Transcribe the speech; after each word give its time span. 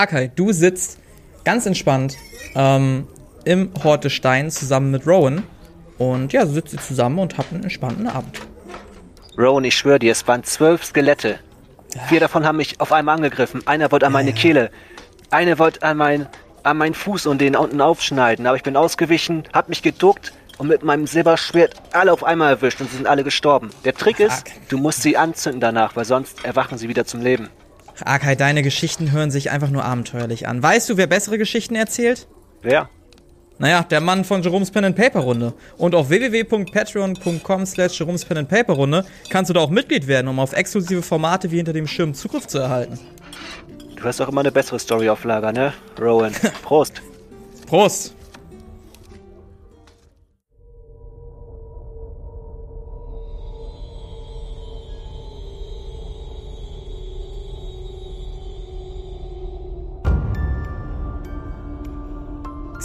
Akai, 0.00 0.30
du 0.34 0.50
sitzt 0.52 0.98
ganz 1.44 1.66
entspannt 1.66 2.16
ähm, 2.54 3.06
im 3.44 3.70
Hort 3.84 4.04
des 4.04 4.14
Steins 4.14 4.54
zusammen 4.54 4.90
mit 4.90 5.06
Rowan. 5.06 5.42
Und 5.98 6.32
ja, 6.32 6.46
so 6.46 6.54
sitzt 6.54 6.72
ihr 6.72 6.80
zusammen 6.80 7.18
und 7.18 7.36
habt 7.36 7.52
einen 7.52 7.64
entspannten 7.64 8.06
Abend. 8.06 8.40
Rowan, 9.36 9.64
ich 9.64 9.76
schwöre 9.76 9.98
dir, 9.98 10.12
es 10.12 10.26
waren 10.26 10.42
zwölf 10.42 10.84
Skelette. 10.84 11.38
Vier 12.08 12.18
davon 12.18 12.46
haben 12.46 12.56
mich 12.56 12.80
auf 12.80 12.92
einmal 12.92 13.16
angegriffen. 13.16 13.66
Einer 13.66 13.92
wollte 13.92 14.06
an 14.06 14.12
meine 14.12 14.32
Kehle. 14.32 14.70
Eine 15.28 15.58
wollte 15.58 15.82
an, 15.82 15.98
mein, 15.98 16.28
an 16.62 16.78
meinen 16.78 16.94
Fuß 16.94 17.26
und 17.26 17.42
den 17.42 17.54
unten 17.54 17.82
aufschneiden. 17.82 18.46
Aber 18.46 18.56
ich 18.56 18.62
bin 18.62 18.76
ausgewichen, 18.76 19.44
hab 19.52 19.68
mich 19.68 19.82
geduckt 19.82 20.32
und 20.56 20.68
mit 20.68 20.82
meinem 20.82 21.06
Silberschwert 21.06 21.74
alle 21.92 22.10
auf 22.10 22.24
einmal 22.24 22.52
erwischt 22.52 22.80
und 22.80 22.90
sie 22.90 22.96
sind 22.96 23.06
alle 23.06 23.22
gestorben. 23.22 23.68
Der 23.84 23.94
Trick 23.94 24.18
ist, 24.18 24.44
du 24.70 24.78
musst 24.78 25.02
sie 25.02 25.18
anzünden 25.18 25.60
danach, 25.60 25.94
weil 25.94 26.06
sonst 26.06 26.42
erwachen 26.42 26.78
sie 26.78 26.88
wieder 26.88 27.04
zum 27.04 27.20
Leben. 27.20 27.50
Akai, 28.04 28.34
deine 28.34 28.62
Geschichten 28.62 29.12
hören 29.12 29.30
sich 29.30 29.50
einfach 29.50 29.70
nur 29.70 29.84
abenteuerlich 29.84 30.48
an. 30.48 30.62
Weißt 30.62 30.88
du, 30.88 30.96
wer 30.96 31.06
bessere 31.06 31.38
Geschichten 31.38 31.74
erzählt? 31.74 32.26
Wer? 32.62 32.88
Naja, 33.58 33.82
der 33.82 34.00
Mann 34.00 34.24
von 34.24 34.42
Jerome's 34.42 34.70
Pen 34.70 34.86
and 34.86 34.96
Paper 34.96 35.20
Runde. 35.20 35.52
Und 35.76 35.94
auf 35.94 36.08
www.patreon.com 36.08 37.66
slash 37.66 37.98
Jerome's 38.00 38.24
Pen 38.24 38.38
and 38.38 38.48
Paper 38.48 38.72
Runde 38.72 39.04
kannst 39.28 39.50
du 39.50 39.52
da 39.54 39.60
auch 39.60 39.68
Mitglied 39.68 40.06
werden, 40.06 40.28
um 40.28 40.40
auf 40.40 40.54
exklusive 40.54 41.02
Formate 41.02 41.50
wie 41.50 41.56
hinter 41.56 41.74
dem 41.74 41.86
Schirm 41.86 42.14
Zugriff 42.14 42.46
zu 42.46 42.58
erhalten. 42.58 42.98
Du 43.96 44.04
hast 44.04 44.18
auch 44.22 44.28
immer 44.28 44.40
eine 44.40 44.50
bessere 44.50 44.78
Story 44.78 45.10
auf 45.10 45.24
Lager, 45.24 45.52
ne? 45.52 45.74
Rowan. 46.00 46.32
Prost. 46.62 47.02
Prost! 47.66 48.14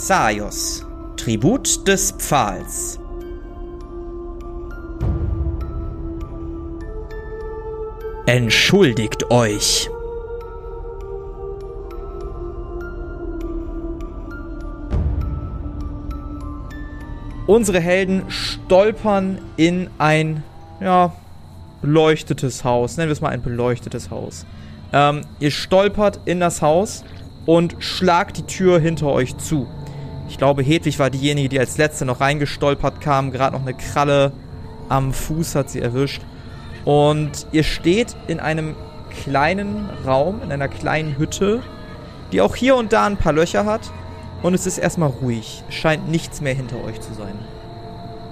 Xaios, 0.06 0.86
Tribut 1.16 1.84
des 1.88 2.12
Pfahls. 2.12 3.00
Entschuldigt 8.26 9.28
euch. 9.32 9.90
Unsere 17.48 17.80
Helden 17.80 18.30
stolpern 18.30 19.40
in 19.56 19.90
ein, 19.98 20.44
ja, 20.80 21.16
beleuchtetes 21.82 22.62
Haus. 22.62 22.96
Nennen 22.96 23.08
wir 23.08 23.12
es 23.12 23.20
mal 23.20 23.30
ein 23.30 23.42
beleuchtetes 23.42 24.12
Haus. 24.12 24.46
Ähm, 24.92 25.22
ihr 25.40 25.50
stolpert 25.50 26.20
in 26.26 26.38
das 26.38 26.62
Haus 26.62 27.02
und 27.44 27.74
schlagt 27.80 28.36
die 28.36 28.46
Tür 28.46 28.78
hinter 28.78 29.06
euch 29.08 29.36
zu. 29.38 29.66
Ich 30.28 30.38
glaube, 30.38 30.62
Hedwig 30.62 30.98
war 30.98 31.10
diejenige, 31.10 31.48
die 31.48 31.60
als 31.60 31.78
letzte 31.78 32.04
noch 32.04 32.20
reingestolpert 32.20 33.00
kam. 33.00 33.30
Gerade 33.30 33.56
noch 33.56 33.62
eine 33.62 33.74
Kralle 33.74 34.32
am 34.88 35.12
Fuß 35.12 35.54
hat 35.54 35.70
sie 35.70 35.80
erwischt. 35.80 36.22
Und 36.84 37.46
ihr 37.52 37.62
steht 37.62 38.16
in 38.26 38.40
einem 38.40 38.74
kleinen 39.24 39.88
Raum, 40.04 40.40
in 40.42 40.52
einer 40.52 40.68
kleinen 40.68 41.16
Hütte, 41.18 41.62
die 42.32 42.40
auch 42.40 42.56
hier 42.56 42.76
und 42.76 42.92
da 42.92 43.06
ein 43.06 43.16
paar 43.16 43.32
Löcher 43.32 43.64
hat. 43.64 43.92
Und 44.42 44.54
es 44.54 44.66
ist 44.66 44.78
erstmal 44.78 45.10
ruhig. 45.10 45.64
Scheint 45.68 46.08
nichts 46.08 46.40
mehr 46.40 46.54
hinter 46.54 46.82
euch 46.84 47.00
zu 47.00 47.14
sein. 47.14 47.38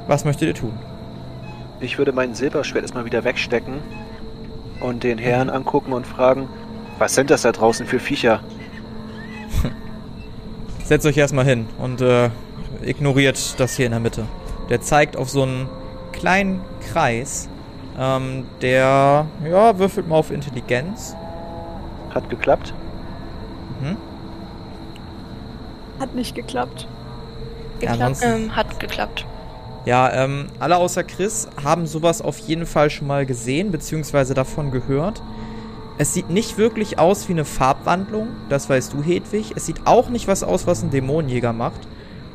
Was 0.06 0.25
möchtet 0.25 0.48
ihr 0.48 0.55
tun? 0.55 0.79
Ich 1.81 1.98
würde 1.98 2.12
mein 2.12 2.34
Silberschwert 2.34 2.83
erstmal 2.83 3.05
wieder 3.05 3.25
wegstecken 3.25 3.75
und 4.81 5.03
den 5.03 5.19
Herrn 5.19 5.51
angucken 5.51 5.92
und 5.92 6.06
fragen, 6.06 6.48
was 6.98 7.14
sind 7.14 7.31
das 7.31 7.42
da 7.42 7.53
draußen 7.53 7.86
für 7.86 7.98
Viecher? 7.98 8.41
Setzt 10.84 11.06
euch 11.06 11.16
erstmal 11.16 11.44
hin 11.46 11.66
und 11.78 12.00
äh, 12.00 12.28
ignoriert 12.82 13.58
das 13.58 13.74
hier 13.77 13.86
in 13.86 13.92
der 13.92 14.00
Mitte. 14.00 14.27
Der 14.68 14.80
zeigt 14.80 15.16
auf 15.16 15.30
so 15.30 15.42
einen 15.42 15.68
kleinen 16.12 16.61
Kreis. 16.92 17.48
Ähm, 17.98 18.46
der, 18.61 19.27
ja, 19.48 19.78
würfelt 19.78 20.08
mal 20.08 20.17
auf 20.17 20.30
Intelligenz. 20.30 21.17
Hat 22.14 22.28
geklappt? 22.28 22.74
Mhm. 23.80 23.96
Hat 26.00 26.14
nicht 26.14 26.34
geklappt. 26.34 26.86
Ja, 27.80 27.90
ansonsten, 27.92 28.24
Ähm, 28.27 28.56
hat 28.56 28.78
geklappt. 28.80 29.27
ja 29.84 30.12
ähm, 30.12 30.46
alle 30.58 30.77
außer 30.77 31.02
Chris 31.05 31.48
haben 31.62 31.86
sowas 31.86 32.20
auf 32.23 32.39
jeden 32.39 32.67
Fall 32.67 32.90
schon 32.90 33.06
mal 33.06 33.27
gesehen, 33.27 33.70
beziehungsweise 33.70 34.34
davon 34.34 34.70
gehört. 34.70 35.23
Es 35.96 36.12
sieht 36.12 36.28
nicht 36.28 36.58
wirklich 36.58 36.98
aus 36.98 37.28
wie 37.28 37.32
eine 37.32 37.44
Farbwandlung, 37.44 38.28
das 38.48 38.68
weißt 38.68 38.92
du, 38.92 39.02
Hedwig. 39.02 39.52
Es 39.55 39.66
sieht 39.66 39.86
auch 39.86 40.08
nicht 40.08 40.27
was 40.27 40.42
aus, 40.42 40.66
was 40.66 40.82
ein 40.82 40.90
Dämonenjäger 40.90 41.52
macht. 41.52 41.86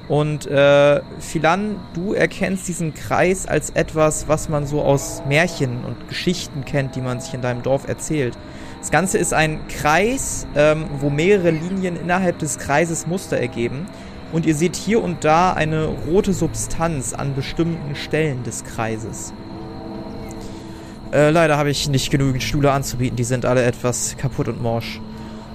Und 0.07 0.47
äh, 0.47 1.01
Philan, 1.19 1.75
du 1.93 2.13
erkennst 2.13 2.67
diesen 2.67 2.93
Kreis 2.95 3.45
als 3.45 3.69
etwas, 3.71 4.27
was 4.27 4.49
man 4.49 4.65
so 4.65 4.81
aus 4.81 5.21
Märchen 5.27 5.85
und 5.85 6.07
Geschichten 6.07 6.65
kennt, 6.65 6.95
die 6.95 7.01
man 7.01 7.19
sich 7.19 7.33
in 7.33 7.41
deinem 7.41 7.61
Dorf 7.61 7.87
erzählt. 7.87 8.35
Das 8.79 8.91
Ganze 8.91 9.17
ist 9.17 9.33
ein 9.33 9.59
Kreis, 9.67 10.47
ähm, 10.55 10.85
wo 10.99 11.09
mehrere 11.09 11.51
Linien 11.51 11.95
innerhalb 11.95 12.39
des 12.39 12.57
Kreises 12.57 13.05
Muster 13.05 13.37
ergeben. 13.37 13.85
Und 14.31 14.45
ihr 14.45 14.55
seht 14.55 14.75
hier 14.75 15.03
und 15.03 15.25
da 15.25 15.53
eine 15.53 15.85
rote 15.85 16.33
Substanz 16.33 17.13
an 17.13 17.35
bestimmten 17.35 17.95
Stellen 17.95 18.43
des 18.43 18.63
Kreises. 18.63 19.33
Äh, 21.11 21.31
leider 21.31 21.57
habe 21.57 21.69
ich 21.69 21.89
nicht 21.89 22.11
genügend 22.11 22.43
Stühle 22.43 22.71
anzubieten, 22.71 23.15
die 23.15 23.23
sind 23.23 23.45
alle 23.45 23.63
etwas 23.63 24.15
kaputt 24.17 24.47
und 24.47 24.61
morsch. 24.61 25.01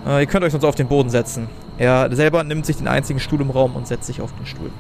Äh, 0.06 0.20
ihr 0.20 0.26
könnt 0.26 0.44
euch 0.44 0.53
sonst 0.53 0.65
auf 0.65 0.75
den 0.75 0.88
Boden 0.88 1.10
setzen. 1.10 1.48
Er 1.78 2.15
selber 2.15 2.42
nimmt 2.44 2.66
sich 2.66 2.76
den 2.76 2.88
einzigen 2.88 3.20
Stuhl 3.20 3.41
im 3.41 3.50
Raum 3.50 3.76
und 3.76 3.87
setzt 3.87 4.06
sich 4.06 4.20
auf 4.20 4.32
den 4.37 4.47
Stuhl. 4.47 4.70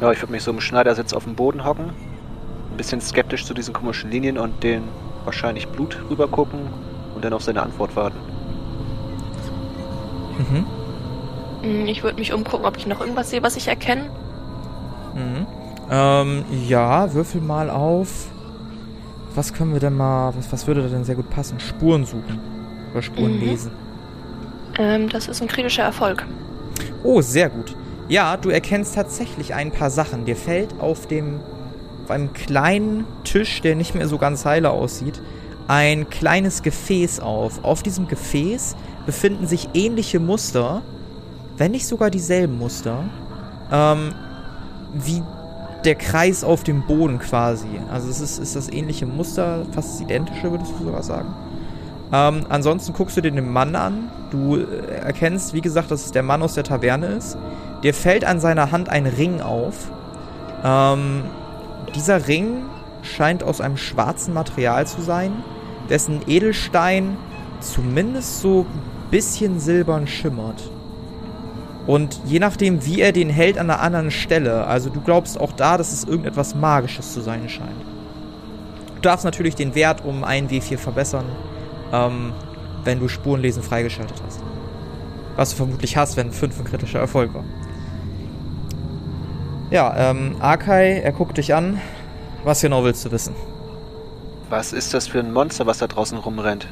Ja, 0.00 0.10
ich 0.12 0.20
würde 0.20 0.32
mich 0.32 0.42
so 0.42 0.50
im 0.50 0.60
Schneidersitz 0.60 1.12
auf 1.12 1.24
dem 1.24 1.34
Boden 1.34 1.64
hocken. 1.64 1.86
Ein 2.70 2.76
bisschen 2.76 3.00
skeptisch 3.00 3.44
zu 3.44 3.54
diesen 3.54 3.72
komischen 3.74 4.10
Linien 4.10 4.38
und 4.38 4.62
den 4.62 4.82
wahrscheinlich 5.24 5.68
Blut 5.68 5.98
rübergucken 6.10 6.60
und 7.14 7.24
dann 7.24 7.32
auf 7.32 7.42
seine 7.42 7.62
Antwort 7.62 7.94
warten. 7.94 8.18
Mhm. 10.38 10.66
Hm, 11.62 11.86
Ich 11.86 12.02
würde 12.02 12.18
mich 12.18 12.32
umgucken, 12.32 12.64
ob 12.66 12.76
ich 12.76 12.86
noch 12.86 13.00
irgendwas 13.00 13.30
sehe, 13.30 13.42
was 13.42 13.56
ich 13.56 13.68
erkenne. 13.68 14.10
Mhm. 15.14 15.46
Ähm, 15.90 16.44
ja, 16.66 17.12
würfel 17.12 17.40
mal 17.40 17.70
auf. 17.70 18.26
Was 19.34 19.52
können 19.54 19.72
wir 19.72 19.80
denn 19.80 19.94
mal, 19.96 20.34
was, 20.36 20.52
was 20.52 20.66
würde 20.66 20.82
da 20.82 20.88
denn 20.88 21.04
sehr 21.04 21.14
gut 21.14 21.30
passen? 21.30 21.58
Spuren 21.60 22.04
suchen. 22.04 22.38
Oder 22.92 23.02
Spuren 23.02 23.34
Mhm. 23.36 23.40
lesen. 23.40 23.70
Ähm, 24.78 25.08
das 25.08 25.28
ist 25.28 25.40
ein 25.42 25.48
kritischer 25.48 25.84
Erfolg. 25.84 26.26
Oh, 27.02 27.20
sehr 27.20 27.48
gut. 27.48 27.74
Ja, 28.08 28.36
du 28.36 28.50
erkennst 28.50 28.94
tatsächlich 28.94 29.54
ein 29.54 29.70
paar 29.70 29.90
Sachen. 29.90 30.24
Dir 30.24 30.36
fällt 30.36 30.78
auf 30.80 31.06
dem, 31.06 31.40
auf 32.04 32.10
einem 32.10 32.32
kleinen 32.32 33.04
Tisch, 33.24 33.60
der 33.62 33.74
nicht 33.74 33.94
mehr 33.94 34.08
so 34.08 34.18
ganz 34.18 34.44
heile 34.44 34.70
aussieht, 34.70 35.20
ein 35.68 36.10
kleines 36.10 36.62
Gefäß 36.62 37.20
auf. 37.20 37.64
Auf 37.64 37.82
diesem 37.82 38.08
Gefäß 38.08 38.76
befinden 39.06 39.46
sich 39.46 39.70
ähnliche 39.74 40.20
Muster, 40.20 40.82
wenn 41.56 41.70
nicht 41.70 41.86
sogar 41.86 42.10
dieselben 42.10 42.58
Muster, 42.58 43.04
ähm, 43.70 44.12
wie 44.92 45.22
der 45.84 45.94
Kreis 45.94 46.44
auf 46.44 46.62
dem 46.62 46.82
Boden 46.82 47.18
quasi. 47.18 47.68
Also 47.90 48.08
es 48.08 48.20
ist, 48.20 48.38
ist 48.38 48.56
das 48.56 48.70
ähnliche 48.70 49.06
Muster, 49.06 49.64
fast 49.72 49.94
das 49.94 50.00
identische, 50.00 50.50
würdest 50.50 50.72
du 50.78 50.84
sogar 50.84 51.02
sagen. 51.02 51.34
Ähm, 52.12 52.44
ansonsten 52.48 52.92
guckst 52.92 53.16
du 53.16 53.20
dir 53.22 53.32
den 53.32 53.52
Mann 53.52 53.74
an. 53.74 54.10
Du 54.30 54.56
äh, 54.56 54.96
erkennst, 54.96 55.54
wie 55.54 55.60
gesagt, 55.60 55.90
dass 55.90 56.04
es 56.04 56.12
der 56.12 56.22
Mann 56.22 56.42
aus 56.42 56.54
der 56.54 56.64
Taverne 56.64 57.06
ist. 57.06 57.38
Dir 57.82 57.94
fällt 57.94 58.24
an 58.24 58.38
seiner 58.38 58.70
Hand 58.70 58.88
ein 58.88 59.06
Ring 59.06 59.40
auf. 59.40 59.90
Ähm, 60.62 61.22
dieser 61.94 62.28
Ring 62.28 62.64
scheint 63.02 63.42
aus 63.42 63.60
einem 63.60 63.76
schwarzen 63.76 64.34
Material 64.34 64.86
zu 64.86 65.00
sein, 65.00 65.32
dessen 65.88 66.20
Edelstein 66.26 67.16
zumindest 67.60 68.40
so 68.40 68.66
ein 68.68 69.10
bisschen 69.10 69.58
silbern 69.58 70.06
schimmert. 70.06 70.70
Und 71.86 72.20
je 72.24 72.38
nachdem, 72.38 72.84
wie 72.86 73.00
er 73.00 73.12
den 73.12 73.28
hält 73.28 73.58
an 73.58 73.68
einer 73.68 73.80
anderen 73.80 74.10
Stelle, 74.10 74.66
also 74.66 74.88
du 74.88 75.00
glaubst 75.00 75.40
auch 75.40 75.52
da, 75.52 75.76
dass 75.76 75.92
es 75.92 76.04
irgendetwas 76.04 76.54
Magisches 76.54 77.12
zu 77.12 77.20
sein 77.20 77.48
scheint. 77.48 77.80
Du 78.94 79.00
darfst 79.00 79.24
natürlich 79.24 79.56
den 79.56 79.74
Wert 79.74 80.04
um 80.04 80.22
1 80.22 80.50
W4 80.50 80.78
verbessern, 80.78 81.24
ähm, 81.92 82.32
wenn 82.84 83.00
du 83.00 83.08
Spurenlesen 83.08 83.62
freigeschaltet 83.62 84.22
hast. 84.24 84.40
Was 85.36 85.50
du 85.50 85.56
vermutlich 85.56 85.96
hast, 85.96 86.16
wenn 86.16 86.30
5 86.30 86.60
ein 86.60 86.64
kritischer 86.64 87.00
Erfolg 87.00 87.34
war. 87.34 87.44
Ja, 89.70 90.10
ähm, 90.10 90.36
Akai, 90.38 91.00
er 91.00 91.12
guckt 91.12 91.38
dich 91.38 91.54
an. 91.54 91.80
Was 92.44 92.60
genau 92.60 92.84
willst 92.84 93.04
du 93.04 93.10
wissen? 93.10 93.34
Was 94.50 94.72
ist 94.72 94.92
das 94.92 95.08
für 95.08 95.18
ein 95.18 95.32
Monster, 95.32 95.64
was 95.66 95.78
da 95.78 95.86
draußen 95.86 96.18
rumrennt? 96.18 96.68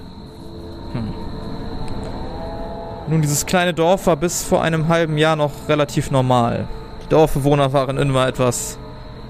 Nun, 3.10 3.22
dieses 3.22 3.44
kleine 3.44 3.74
Dorf 3.74 4.06
war 4.06 4.14
bis 4.14 4.44
vor 4.44 4.62
einem 4.62 4.86
halben 4.86 5.18
Jahr 5.18 5.34
noch 5.34 5.50
relativ 5.68 6.12
normal. 6.12 6.68
Die 7.02 7.08
Dorfbewohner 7.08 7.72
waren 7.72 7.98
immer 7.98 8.28
etwas 8.28 8.78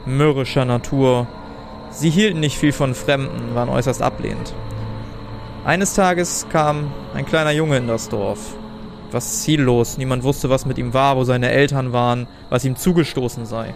mürrischer 0.04 0.66
Natur. 0.66 1.26
Sie 1.90 2.10
hielten 2.10 2.40
nicht 2.40 2.58
viel 2.58 2.72
von 2.72 2.94
Fremden, 2.94 3.54
waren 3.54 3.70
äußerst 3.70 4.02
ablehnend. 4.02 4.52
Eines 5.64 5.94
Tages 5.94 6.46
kam 6.50 6.92
ein 7.14 7.24
kleiner 7.24 7.52
Junge 7.52 7.78
in 7.78 7.86
das 7.86 8.10
Dorf. 8.10 8.54
etwas 9.08 9.40
ziellos. 9.40 9.96
Niemand 9.96 10.24
wusste, 10.24 10.50
was 10.50 10.66
mit 10.66 10.76
ihm 10.76 10.92
war, 10.92 11.16
wo 11.16 11.24
seine 11.24 11.50
Eltern 11.50 11.94
waren, 11.94 12.28
was 12.50 12.66
ihm 12.66 12.76
zugestoßen 12.76 13.46
sei. 13.46 13.74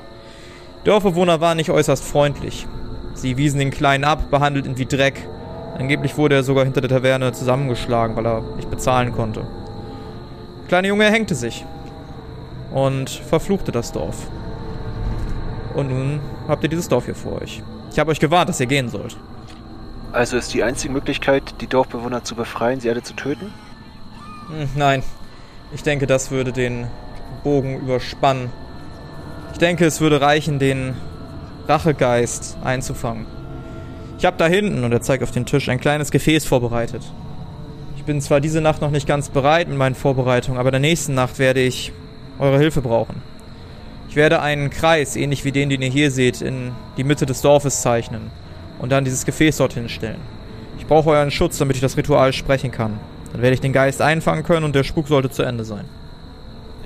Dorfbewohner 0.84 1.40
waren 1.40 1.56
nicht 1.56 1.70
äußerst 1.70 2.04
freundlich. 2.04 2.66
Sie 3.14 3.38
wiesen 3.38 3.58
den 3.58 3.70
Kleinen 3.70 4.04
ab, 4.04 4.30
behandelten 4.30 4.72
ihn 4.72 4.78
wie 4.78 4.84
Dreck. 4.84 5.26
Angeblich 5.78 6.18
wurde 6.18 6.34
er 6.34 6.42
sogar 6.42 6.64
hinter 6.64 6.82
der 6.82 6.90
Taverne 6.90 7.32
zusammengeschlagen, 7.32 8.16
weil 8.16 8.26
er 8.26 8.42
nicht 8.56 8.70
bezahlen 8.70 9.12
konnte. 9.12 9.46
Der 10.74 10.80
kleine 10.80 10.88
Junge 10.88 11.04
erhängte 11.04 11.36
sich 11.36 11.64
und 12.72 13.08
verfluchte 13.08 13.70
das 13.70 13.92
Dorf. 13.92 14.26
Und 15.72 15.88
nun 15.88 16.18
habt 16.48 16.64
ihr 16.64 16.68
dieses 16.68 16.88
Dorf 16.88 17.04
hier 17.04 17.14
vor 17.14 17.40
euch. 17.40 17.62
Ich 17.92 17.98
habe 18.00 18.10
euch 18.10 18.18
gewarnt, 18.18 18.48
dass 18.48 18.58
ihr 18.58 18.66
gehen 18.66 18.88
sollt. 18.88 19.16
Also 20.10 20.36
ist 20.36 20.52
die 20.52 20.64
einzige 20.64 20.92
Möglichkeit, 20.92 21.60
die 21.60 21.68
Dorfbewohner 21.68 22.24
zu 22.24 22.34
befreien, 22.34 22.80
sie 22.80 22.90
alle 22.90 23.04
zu 23.04 23.14
töten? 23.14 23.54
Hm, 24.48 24.68
nein, 24.74 25.04
ich 25.72 25.84
denke, 25.84 26.08
das 26.08 26.32
würde 26.32 26.52
den 26.52 26.88
Bogen 27.44 27.78
überspannen. 27.78 28.50
Ich 29.52 29.58
denke, 29.58 29.84
es 29.84 30.00
würde 30.00 30.20
reichen, 30.20 30.58
den 30.58 30.96
Rachegeist 31.68 32.56
einzufangen. 32.64 33.26
Ich 34.18 34.24
habe 34.24 34.38
da 34.38 34.48
hinten, 34.48 34.82
und 34.82 34.90
er 34.90 35.02
zeigt 35.02 35.22
auf 35.22 35.30
den 35.30 35.46
Tisch, 35.46 35.68
ein 35.68 35.78
kleines 35.78 36.10
Gefäß 36.10 36.44
vorbereitet. 36.44 37.04
Ich 38.04 38.06
bin 38.06 38.20
zwar 38.20 38.42
diese 38.42 38.60
Nacht 38.60 38.82
noch 38.82 38.90
nicht 38.90 39.08
ganz 39.08 39.30
bereit 39.30 39.66
mit 39.66 39.78
meinen 39.78 39.94
Vorbereitungen, 39.94 40.60
aber 40.60 40.68
in 40.68 40.72
der 40.72 40.80
nächsten 40.82 41.14
Nacht 41.14 41.38
werde 41.38 41.60
ich 41.60 41.90
eure 42.38 42.58
Hilfe 42.58 42.82
brauchen. 42.82 43.22
Ich 44.10 44.14
werde 44.14 44.42
einen 44.42 44.68
Kreis, 44.68 45.16
ähnlich 45.16 45.46
wie 45.46 45.52
den, 45.52 45.70
den 45.70 45.80
ihr 45.80 45.88
hier 45.88 46.10
seht, 46.10 46.42
in 46.42 46.72
die 46.98 47.02
Mitte 47.02 47.24
des 47.24 47.40
Dorfes 47.40 47.80
zeichnen 47.80 48.30
und 48.78 48.92
dann 48.92 49.06
dieses 49.06 49.24
Gefäß 49.24 49.56
dorthin 49.56 49.88
stellen. 49.88 50.20
Ich 50.78 50.84
brauche 50.84 51.08
euren 51.08 51.30
Schutz, 51.30 51.56
damit 51.56 51.76
ich 51.76 51.80
das 51.80 51.96
Ritual 51.96 52.34
sprechen 52.34 52.70
kann. 52.70 53.00
Dann 53.32 53.40
werde 53.40 53.54
ich 53.54 53.62
den 53.62 53.72
Geist 53.72 54.02
einfangen 54.02 54.44
können 54.44 54.66
und 54.66 54.74
der 54.74 54.84
Spuk 54.84 55.08
sollte 55.08 55.30
zu 55.30 55.42
Ende 55.42 55.64
sein. 55.64 55.86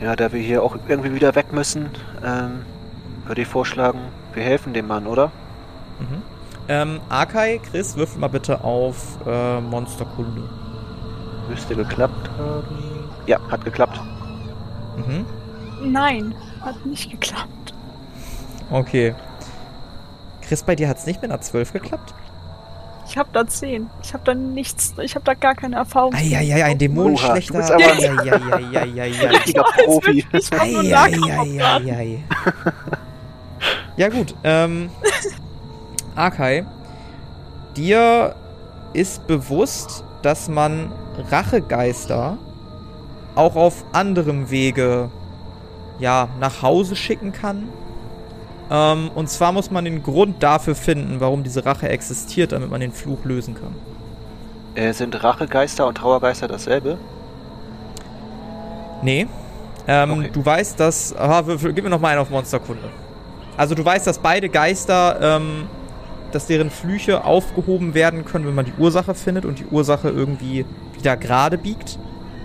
Ja, 0.01 0.15
da 0.15 0.33
wir 0.33 0.41
hier 0.41 0.63
auch 0.63 0.77
irgendwie 0.87 1.15
wieder 1.15 1.35
weg 1.35 1.53
müssen, 1.53 1.87
ähm, 2.25 2.61
würde 3.27 3.43
ich 3.43 3.49
vorschlagen, 3.49 3.99
wir 4.35 4.45
helfen 4.45 4.73
dem 4.73 4.87
Mann, 4.87 5.09
oder? 5.09 5.33
Mhm. 5.99 6.23
Ähm, 6.69 7.01
Akai, 7.09 7.61
Chris, 7.69 7.97
würfel 7.97 8.21
mal 8.21 8.29
bitte 8.29 8.63
auf 8.63 9.19
äh, 9.27 9.61
Monsterkunde. 9.61 10.68
Müsste 11.49 11.75
geklappt 11.75 12.29
haben. 12.39 13.09
Ja, 13.27 13.39
hat 13.51 13.65
geklappt. 13.65 14.01
Mhm. 14.97 15.25
Nein, 15.93 16.35
hat 16.61 16.85
nicht 16.87 17.11
geklappt. 17.11 17.75
Okay. 18.71 19.15
Chris, 20.43 20.63
bei 20.63 20.75
dir 20.75 20.89
hat 20.89 20.99
es 20.99 21.07
nicht 21.07 21.23
mit 21.23 21.31
einer 21.31 21.41
12 21.41 21.73
geklappt? 21.73 22.15
Ich 23.07 23.17
hab 23.17 23.33
da 23.33 23.47
10. 23.47 23.89
Ich 24.03 24.13
hab 24.13 24.25
da 24.27 24.35
nichts, 24.35 24.95
ich 25.03 25.15
hab 25.15 25.25
da 25.25 25.33
gar 25.35 25.55
keine 25.55 25.77
Erfahrung. 25.77 26.15
Eieiei, 26.15 26.63
ein 26.65 26.73
Oha, 26.73 26.75
Dämonenschlechter. 26.79 27.53
du 27.55 27.59
bist 27.59 27.71
aber- 27.73 28.57
Eieieiei. 28.57 29.27
Richtiger 29.29 29.65
Profi. 29.85 30.27
Ich 30.33 30.51
hab 30.53 30.69
nur 30.69 30.83
Nahkampf. 30.83 31.31
Eieieiei. 31.31 32.25
Ja 33.97 34.09
gut, 34.11 34.35
ähm, 34.45 34.91
Akai, 36.15 36.65
dir 37.77 38.35
ist 38.93 39.27
bewusst, 39.27 40.05
dass 40.23 40.49
man 40.49 40.93
Rachegeister 41.31 42.39
auch 43.35 43.57
auf 43.57 43.85
anderem 43.93 44.51
Wege, 44.51 45.11
ja, 46.01 46.29
nach 46.41 46.63
Hause 46.63 46.97
schicken 46.97 47.33
kann. 47.33 47.69
Ähm, 48.71 49.11
und 49.15 49.31
zwar 49.31 49.53
muss 49.53 49.71
man 49.71 49.85
den 49.85 50.03
Grund 50.03 50.43
dafür 50.43 50.75
finden, 50.75 51.21
warum 51.21 51.45
diese 51.45 51.65
Rache 51.65 51.89
existiert, 51.89 52.53
damit 52.53 52.71
man 52.71 52.81
den 52.81 52.93
Fluch 52.93 53.25
lösen 53.25 53.55
kann. 53.55 53.75
Äh, 54.75 54.93
sind 54.93 55.23
Rachegeister 55.23 55.87
und 55.87 55.97
Trauergeister 55.97 56.49
dasselbe? 56.49 56.99
Nee. 59.03 59.27
Ähm, 59.87 60.11
Okay. 60.11 60.31
Du 60.33 60.45
weißt, 60.45 60.79
dass. 60.79 61.17
Aha, 61.17 61.43
gib 61.43 61.83
mir 61.83 61.91
noch 61.91 62.01
mal 62.01 62.11
einen 62.11 62.21
auf 62.21 62.31
Monsterkunde. 62.31 62.83
Also 63.57 63.75
du 63.75 63.85
weißt, 63.85 64.07
dass 64.07 64.19
beide 64.19 64.49
Geister, 64.49 65.19
ähm, 65.21 65.67
dass 66.33 66.47
deren 66.47 66.71
Flüche 66.71 67.25
aufgehoben 67.25 67.95
werden 67.95 68.25
können, 68.25 68.47
wenn 68.47 68.55
man 68.55 68.67
die 68.67 68.75
Ursache 68.79 69.15
findet 69.15 69.45
und 69.45 69.59
die 69.59 69.67
Ursache 69.67 70.11
irgendwie 70.11 70.65
wieder 70.99 71.17
gerade 71.17 71.59
biegt. 71.59 71.99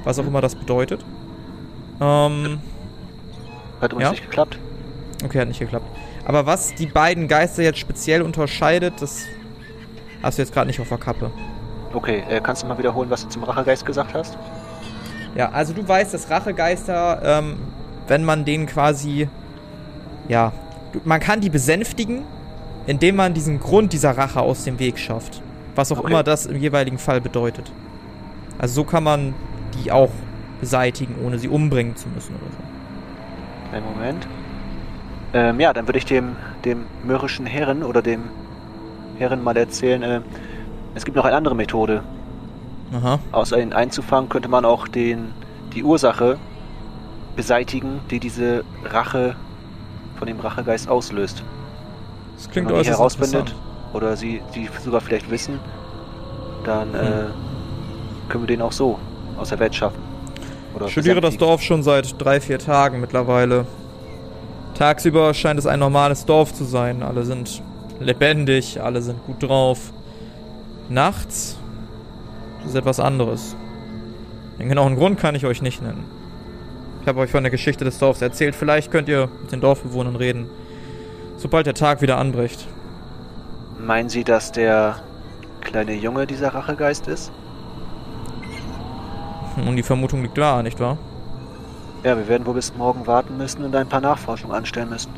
Was 0.03 0.19
auch 0.19 0.25
immer 0.25 0.41
das 0.41 0.55
bedeutet. 0.55 1.03
Ähm, 2.01 2.59
Hat 3.81 3.93
uns 3.93 4.03
Ja. 4.03 4.11
nicht 4.11 4.23
geklappt? 4.23 4.57
okay, 5.23 5.39
hat 5.41 5.47
nicht 5.47 5.59
geklappt. 5.59 5.85
Aber 6.25 6.45
was 6.45 6.73
die 6.75 6.85
beiden 6.85 7.27
Geister 7.27 7.63
jetzt 7.63 7.79
speziell 7.79 8.21
unterscheidet, 8.21 8.93
das 9.01 9.25
hast 10.21 10.37
du 10.37 10.41
jetzt 10.41 10.53
gerade 10.53 10.67
nicht 10.67 10.79
auf 10.79 10.89
der 10.89 10.97
Kappe. 10.97 11.31
Okay, 11.93 12.23
äh, 12.29 12.39
kannst 12.41 12.63
du 12.63 12.67
mal 12.67 12.77
wiederholen, 12.77 13.09
was 13.09 13.23
du 13.23 13.29
zum 13.29 13.43
Rachegeist 13.43 13.85
gesagt 13.85 14.13
hast? 14.13 14.37
Ja, 15.35 15.49
also 15.51 15.73
du 15.73 15.87
weißt, 15.87 16.13
dass 16.13 16.29
Rachegeister, 16.29 17.21
ähm, 17.23 17.55
wenn 18.07 18.23
man 18.23 18.45
denen 18.45 18.65
quasi, 18.65 19.27
ja, 20.27 20.51
man 21.03 21.19
kann 21.19 21.41
die 21.41 21.49
besänftigen, 21.49 22.23
indem 22.87 23.15
man 23.17 23.33
diesen 23.33 23.59
Grund 23.59 23.93
dieser 23.93 24.17
Rache 24.17 24.41
aus 24.41 24.63
dem 24.63 24.79
Weg 24.79 24.97
schafft. 24.99 25.41
Was 25.75 25.91
auch 25.91 25.99
Okay. 25.99 26.07
immer 26.11 26.23
das 26.23 26.45
im 26.45 26.57
jeweiligen 26.57 26.97
Fall 26.99 27.19
bedeutet. 27.21 27.71
Also 28.59 28.75
so 28.75 28.83
kann 28.83 29.03
man 29.03 29.33
die 29.73 29.91
auch 29.91 30.11
beseitigen, 30.59 31.15
ohne 31.25 31.39
sie 31.39 31.49
umbringen 31.49 31.95
zu 31.95 32.07
müssen 32.09 32.35
oder 32.35 32.51
so. 32.51 33.75
Einen 33.75 33.85
Moment. 33.85 34.27
Ähm, 35.33 35.59
ja, 35.59 35.73
dann 35.73 35.87
würde 35.87 35.97
ich 35.97 36.05
dem, 36.05 36.35
dem 36.63 36.85
mürrischen 37.03 37.45
Herren 37.45 37.83
oder 37.83 38.01
dem 38.01 38.29
Herren 39.17 39.43
mal 39.43 39.57
erzählen, 39.57 40.03
äh, 40.03 40.21
es 40.95 41.05
gibt 41.05 41.17
noch 41.17 41.25
eine 41.25 41.35
andere 41.35 41.55
Methode. 41.55 42.03
Aha. 42.93 43.19
Außer 43.31 43.59
ihn 43.59 43.73
einzufangen, 43.73 44.29
könnte 44.29 44.47
man 44.49 44.63
auch 44.65 44.87
den, 44.87 45.33
die 45.73 45.83
Ursache 45.83 46.37
beseitigen, 47.35 47.99
die 48.11 48.19
diese 48.19 48.63
Rache 48.85 49.35
von 50.17 50.27
dem 50.27 50.39
Rachegeist 50.39 50.87
auslöst. 50.87 51.43
Das 52.35 52.45
Wenn 52.45 52.51
klingt 52.51 52.71
man 52.71 52.83
die 52.83 52.89
herausfindet 52.89 53.55
oder 53.93 54.15
sie 54.15 54.41
die 54.53 54.69
sogar 54.83 55.01
vielleicht 55.01 55.31
wissen, 55.31 55.59
dann 56.63 56.89
Hm. 56.93 56.95
äh, 56.95 57.25
können 58.33 58.45
wir 58.45 58.47
den 58.47 58.63
auch 58.63 58.71
so 58.71 58.97
aus 59.37 59.49
der 59.49 59.59
Welt 59.59 59.75
schaffen. 59.75 60.01
Oder 60.73 60.87
Ich 60.87 60.91
studiere 60.91 61.21
das. 61.21 61.37
Dorf 61.37 61.61
schon 61.61 61.83
seit 61.83 62.19
drei, 62.19 62.41
vier 62.41 62.57
Tagen 62.57 62.99
mittlerweile. 62.99 63.67
Tagsüber 64.73 65.35
scheint 65.35 65.59
es 65.59 65.67
ein 65.67 65.77
normales 65.77 66.25
Dorf 66.25 66.51
zu 66.51 66.63
sein. 66.63 67.03
Alle 67.03 67.25
sind 67.25 67.61
lebendig, 67.99 68.81
alle 68.81 69.03
sind 69.03 69.23
gut 69.27 69.43
drauf. 69.43 69.93
Nachts 70.89 71.59
ist 72.65 72.73
etwas 72.73 72.99
anderes. 72.99 73.55
Den 74.57 74.67
genauen 74.67 74.95
Grund 74.95 75.19
kann 75.19 75.35
ich 75.35 75.45
euch 75.45 75.61
nicht 75.61 75.83
nennen. 75.83 76.03
Ich 77.03 77.07
habe 77.07 77.19
euch 77.19 77.29
von 77.29 77.43
der 77.43 77.51
Geschichte 77.51 77.85
des 77.85 77.99
Dorfs 77.99 78.23
erzählt. 78.23 78.55
Vielleicht 78.55 78.89
könnt 78.89 79.09
ihr 79.09 79.29
mit 79.43 79.51
den 79.51 79.61
Dorfbewohnern 79.61 80.15
reden, 80.15 80.49
sobald 81.37 81.67
der 81.67 81.75
Tag 81.75 82.01
wieder 82.01 82.17
anbricht. 82.17 82.67
Meinen 83.79 84.09
Sie, 84.09 84.23
dass 84.23 84.51
der 84.51 84.95
kleine 85.61 85.93
Junge 85.93 86.25
dieser 86.25 86.55
Rachegeist 86.55 87.07
ist? 87.07 87.31
Und 89.55 89.75
die 89.75 89.83
Vermutung 89.83 90.23
liegt 90.23 90.37
da, 90.37 90.63
nicht 90.63 90.79
wahr? 90.79 90.97
Ja, 92.03 92.17
wir 92.17 92.27
werden 92.27 92.45
wohl 92.45 92.55
bis 92.55 92.75
morgen 92.75 93.07
warten 93.07 93.37
müssen 93.37 93.63
und 93.63 93.75
ein 93.75 93.87
paar 93.87 94.01
Nachforschungen 94.01 94.55
anstellen 94.55 94.89
müssen. 94.89 95.11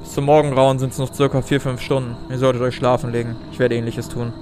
Bis 0.00 0.12
zum 0.12 0.24
Morgengrauen 0.24 0.78
sind 0.78 0.92
es 0.92 0.98
noch 0.98 1.12
circa 1.12 1.42
vier, 1.42 1.60
fünf 1.60 1.80
Stunden. 1.80 2.16
Ihr 2.30 2.38
solltet 2.38 2.62
euch 2.62 2.76
schlafen 2.76 3.10
legen. 3.12 3.36
Ich 3.52 3.58
werde 3.58 3.74
ähnliches 3.74 4.08
tun. 4.08 4.32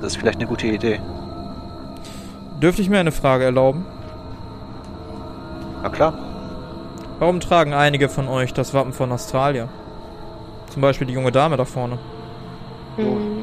Das 0.00 0.12
ist 0.12 0.18
vielleicht 0.18 0.38
eine 0.38 0.46
gute 0.46 0.66
Idee. 0.68 1.00
Dürfte 2.62 2.82
ich 2.82 2.90
mir 2.90 2.98
eine 3.00 3.12
Frage 3.12 3.44
erlauben? 3.44 3.84
Na 5.82 5.88
klar. 5.88 6.14
Warum 7.18 7.40
tragen 7.40 7.72
einige 7.72 8.08
von 8.08 8.28
euch 8.28 8.52
das 8.52 8.74
Wappen 8.74 8.92
von 8.92 9.10
Australia? 9.10 9.68
Zum 10.70 10.82
Beispiel 10.82 11.06
die 11.06 11.14
junge 11.14 11.32
Dame 11.32 11.56
da 11.56 11.64
vorne. 11.64 11.98
Hm, 12.96 13.04
Also, 13.06 13.37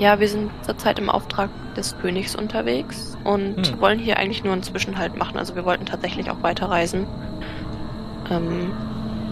Ja, 0.00 0.18
wir 0.18 0.28
sind 0.28 0.50
zurzeit 0.62 0.98
im 0.98 1.10
Auftrag 1.10 1.50
des 1.76 1.94
Königs 1.98 2.34
unterwegs 2.34 3.18
und 3.22 3.66
Hm. 3.66 3.80
wollen 3.82 3.98
hier 3.98 4.16
eigentlich 4.16 4.42
nur 4.42 4.54
einen 4.54 4.62
Zwischenhalt 4.62 5.14
machen. 5.18 5.36
Also 5.38 5.54
wir 5.56 5.66
wollten 5.66 5.84
tatsächlich 5.84 6.30
auch 6.30 6.42
weiterreisen. 6.42 7.06
Ähm, 8.30 8.72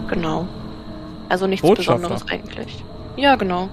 genau. 0.07 0.45
Also 1.27 1.47
nichts. 1.47 1.67
Besonderes 1.67 2.23
eigentlich. 2.29 2.85
Ja, 3.17 3.35
genau. 3.35 3.67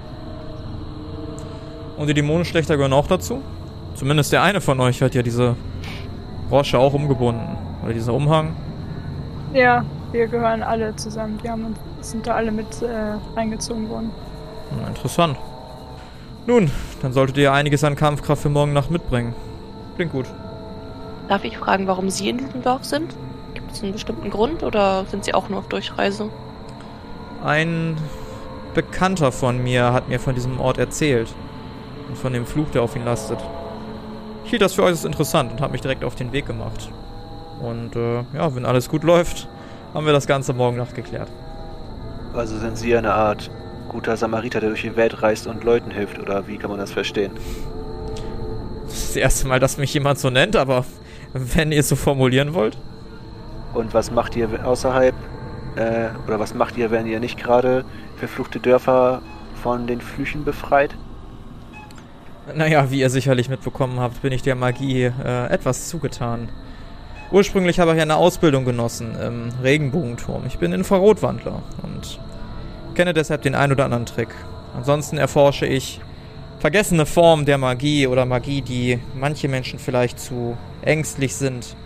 Und 1.98 2.06
die 2.06 2.14
Dämonenschlechter 2.14 2.76
gehören 2.78 2.94
auch 2.94 3.08
dazu? 3.08 3.42
Zumindest 3.94 4.32
der 4.32 4.42
eine 4.42 4.62
von 4.62 4.80
euch 4.80 5.02
hat 5.02 5.14
ja 5.14 5.22
diese 5.22 5.54
Rosche 6.50 6.78
auch 6.78 6.94
umgebunden. 6.94 7.58
Oder 7.84 7.92
dieser 7.92 8.14
Umhang. 8.14 8.56
Ja, 9.52 9.84
wir 10.12 10.28
gehören 10.28 10.62
alle 10.62 10.96
zusammen. 10.96 11.38
Wir 11.42 11.50
haben 11.52 11.74
sind 12.00 12.26
da 12.26 12.36
alle 12.36 12.52
mit 12.52 12.80
äh, 12.80 12.86
reingezogen 13.36 13.90
worden. 13.90 14.10
Interessant. 14.88 15.36
Nun, 16.46 16.70
dann 17.02 17.12
solltet 17.12 17.38
ihr 17.38 17.52
einiges 17.52 17.82
an 17.82 17.96
Kampfkraft 17.96 18.42
für 18.42 18.48
morgen 18.48 18.72
Nacht 18.72 18.90
mitbringen. 18.90 19.34
Klingt 19.96 20.12
gut. 20.12 20.26
Darf 21.28 21.42
ich 21.42 21.58
fragen, 21.58 21.88
warum 21.88 22.08
Sie 22.08 22.28
in 22.28 22.38
diesem 22.38 22.62
Dorf 22.62 22.84
sind? 22.84 23.16
Gibt 23.54 23.72
es 23.72 23.82
einen 23.82 23.92
bestimmten 23.92 24.30
Grund 24.30 24.62
oder 24.62 25.04
sind 25.06 25.24
Sie 25.24 25.34
auch 25.34 25.48
nur 25.48 25.58
auf 25.58 25.68
Durchreise? 25.68 26.30
Ein 27.44 27.96
Bekannter 28.74 29.32
von 29.32 29.62
mir 29.62 29.92
hat 29.92 30.08
mir 30.08 30.20
von 30.20 30.34
diesem 30.34 30.60
Ort 30.60 30.78
erzählt. 30.78 31.34
Und 32.08 32.16
von 32.16 32.32
dem 32.32 32.46
Fluch, 32.46 32.70
der 32.70 32.82
auf 32.82 32.94
ihn 32.94 33.04
lastet. 33.04 33.40
ich 34.44 34.50
hielt 34.50 34.62
das 34.62 34.74
für 34.74 34.84
äußerst 34.84 35.04
interessant 35.04 35.50
und 35.50 35.60
habe 35.60 35.72
mich 35.72 35.80
direkt 35.80 36.04
auf 36.04 36.14
den 36.14 36.30
Weg 36.30 36.46
gemacht. 36.46 36.90
Und 37.60 37.96
äh, 37.96 38.22
ja, 38.34 38.54
wenn 38.54 38.64
alles 38.64 38.88
gut 38.88 39.02
läuft, 39.02 39.48
haben 39.94 40.06
wir 40.06 40.12
das 40.12 40.28
Ganze 40.28 40.52
morgen 40.52 40.76
Nacht 40.76 40.94
geklärt. 40.94 41.28
Also 42.32 42.56
sind 42.58 42.78
Sie 42.78 42.96
eine 42.96 43.12
Art 43.12 43.50
guter 43.88 44.16
Samariter, 44.16 44.60
der 44.60 44.70
durch 44.70 44.82
die 44.82 44.96
Welt 44.96 45.22
reist 45.22 45.46
und 45.46 45.64
Leuten 45.64 45.90
hilft, 45.90 46.18
oder 46.18 46.46
wie 46.46 46.58
kann 46.58 46.70
man 46.70 46.78
das 46.78 46.92
verstehen? 46.92 47.32
Das 48.84 48.94
ist 48.94 49.08
das 49.10 49.16
erste 49.16 49.48
Mal, 49.48 49.60
dass 49.60 49.78
mich 49.78 49.92
jemand 49.94 50.18
so 50.18 50.30
nennt, 50.30 50.56
aber 50.56 50.84
wenn 51.32 51.72
ihr 51.72 51.80
es 51.80 51.88
so 51.88 51.96
formulieren 51.96 52.54
wollt. 52.54 52.78
Und 53.74 53.92
was 53.94 54.10
macht 54.10 54.36
ihr 54.36 54.48
außerhalb, 54.64 55.14
äh, 55.76 56.08
oder 56.26 56.40
was 56.40 56.54
macht 56.54 56.76
ihr, 56.76 56.90
wenn 56.90 57.06
ihr 57.06 57.20
nicht 57.20 57.38
gerade 57.38 57.84
verfluchte 58.16 58.58
Dörfer 58.58 59.22
von 59.62 59.86
den 59.86 60.00
Flüchen 60.00 60.44
befreit? 60.44 60.94
Naja, 62.54 62.90
wie 62.90 63.00
ihr 63.00 63.10
sicherlich 63.10 63.48
mitbekommen 63.48 63.98
habt, 63.98 64.22
bin 64.22 64.32
ich 64.32 64.42
der 64.42 64.54
Magie 64.54 65.04
äh, 65.04 65.46
etwas 65.48 65.88
zugetan. 65.88 66.48
Ursprünglich 67.32 67.80
habe 67.80 67.94
ich 67.94 68.00
eine 68.00 68.16
Ausbildung 68.16 68.64
genossen 68.64 69.16
im 69.20 69.48
Regenbogenturm. 69.62 70.44
Ich 70.46 70.58
bin 70.58 70.72
Infrarotwandler 70.72 71.60
und 71.82 72.20
kenne 72.96 73.14
deshalb 73.14 73.42
den 73.42 73.54
ein 73.54 73.70
oder 73.70 73.84
anderen 73.84 74.06
Trick. 74.06 74.34
Ansonsten 74.74 75.18
erforsche 75.18 75.66
ich 75.66 76.00
vergessene 76.58 77.06
Formen 77.06 77.46
der 77.46 77.58
Magie 77.58 78.06
oder 78.06 78.24
Magie, 78.24 78.62
die 78.62 78.98
manche 79.14 79.46
Menschen 79.46 79.78
vielleicht 79.78 80.18
zu 80.18 80.56
ängstlich 80.82 81.36
sind, 81.36 81.76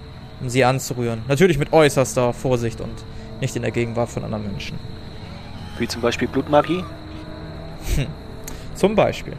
um 0.41 0.49
sie 0.49 0.65
anzurühren. 0.65 1.23
Natürlich 1.29 1.59
mit 1.59 1.73
äußerster 1.73 2.33
Vorsicht 2.33 2.81
und 2.81 2.95
nicht 3.41 3.55
in 3.57 3.63
der 3.63 3.71
Gegenwart 3.71 4.09
von 4.09 4.25
anderen 4.25 4.51
Menschen. 4.51 4.79
Wie 5.79 5.89
zum 5.89 6.01
Beispiel 6.01 6.29
Blutmagie? 6.29 6.85
Hm. 7.97 8.07
Zum 8.75 8.95
Beispiel. 8.95 9.35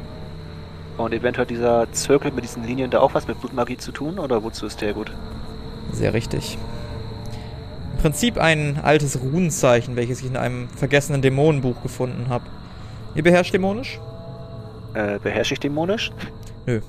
Und 0.98 1.14
eventuell 1.14 1.48
dieser 1.48 1.92
Zirkel 1.94 2.32
mit 2.32 2.44
diesen 2.44 2.64
Linien 2.66 2.92
da 2.92 3.00
auch 3.00 3.14
was 3.14 3.28
mit 3.28 3.40
Blutmagie 3.40 3.78
zu 3.78 3.92
tun 3.92 4.20
oder 4.20 4.44
wozu 4.44 4.66
ist 4.66 4.82
der 4.82 4.94
gut? 4.94 5.12
Sehr 5.92 6.14
richtig. 6.14 6.58
Prinzip 8.02 8.38
ein 8.40 8.80
altes 8.82 9.22
Runenzeichen, 9.22 9.96
welches 9.96 10.22
ich 10.22 10.26
in 10.26 10.36
einem 10.36 10.70
vergessenen 10.70 11.22
Dämonenbuch 11.22 11.84
gefunden 11.84 12.30
habe. 12.30 12.46
Ihr 13.14 13.22
beherrscht 13.22 13.54
dämonisch? 13.54 14.00
Äh, 14.96 15.20
beherrsche 15.20 15.54
ich 15.54 15.60
dämonisch? 15.60 16.12
Nö. 16.66 16.82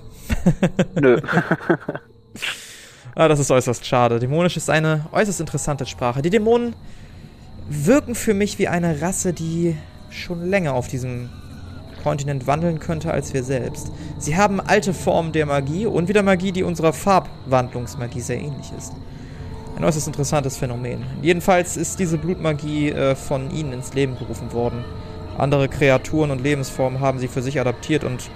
Nö. 0.98 1.20
ah, 3.14 3.28
das 3.28 3.40
ist 3.40 3.50
äußerst 3.50 3.84
schade. 3.84 4.20
Dämonisch 4.20 4.56
ist 4.56 4.70
eine 4.70 5.04
äußerst 5.12 5.40
interessante 5.40 5.84
Sprache. 5.84 6.22
Die 6.22 6.30
Dämonen 6.30 6.74
wirken 7.68 8.14
für 8.14 8.32
mich 8.32 8.58
wie 8.58 8.68
eine 8.68 9.02
Rasse, 9.02 9.34
die 9.34 9.76
schon 10.08 10.48
länger 10.48 10.72
auf 10.72 10.88
diesem 10.88 11.28
Kontinent 12.02 12.46
wandeln 12.46 12.78
könnte 12.78 13.12
als 13.12 13.34
wir 13.34 13.44
selbst. 13.44 13.92
Sie 14.18 14.36
haben 14.36 14.60
alte 14.60 14.94
Formen 14.94 15.32
der 15.32 15.44
Magie 15.44 15.84
und 15.84 16.08
wieder 16.08 16.22
Magie, 16.22 16.52
die 16.52 16.62
unserer 16.62 16.94
Farbwandlungsmagie 16.94 18.20
sehr 18.20 18.38
ähnlich 18.38 18.72
ist. 18.78 18.94
Ein 19.82 19.88
äußerst 19.88 20.06
interessantes 20.06 20.56
Phänomen. 20.58 21.04
Jedenfalls 21.22 21.76
ist 21.76 21.98
diese 21.98 22.16
Blutmagie 22.16 22.90
äh, 22.90 23.16
von 23.16 23.50
ihnen 23.50 23.72
ins 23.72 23.92
Leben 23.94 24.16
gerufen 24.16 24.52
worden. 24.52 24.84
Andere 25.36 25.68
Kreaturen 25.68 26.30
und 26.30 26.40
Lebensformen 26.40 27.00
haben 27.00 27.18
sie 27.18 27.26
für 27.26 27.42
sich 27.42 27.58
adaptiert 27.58 28.04
und 28.04 28.30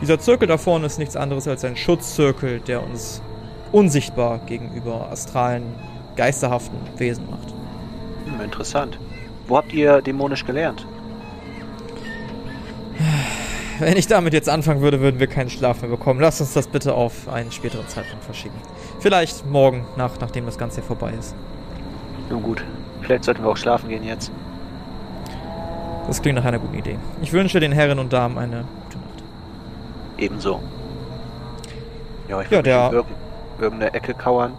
dieser 0.00 0.18
Zirkel 0.18 0.48
da 0.48 0.58
vorne 0.58 0.86
ist 0.86 0.98
nichts 0.98 1.14
anderes 1.14 1.46
als 1.46 1.64
ein 1.64 1.76
Schutzzirkel, 1.76 2.58
der 2.58 2.82
uns 2.82 3.22
unsichtbar 3.70 4.40
gegenüber 4.46 5.08
astralen, 5.12 5.72
geisterhaften 6.16 6.78
Wesen 6.96 7.30
macht. 7.30 7.54
Hm, 8.24 8.40
interessant. 8.40 8.98
Wo 9.46 9.56
habt 9.56 9.72
ihr 9.72 10.02
dämonisch 10.02 10.44
gelernt? 10.44 10.84
Wenn 13.78 13.96
ich 13.96 14.08
damit 14.08 14.32
jetzt 14.32 14.48
anfangen 14.48 14.80
würde, 14.80 15.00
würden 15.00 15.20
wir 15.20 15.28
keinen 15.28 15.48
Schlaf 15.48 15.80
mehr 15.80 15.90
bekommen. 15.90 16.18
Lass 16.18 16.40
uns 16.40 16.54
das 16.54 16.66
bitte 16.66 16.94
auf 16.94 17.28
einen 17.28 17.52
späteren 17.52 17.86
Zeitpunkt 17.86 18.24
verschieben. 18.24 18.56
Vielleicht 19.00 19.46
morgen 19.46 19.84
Nacht, 19.96 20.20
nachdem 20.20 20.46
das 20.46 20.58
Ganze 20.58 20.82
vorbei 20.82 21.12
ist. 21.18 21.34
Nun 22.30 22.42
gut, 22.42 22.64
vielleicht 23.02 23.24
sollten 23.24 23.42
wir 23.44 23.50
auch 23.50 23.56
schlafen 23.56 23.88
gehen 23.88 24.04
jetzt. 24.04 24.30
Das 26.06 26.20
klingt 26.22 26.36
nach 26.36 26.44
einer 26.44 26.58
guten 26.58 26.74
Idee. 26.78 26.96
Ich 27.22 27.32
wünsche 27.32 27.60
den 27.60 27.72
Herren 27.72 27.98
und 27.98 28.12
Damen 28.12 28.38
eine 28.38 28.64
gute 28.84 28.98
Nacht. 28.98 29.22
Ebenso. 30.16 30.60
Ja, 32.28 32.40
ich 32.40 32.46
Ja, 32.50 32.58
würde 32.58 32.62
der- 32.70 32.86
in 32.88 32.92
irgend- 32.94 33.16
irgendeine 33.60 33.94
Ecke 33.94 34.14
kauern 34.14 34.52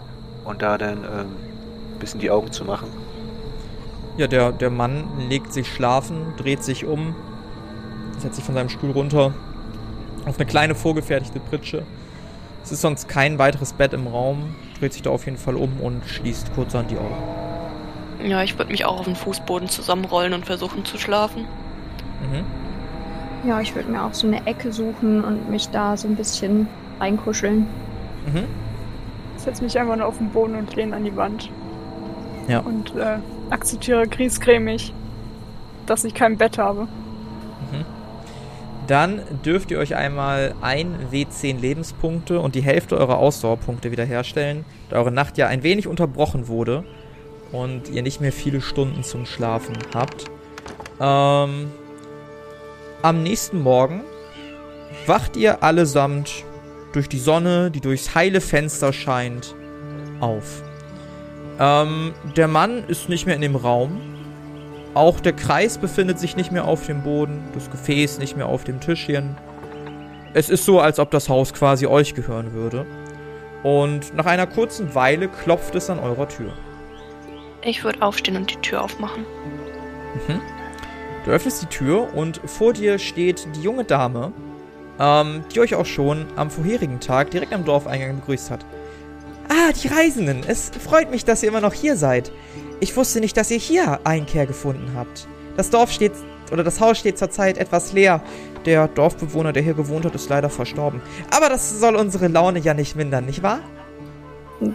und 0.46 0.62
da 0.62 0.78
dann 0.78 0.98
ähm, 1.04 1.06
ein 1.96 2.00
bisschen 2.00 2.20
die 2.20 2.32
Augen 2.32 2.52
zu 2.52 2.66
machen. 2.66 2.88
Ja, 4.18 4.28
der, 4.28 4.52
der 4.52 4.70
Mann 4.70 5.06
legt 5.30 5.54
sich 5.54 5.72
schlafen, 5.72 6.34
dreht 6.38 6.64
sich 6.64 6.86
um, 6.86 7.16
setzt 8.18 8.36
sich 8.36 8.44
von 8.44 8.54
seinem 8.56 8.70
Stuhl 8.70 8.92
runter 8.92 9.34
auf 10.26 10.36
eine 10.38 10.46
kleine 10.46 10.76
vorgefertigte 10.76 11.40
Pritsche. 11.40 11.84
Es 12.64 12.72
ist 12.72 12.82
sonst 12.82 13.08
kein 13.08 13.40
weiteres 13.40 13.74
Bett 13.74 13.94
im 13.94 14.08
Raum, 14.08 14.56
dreht 14.80 14.94
sich 14.94 15.02
da 15.02 15.10
auf 15.10 15.26
jeden 15.26 15.38
Fall 15.38 15.56
um 15.56 15.80
und 15.82 16.06
schließt 16.06 16.54
kurz 16.54 16.76
an 16.76 16.88
die 16.88 16.98
Augen. 16.98 17.16
Ja, 18.24 18.44
ich 18.44 18.58
würde 18.58 18.72
mich 18.72 18.86
auch 18.86 19.00
auf 19.00 19.06
den 19.06 19.16
Fußboden 19.16 19.70
zusammenrollen 19.70 20.34
und 20.34 20.46
versuchen 20.46 20.84
zu 20.84 20.98
schlafen. 20.98 21.46
Mhm. 22.22 23.48
Ja, 23.48 23.62
ich 23.62 23.74
würde 23.76 23.90
mir 23.90 24.04
auch 24.04 24.14
so 24.14 24.28
eine 24.28 24.46
Ecke 24.46 24.74
suchen 24.74 25.24
und 25.24 25.50
mich 25.50 25.70
da 25.70 25.96
so 25.96 26.08
ein 26.08 26.16
bisschen 26.16 26.68
reinkuscheln. 27.00 27.68
Mhm. 28.26 28.44
Ich 29.38 29.44
setze 29.44 29.64
mich 29.64 29.80
einfach 29.80 29.96
nur 29.96 30.06
auf 30.06 30.18
den 30.18 30.30
Boden 30.30 30.56
und 30.56 30.76
lehne 30.76 30.98
an 30.98 31.06
die 31.06 31.16
Wand. 31.16 31.50
Ja. 32.50 32.60
Und 32.60 32.94
äh, 32.96 33.20
akzeptiere 33.50 34.08
griesgrämig, 34.08 34.94
dass 35.86 36.04
ich 36.04 36.14
kein 36.14 36.38
Bett 36.38 36.58
habe. 36.58 36.90
Dann 38.90 39.22
dürft 39.46 39.70
ihr 39.70 39.78
euch 39.78 39.96
einmal 39.96 40.56
ein 40.62 41.12
W10 41.12 41.60
Lebenspunkte 41.60 42.40
und 42.40 42.56
die 42.56 42.64
Hälfte 42.64 42.98
eurer 42.98 43.20
Ausdauerpunkte 43.20 43.92
wiederherstellen, 43.92 44.66
da 44.90 44.96
eure 44.96 45.12
Nacht 45.12 45.38
ja 45.38 45.46
ein 45.46 45.62
wenig 45.62 45.86
unterbrochen 45.86 46.48
wurde 46.48 46.84
und 47.52 47.88
ihr 47.90 48.02
nicht 48.02 48.20
mehr 48.20 48.32
viele 48.32 48.62
Stunden 48.62 49.04
zum 49.04 49.28
Schlafen 49.28 49.78
habt. 49.94 50.26
Ähm, 51.00 51.70
am 53.04 53.22
nächsten 53.22 53.62
Morgen 53.62 54.02
wacht 55.06 55.38
ihr 55.38 55.62
allesamt 55.62 56.44
durch 56.92 57.08
die 57.08 57.20
Sonne, 57.20 57.70
die 57.70 57.82
durchs 57.82 58.16
heile 58.16 58.42
Fenster 58.42 58.92
scheint, 58.92 59.54
auf. 60.20 60.64
Ähm, 61.60 62.16
der 62.36 62.48
Mann 62.48 62.86
ist 62.88 63.08
nicht 63.08 63.28
mehr 63.28 63.36
in 63.36 63.42
dem 63.42 63.56
Raum, 63.56 64.02
auch 64.94 65.20
der 65.20 65.34
Kreis 65.34 65.78
befindet 65.78 66.20
sich 66.20 66.36
nicht 66.36 66.52
mehr 66.52 66.66
auf 66.66 66.86
dem 66.86 67.04
Boden, 67.04 67.44
das 67.54 67.70
Gefäß 67.70 68.18
nicht 68.20 68.36
mehr 68.36 68.48
auf 68.48 68.64
dem 68.64 68.80
Tischchen. 68.80 69.38
Es 70.34 70.50
ist 70.50 70.66
so, 70.66 70.80
als 70.80 71.00
ob 71.00 71.12
das 71.12 71.30
Haus 71.30 71.54
quasi 71.54 71.86
euch 71.86 72.16
gehören 72.16 72.54
würde. 72.54 72.86
Und 73.64 74.14
nach 74.16 74.26
einer 74.26 74.48
kurzen 74.48 74.96
Weile 74.96 75.28
klopft 75.28 75.76
es 75.76 75.90
an 75.90 76.00
eurer 76.00 76.28
Tür. 76.28 76.54
Ich 77.62 77.84
würde 77.84 78.02
aufstehen 78.02 78.38
und 78.38 78.52
die 78.52 78.62
Tür 78.62 78.84
aufmachen. 78.84 79.26
Mhm. 80.28 80.40
Du 81.26 81.32
öffnest 81.32 81.62
die 81.62 81.68
Tür 81.68 82.14
und 82.16 82.40
vor 82.46 82.74
dir 82.74 82.98
steht 82.98 83.48
die 83.56 83.62
junge 83.62 83.84
Dame, 83.84 84.32
ähm, 85.00 85.44
die 85.54 85.60
euch 85.60 85.76
auch 85.76 85.86
schon 85.86 86.26
am 86.36 86.50
vorherigen 86.50 87.00
Tag 87.00 87.32
direkt 87.32 87.54
am 87.54 87.66
Dorfeingang 87.66 88.16
begrüßt 88.16 88.50
hat. 88.50 88.66
Ah, 89.50 89.72
die 89.74 89.88
Reisenden. 89.88 90.44
Es 90.48 90.70
freut 90.70 91.12
mich, 91.12 91.26
dass 91.26 91.44
ihr 91.44 91.50
immer 91.50 91.62
noch 91.62 91.74
hier 91.74 91.96
seid. 91.96 92.32
Ich 92.82 92.96
wusste 92.96 93.20
nicht, 93.20 93.36
dass 93.36 93.52
ihr 93.52 93.58
hier 93.58 94.00
Einkehr 94.06 94.46
gefunden 94.46 94.94
habt. 94.96 95.28
Das 95.58 95.70
Dorf 95.70 95.92
steht, 95.92 96.14
oder 96.52 96.64
das 96.64 96.80
Haus 96.80 96.98
steht 96.98 97.18
zurzeit 97.18 97.58
etwas 97.58 97.92
leer. 97.92 98.22
Der 98.66 98.88
Dorfbewohner, 98.88 99.52
der 99.52 99.64
hier 99.64 99.74
gewohnt 99.74 100.06
hat, 100.06 100.16
ist 100.16 100.30
leider 100.30 100.50
verstorben. 100.50 101.02
Aber 101.32 101.50
das 101.50 101.80
soll 101.80 101.96
unsere 101.96 102.28
Laune 102.28 102.60
ja 102.60 102.74
nicht 102.74 102.96
mindern, 102.96 103.26
nicht 103.26 103.44
wahr? 103.44 103.60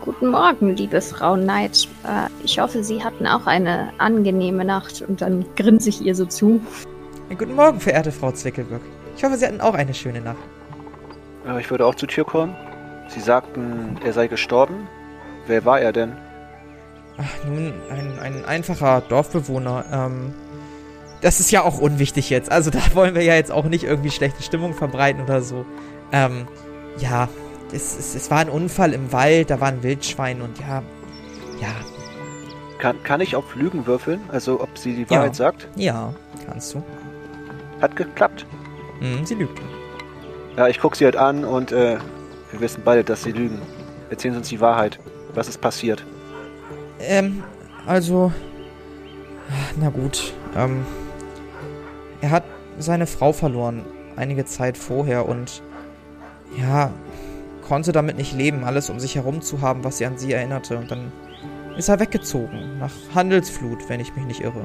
Guten 0.00 0.28
Morgen, 0.28 0.76
liebe 0.76 1.00
Frau 1.00 1.34
Knight. 1.34 1.88
Äh, 2.04 2.28
ich 2.42 2.58
hoffe, 2.58 2.84
Sie 2.84 3.02
hatten 3.02 3.26
auch 3.26 3.46
eine 3.46 3.90
angenehme 3.98 4.64
Nacht 4.64 5.02
und 5.06 5.20
dann 5.20 5.44
grinse 5.56 5.88
ich 5.88 6.02
ihr 6.02 6.14
so 6.14 6.26
zu. 6.26 6.60
Guten 7.30 7.54
Morgen, 7.54 7.80
verehrte 7.80 8.12
Frau 8.12 8.32
Zwickelböck. 8.32 8.80
Ich 9.16 9.24
hoffe, 9.24 9.36
Sie 9.36 9.46
hatten 9.46 9.60
auch 9.60 9.74
eine 9.74 9.94
schöne 9.94 10.20
Nacht. 10.20 10.38
Äh, 11.46 11.60
ich 11.60 11.70
würde 11.70 11.86
auch 11.86 11.94
zur 11.94 12.08
Tür 12.08 12.24
kommen. 12.24 12.54
Sie 13.08 13.20
sagten, 13.20 13.98
er 14.04 14.12
sei 14.12 14.26
gestorben. 14.26 14.88
Wer 15.46 15.64
war 15.64 15.80
er 15.80 15.92
denn? 15.92 16.16
Ach, 17.16 17.44
nun, 17.46 17.72
ein, 17.90 18.18
ein 18.18 18.44
einfacher 18.44 19.00
Dorfbewohner. 19.08 19.84
Ähm, 19.92 20.34
das 21.20 21.40
ist 21.40 21.50
ja 21.50 21.62
auch 21.62 21.78
unwichtig 21.78 22.28
jetzt. 22.30 22.50
Also 22.50 22.70
da 22.70 22.80
wollen 22.94 23.14
wir 23.14 23.22
ja 23.22 23.34
jetzt 23.34 23.52
auch 23.52 23.64
nicht 23.64 23.84
irgendwie 23.84 24.10
schlechte 24.10 24.42
Stimmung 24.42 24.74
verbreiten 24.74 25.22
oder 25.22 25.40
so. 25.42 25.64
Ähm, 26.12 26.46
ja, 26.98 27.28
es, 27.72 27.96
es, 27.98 28.14
es 28.14 28.30
war 28.30 28.38
ein 28.38 28.48
Unfall 28.48 28.92
im 28.92 29.12
Wald, 29.12 29.50
da 29.50 29.60
war 29.60 29.68
ein 29.68 29.82
Wildschwein 29.82 30.42
und 30.42 30.58
ja, 30.60 30.82
ja, 31.60 31.68
Kann, 32.78 33.02
kann 33.04 33.20
ich 33.20 33.36
auf 33.36 33.54
Lügen 33.54 33.86
würfeln? 33.86 34.20
Also 34.30 34.60
ob 34.60 34.76
sie 34.76 34.94
die 34.94 35.02
Ja. 35.02 35.18
Wahrheit 35.18 35.36
sagt? 35.36 35.68
ja, 35.76 36.12
kannst 36.46 36.74
du. 36.74 36.82
Hat 37.80 37.96
geklappt. 37.96 38.44
Hm, 39.00 39.24
sie 39.24 39.34
lügt. 39.34 39.60
Ja, 40.56 40.68
ich 40.68 40.78
gucke 40.80 40.96
sie 40.96 41.04
halt 41.04 41.16
an 41.16 41.44
und 41.44 41.72
äh, 41.72 41.96
wir 42.52 42.60
wissen 42.60 42.82
beide, 42.84 43.02
dass 43.02 43.22
sie 43.22 43.32
lügen. 43.32 43.60
Erzählen 44.10 44.34
Sie 44.34 44.38
uns 44.38 44.48
die 44.50 44.60
Wahrheit. 44.60 44.98
Was 45.34 45.48
ist 45.48 45.60
passiert? 45.60 46.04
Ähm, 47.00 47.42
also, 47.86 48.32
na 49.76 49.90
gut, 49.90 50.32
ähm, 50.56 50.84
er 52.20 52.30
hat 52.30 52.44
seine 52.78 53.06
Frau 53.06 53.32
verloren, 53.32 53.84
einige 54.16 54.44
Zeit 54.44 54.78
vorher 54.78 55.28
und, 55.28 55.62
ja, 56.58 56.90
konnte 57.66 57.92
damit 57.92 58.16
nicht 58.16 58.32
leben, 58.32 58.64
alles 58.64 58.90
um 58.90 59.00
sich 59.00 59.14
herum 59.16 59.40
zu 59.42 59.60
haben, 59.60 59.84
was 59.84 59.98
sie 59.98 60.06
an 60.06 60.18
sie 60.18 60.32
erinnerte. 60.32 60.76
Und 60.76 60.90
dann 60.90 61.12
ist 61.76 61.88
er 61.88 62.00
weggezogen, 62.00 62.78
nach 62.78 62.92
Handelsflut, 63.14 63.88
wenn 63.88 64.00
ich 64.00 64.14
mich 64.14 64.24
nicht 64.26 64.40
irre. 64.40 64.62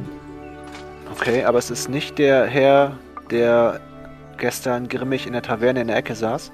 Okay, 1.12 1.44
aber 1.44 1.58
es 1.58 1.72
ist 1.72 1.90
nicht 1.90 2.20
der 2.20 2.46
Herr, 2.46 2.98
der 3.32 3.80
gestern 4.38 4.88
grimmig 4.88 5.28
in 5.28 5.34
der 5.34 5.42
Taverne 5.42 5.82
in 5.82 5.88
der 5.88 5.98
Ecke 5.98 6.16
saß. 6.16 6.52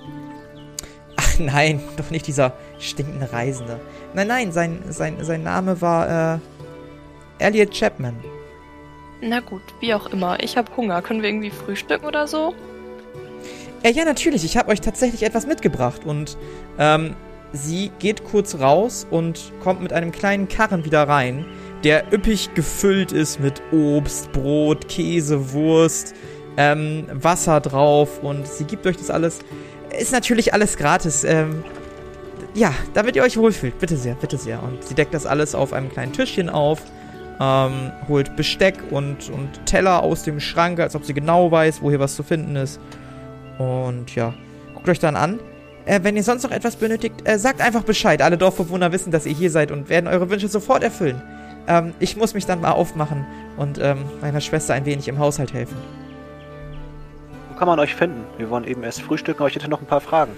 Ach 1.18 1.40
nein, 1.40 1.82
doch 1.98 2.10
nicht 2.10 2.28
dieser 2.28 2.54
stinkende 2.80 3.32
Reisende. 3.32 3.80
Nein, 4.16 4.28
nein, 4.28 4.52
sein, 4.54 4.82
sein, 4.90 5.18
sein 5.22 5.44
Name 5.44 5.82
war 5.82 6.36
äh, 6.36 6.40
Elliot 7.40 7.72
Chapman. 7.72 8.16
Na 9.22 9.42
gut, 9.42 9.62
wie 9.82 9.94
auch 9.94 10.08
immer. 10.08 10.42
Ich 10.42 10.56
habe 10.56 10.74
Hunger. 10.78 11.02
Können 11.02 11.22
wir 11.22 11.28
irgendwie 11.28 11.50
frühstücken 11.50 12.06
oder 12.06 12.26
so? 12.26 12.56
Äh, 13.84 13.92
ja, 13.92 14.06
natürlich. 14.06 14.46
Ich 14.46 14.56
habe 14.56 14.72
euch 14.72 14.80
tatsächlich 14.80 15.24
etwas 15.24 15.46
mitgebracht. 15.46 16.06
Und 16.06 16.38
ähm, 16.80 17.14
sie 17.52 17.92
geht 18.00 18.24
kurz 18.24 18.58
raus 18.58 19.06
und 19.12 19.52
kommt 19.62 19.82
mit 19.82 19.92
einem 19.92 20.14
kleinen 20.14 20.48
Karren 20.48 20.86
wieder 20.86 21.10
rein, 21.10 21.46
der 21.84 22.14
üppig 22.14 22.54
gefüllt 22.54 23.12
ist 23.12 23.42
mit 23.42 23.62
Obst, 23.74 24.32
Brot, 24.32 24.88
Käse, 24.88 25.52
Wurst, 25.52 26.16
ähm, 26.56 27.06
Wasser 27.12 27.60
drauf. 27.60 28.24
Und 28.24 28.48
sie 28.48 28.64
gibt 28.64 28.88
euch 28.88 28.96
das 28.96 29.10
alles. 29.10 29.40
Ist 30.00 30.14
natürlich 30.14 30.54
alles 30.54 30.78
gratis. 30.78 31.26
Ähm, 31.26 31.66
ja, 32.56 32.74
damit 32.94 33.16
ihr 33.16 33.24
euch 33.24 33.38
wohlfühlt. 33.38 33.78
Bitte 33.80 33.98
sehr, 33.98 34.16
bitte 34.16 34.38
sehr. 34.38 34.64
Und 34.64 34.84
sie 34.84 34.96
deckt 34.96 35.14
das 35.14 35.26
alles 35.26 35.54
auf 35.54 35.74
einem 35.74 35.90
kleinen 35.90 36.14
Tischchen 36.14 36.50
auf. 36.50 36.82
Ähm, 37.40 37.92
holt 38.08 38.36
Besteck 38.38 38.76
und, 38.92 39.30
und 39.30 39.66
Teller 39.66 40.02
aus 40.02 40.24
dem 40.24 40.40
Schrank, 40.40 40.80
als 40.80 40.96
ob 40.96 41.04
sie 41.04 41.14
genau 41.14 41.52
weiß, 41.52 41.82
wo 41.82 41.90
hier 41.90 42.00
was 42.00 42.16
zu 42.16 42.24
finden 42.24 42.56
ist. 42.56 42.80
Und 43.58 44.16
ja, 44.16 44.34
guckt 44.74 44.88
euch 44.88 45.00
dann 45.00 45.18
an. 45.18 45.40
Äh, 45.86 46.00
wenn 46.04 46.16
ihr 46.16 46.24
sonst 46.24 46.44
noch 46.44 46.52
etwas 46.52 46.78
benötigt, 46.78 47.16
äh, 47.26 47.38
sagt 47.38 47.62
einfach 47.62 47.84
Bescheid. 47.84 48.22
Alle 48.22 48.38
Dorfbewohner 48.38 48.94
wissen, 48.94 49.12
dass 49.12 49.26
ihr 49.26 49.34
hier 49.34 49.52
seid 49.52 49.72
und 49.72 49.90
werden 49.90 50.08
eure 50.08 50.30
Wünsche 50.30 50.48
sofort 50.48 50.82
erfüllen. 50.82 51.22
Ähm, 51.68 51.94
ich 52.00 52.16
muss 52.16 52.34
mich 52.34 52.46
dann 52.46 52.62
mal 52.62 52.72
aufmachen 52.72 53.26
und 53.58 53.80
ähm, 53.82 54.00
meiner 54.22 54.40
Schwester 54.40 54.74
ein 54.74 54.86
wenig 54.86 55.10
im 55.10 55.20
Haushalt 55.20 55.54
helfen. 55.54 55.78
Wo 57.50 57.60
kann 57.60 57.68
man 57.68 57.80
euch 57.80 57.96
finden? 57.96 58.24
Wir 58.38 58.50
wollen 58.50 58.64
eben 58.64 58.84
erst 58.84 59.02
frühstücken, 59.02 59.40
aber 59.40 59.50
ich 59.50 59.56
hätte 59.56 59.70
noch 59.70 59.82
ein 59.82 59.88
paar 59.88 60.02
Fragen. 60.02 60.32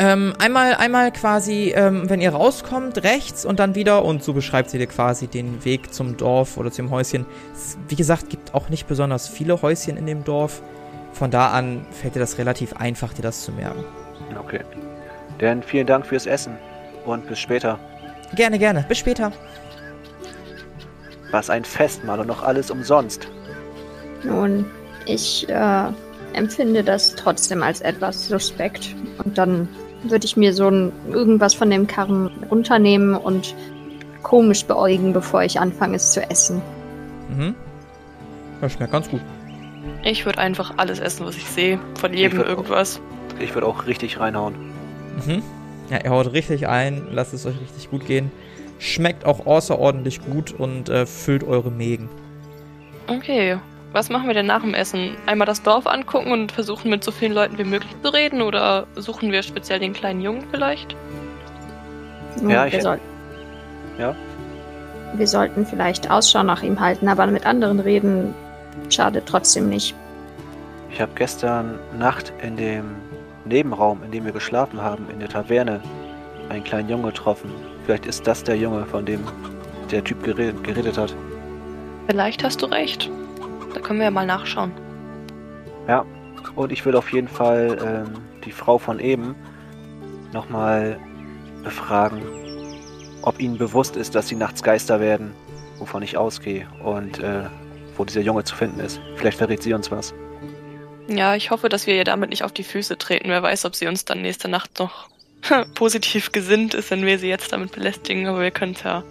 Ähm, 0.00 0.32
einmal, 0.38 0.74
einmal 0.74 1.10
quasi, 1.10 1.72
ähm, 1.74 2.08
wenn 2.08 2.20
ihr 2.20 2.30
rauskommt, 2.30 3.02
rechts 3.02 3.44
und 3.44 3.58
dann 3.58 3.74
wieder 3.74 4.04
und 4.04 4.22
so 4.22 4.32
beschreibt 4.32 4.70
sie 4.70 4.78
dir 4.78 4.86
quasi 4.86 5.26
den 5.26 5.64
Weg 5.64 5.92
zum 5.92 6.16
Dorf 6.16 6.56
oder 6.56 6.70
zum 6.70 6.92
Häuschen. 6.92 7.26
Es, 7.52 7.76
wie 7.88 7.96
gesagt, 7.96 8.30
gibt 8.30 8.54
auch 8.54 8.68
nicht 8.68 8.86
besonders 8.86 9.26
viele 9.26 9.60
Häuschen 9.60 9.96
in 9.96 10.06
dem 10.06 10.22
Dorf. 10.22 10.62
Von 11.12 11.32
da 11.32 11.48
an 11.48 11.84
fällt 11.90 12.14
dir 12.14 12.20
das 12.20 12.38
relativ 12.38 12.74
einfach, 12.74 13.12
dir 13.12 13.22
das 13.22 13.42
zu 13.42 13.50
merken. 13.50 13.84
Okay. 14.38 14.60
Denn 15.40 15.64
vielen 15.64 15.88
Dank 15.88 16.06
fürs 16.06 16.26
Essen 16.26 16.56
und 17.04 17.26
bis 17.26 17.40
später. 17.40 17.80
Gerne, 18.36 18.60
gerne. 18.60 18.84
Bis 18.88 18.98
später. 18.98 19.32
Was 21.32 21.50
ein 21.50 21.64
Festmahl 21.64 22.20
und 22.20 22.28
noch 22.28 22.44
alles 22.44 22.70
umsonst. 22.70 23.26
Nun, 24.22 24.64
ich 25.06 25.48
äh, 25.48 25.84
empfinde 26.34 26.84
das 26.84 27.16
trotzdem 27.16 27.64
als 27.64 27.80
etwas 27.80 28.28
suspekt. 28.28 28.94
Und 29.24 29.36
dann 29.36 29.68
würde 30.04 30.24
ich 30.26 30.36
mir 30.36 30.52
so 30.54 30.68
ein, 30.68 30.92
irgendwas 31.10 31.54
von 31.54 31.70
dem 31.70 31.86
Karren 31.86 32.30
runternehmen 32.50 33.14
und 33.14 33.54
komisch 34.22 34.64
beäugen, 34.64 35.12
bevor 35.12 35.42
ich 35.42 35.58
anfange 35.60 35.96
es 35.96 36.12
zu 36.12 36.20
essen. 36.30 36.60
Mhm. 37.34 37.54
Das 38.60 38.72
schmeckt 38.72 38.92
ganz 38.92 39.08
gut. 39.08 39.20
Ich 40.04 40.26
würde 40.26 40.38
einfach 40.38 40.74
alles 40.76 40.98
essen, 40.98 41.26
was 41.26 41.36
ich 41.36 41.46
sehe. 41.46 41.78
Von 41.98 42.12
jedem 42.12 42.38
würd 42.38 42.46
auch- 42.46 42.50
irgendwas. 42.50 43.00
Ich 43.40 43.54
würde 43.54 43.66
auch 43.66 43.86
richtig 43.86 44.18
reinhauen. 44.18 44.54
Mhm. 45.26 45.42
Ja, 45.90 45.98
ihr 46.04 46.10
haut 46.10 46.32
richtig 46.32 46.68
ein, 46.68 47.06
lasst 47.12 47.32
es 47.34 47.46
euch 47.46 47.60
richtig 47.60 47.90
gut 47.90 48.04
gehen. 48.06 48.30
Schmeckt 48.78 49.24
auch 49.24 49.46
außerordentlich 49.46 50.20
gut 50.24 50.52
und 50.52 50.88
äh, 50.88 51.06
füllt 51.06 51.42
eure 51.44 51.70
Mägen. 51.70 52.08
Okay. 53.06 53.58
Was 53.92 54.10
machen 54.10 54.26
wir 54.26 54.34
denn 54.34 54.46
nach 54.46 54.60
dem 54.60 54.74
Essen? 54.74 55.16
Einmal 55.26 55.46
das 55.46 55.62
Dorf 55.62 55.86
angucken 55.86 56.30
und 56.30 56.52
versuchen 56.52 56.90
mit 56.90 57.02
so 57.02 57.10
vielen 57.10 57.32
Leuten 57.32 57.56
wie 57.58 57.64
möglich 57.64 57.90
zu 58.02 58.12
reden 58.12 58.42
oder 58.42 58.86
suchen 58.96 59.32
wir 59.32 59.42
speziell 59.42 59.78
den 59.78 59.92
kleinen 59.94 60.20
Jungen 60.20 60.44
vielleicht? 60.50 60.94
Nun, 62.40 62.50
Ja, 62.50 62.66
ich- 62.66 62.74
wir, 62.74 62.82
soll 62.82 63.00
Ja? 63.98 64.14
wir 65.14 65.26
sollten 65.26 65.64
vielleicht 65.64 66.10
Ausschau 66.10 66.42
nach 66.42 66.62
ihm 66.62 66.78
halten, 66.78 67.08
aber 67.08 67.26
mit 67.26 67.46
anderen 67.46 67.80
reden 67.80 68.34
schadet 68.90 69.24
trotzdem 69.26 69.68
nicht. 69.70 69.94
Ich 70.92 71.00
habe 71.00 71.12
gestern 71.14 71.78
Nacht 71.98 72.32
in 72.42 72.56
dem 72.56 72.84
Nebenraum, 73.46 74.02
in 74.04 74.10
dem 74.10 74.24
wir 74.26 74.32
geschlafen 74.32 74.82
haben, 74.82 75.06
in 75.10 75.18
der 75.20 75.28
Taverne, 75.30 75.80
einen 76.50 76.62
kleinen 76.64 76.88
Jungen 76.90 77.04
getroffen. 77.06 77.50
Vielleicht 77.86 78.06
ist 78.06 78.26
das 78.26 78.44
der 78.44 78.56
Junge, 78.56 78.84
von 78.84 79.04
dem 79.06 79.20
der 79.90 80.04
Typ 80.04 80.22
geredet, 80.22 80.62
geredet 80.62 80.98
hat. 80.98 81.14
Vielleicht 82.06 82.44
hast 82.44 82.60
du 82.62 82.66
recht. 82.66 83.10
Da 83.74 83.80
können 83.80 83.98
wir 83.98 84.04
ja 84.04 84.10
mal 84.10 84.26
nachschauen. 84.26 84.72
Ja, 85.86 86.04
und 86.54 86.72
ich 86.72 86.84
will 86.84 86.96
auf 86.96 87.12
jeden 87.12 87.28
Fall 87.28 88.04
ähm, 88.08 88.22
die 88.44 88.52
Frau 88.52 88.78
von 88.78 89.00
eben 89.00 89.34
nochmal 90.32 90.98
befragen, 91.64 92.22
ob 93.22 93.40
ihnen 93.40 93.58
bewusst 93.58 93.96
ist, 93.96 94.14
dass 94.14 94.28
sie 94.28 94.36
nachts 94.36 94.62
Geister 94.62 95.00
werden, 95.00 95.34
wovon 95.78 96.02
ich 96.02 96.16
ausgehe, 96.16 96.66
und 96.84 97.18
äh, 97.18 97.44
wo 97.96 98.04
dieser 98.04 98.20
Junge 98.20 98.44
zu 98.44 98.54
finden 98.54 98.80
ist. 98.80 99.00
Vielleicht 99.16 99.38
verrät 99.38 99.62
sie 99.62 99.74
uns 99.74 99.90
was. 99.90 100.14
Ja, 101.08 101.34
ich 101.34 101.50
hoffe, 101.50 101.68
dass 101.68 101.86
wir 101.86 101.94
ihr 101.94 102.04
damit 102.04 102.30
nicht 102.30 102.44
auf 102.44 102.52
die 102.52 102.64
Füße 102.64 102.98
treten. 102.98 103.28
Wer 103.28 103.42
weiß, 103.42 103.64
ob 103.64 103.74
sie 103.74 103.86
uns 103.86 104.04
dann 104.04 104.20
nächste 104.20 104.48
Nacht 104.48 104.78
noch 104.78 105.08
positiv 105.74 106.32
gesinnt 106.32 106.74
ist, 106.74 106.90
wenn 106.90 107.04
wir 107.04 107.18
sie 107.18 107.28
jetzt 107.28 107.52
damit 107.52 107.72
belästigen. 107.72 108.26
Aber 108.26 108.40
wir 108.40 108.50
können 108.50 108.72
es 108.72 108.82
ja, 108.82 109.02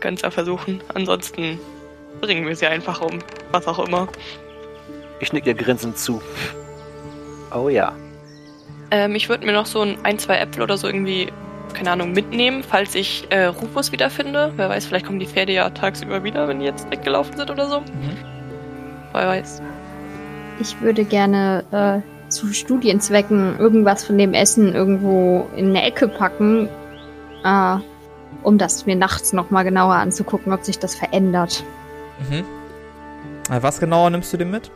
können's 0.00 0.22
ja 0.22 0.30
versuchen. 0.30 0.80
Ansonsten 0.94 1.60
bringen 2.20 2.46
wir 2.46 2.56
sie 2.56 2.66
einfach 2.66 3.00
um. 3.00 3.18
Was 3.52 3.66
auch 3.66 3.78
immer. 3.78 4.08
Ich 5.20 5.32
nick 5.32 5.46
ihr 5.46 5.54
grinsend 5.54 5.98
zu. 5.98 6.22
Oh 7.54 7.68
ja. 7.68 7.92
Ähm, 8.90 9.14
ich 9.14 9.28
würde 9.28 9.44
mir 9.44 9.52
noch 9.52 9.66
so 9.66 9.80
ein, 9.80 9.98
ein, 10.04 10.18
zwei 10.18 10.38
Äpfel 10.38 10.62
oder 10.62 10.76
so 10.76 10.86
irgendwie, 10.86 11.32
keine 11.74 11.90
Ahnung, 11.90 12.12
mitnehmen, 12.12 12.62
falls 12.62 12.94
ich 12.94 13.26
äh, 13.30 13.46
Rufus 13.46 13.92
wiederfinde. 13.92 14.52
Wer 14.56 14.68
weiß, 14.68 14.86
vielleicht 14.86 15.06
kommen 15.06 15.18
die 15.18 15.26
Pferde 15.26 15.52
ja 15.52 15.68
tagsüber 15.70 16.24
wieder, 16.24 16.48
wenn 16.48 16.60
die 16.60 16.66
jetzt 16.66 16.90
weggelaufen 16.90 17.36
sind 17.36 17.50
oder 17.50 17.68
so. 17.68 17.80
Mhm. 17.80 18.16
Wer 19.12 19.28
weiß. 19.28 19.62
Ich 20.60 20.80
würde 20.80 21.04
gerne 21.04 21.64
äh, 21.70 22.30
zu 22.30 22.52
Studienzwecken 22.52 23.58
irgendwas 23.58 24.04
von 24.04 24.18
dem 24.18 24.34
Essen 24.34 24.74
irgendwo 24.74 25.48
in 25.56 25.70
eine 25.70 25.82
Ecke 25.82 26.08
packen, 26.08 26.68
äh, 27.44 27.76
um 28.42 28.58
das 28.58 28.86
mir 28.86 28.96
nachts 28.96 29.32
nochmal 29.32 29.64
genauer 29.64 29.94
anzugucken, 29.94 30.52
ob 30.52 30.64
sich 30.64 30.78
das 30.78 30.94
verändert. 30.94 31.64
Mhm. 32.18 32.44
Äh, 33.50 33.62
Was 33.62 33.80
genauer 33.80 34.10
nimmst 34.10 34.32
du 34.32 34.36
denn 34.36 34.50
mit? 34.50 34.70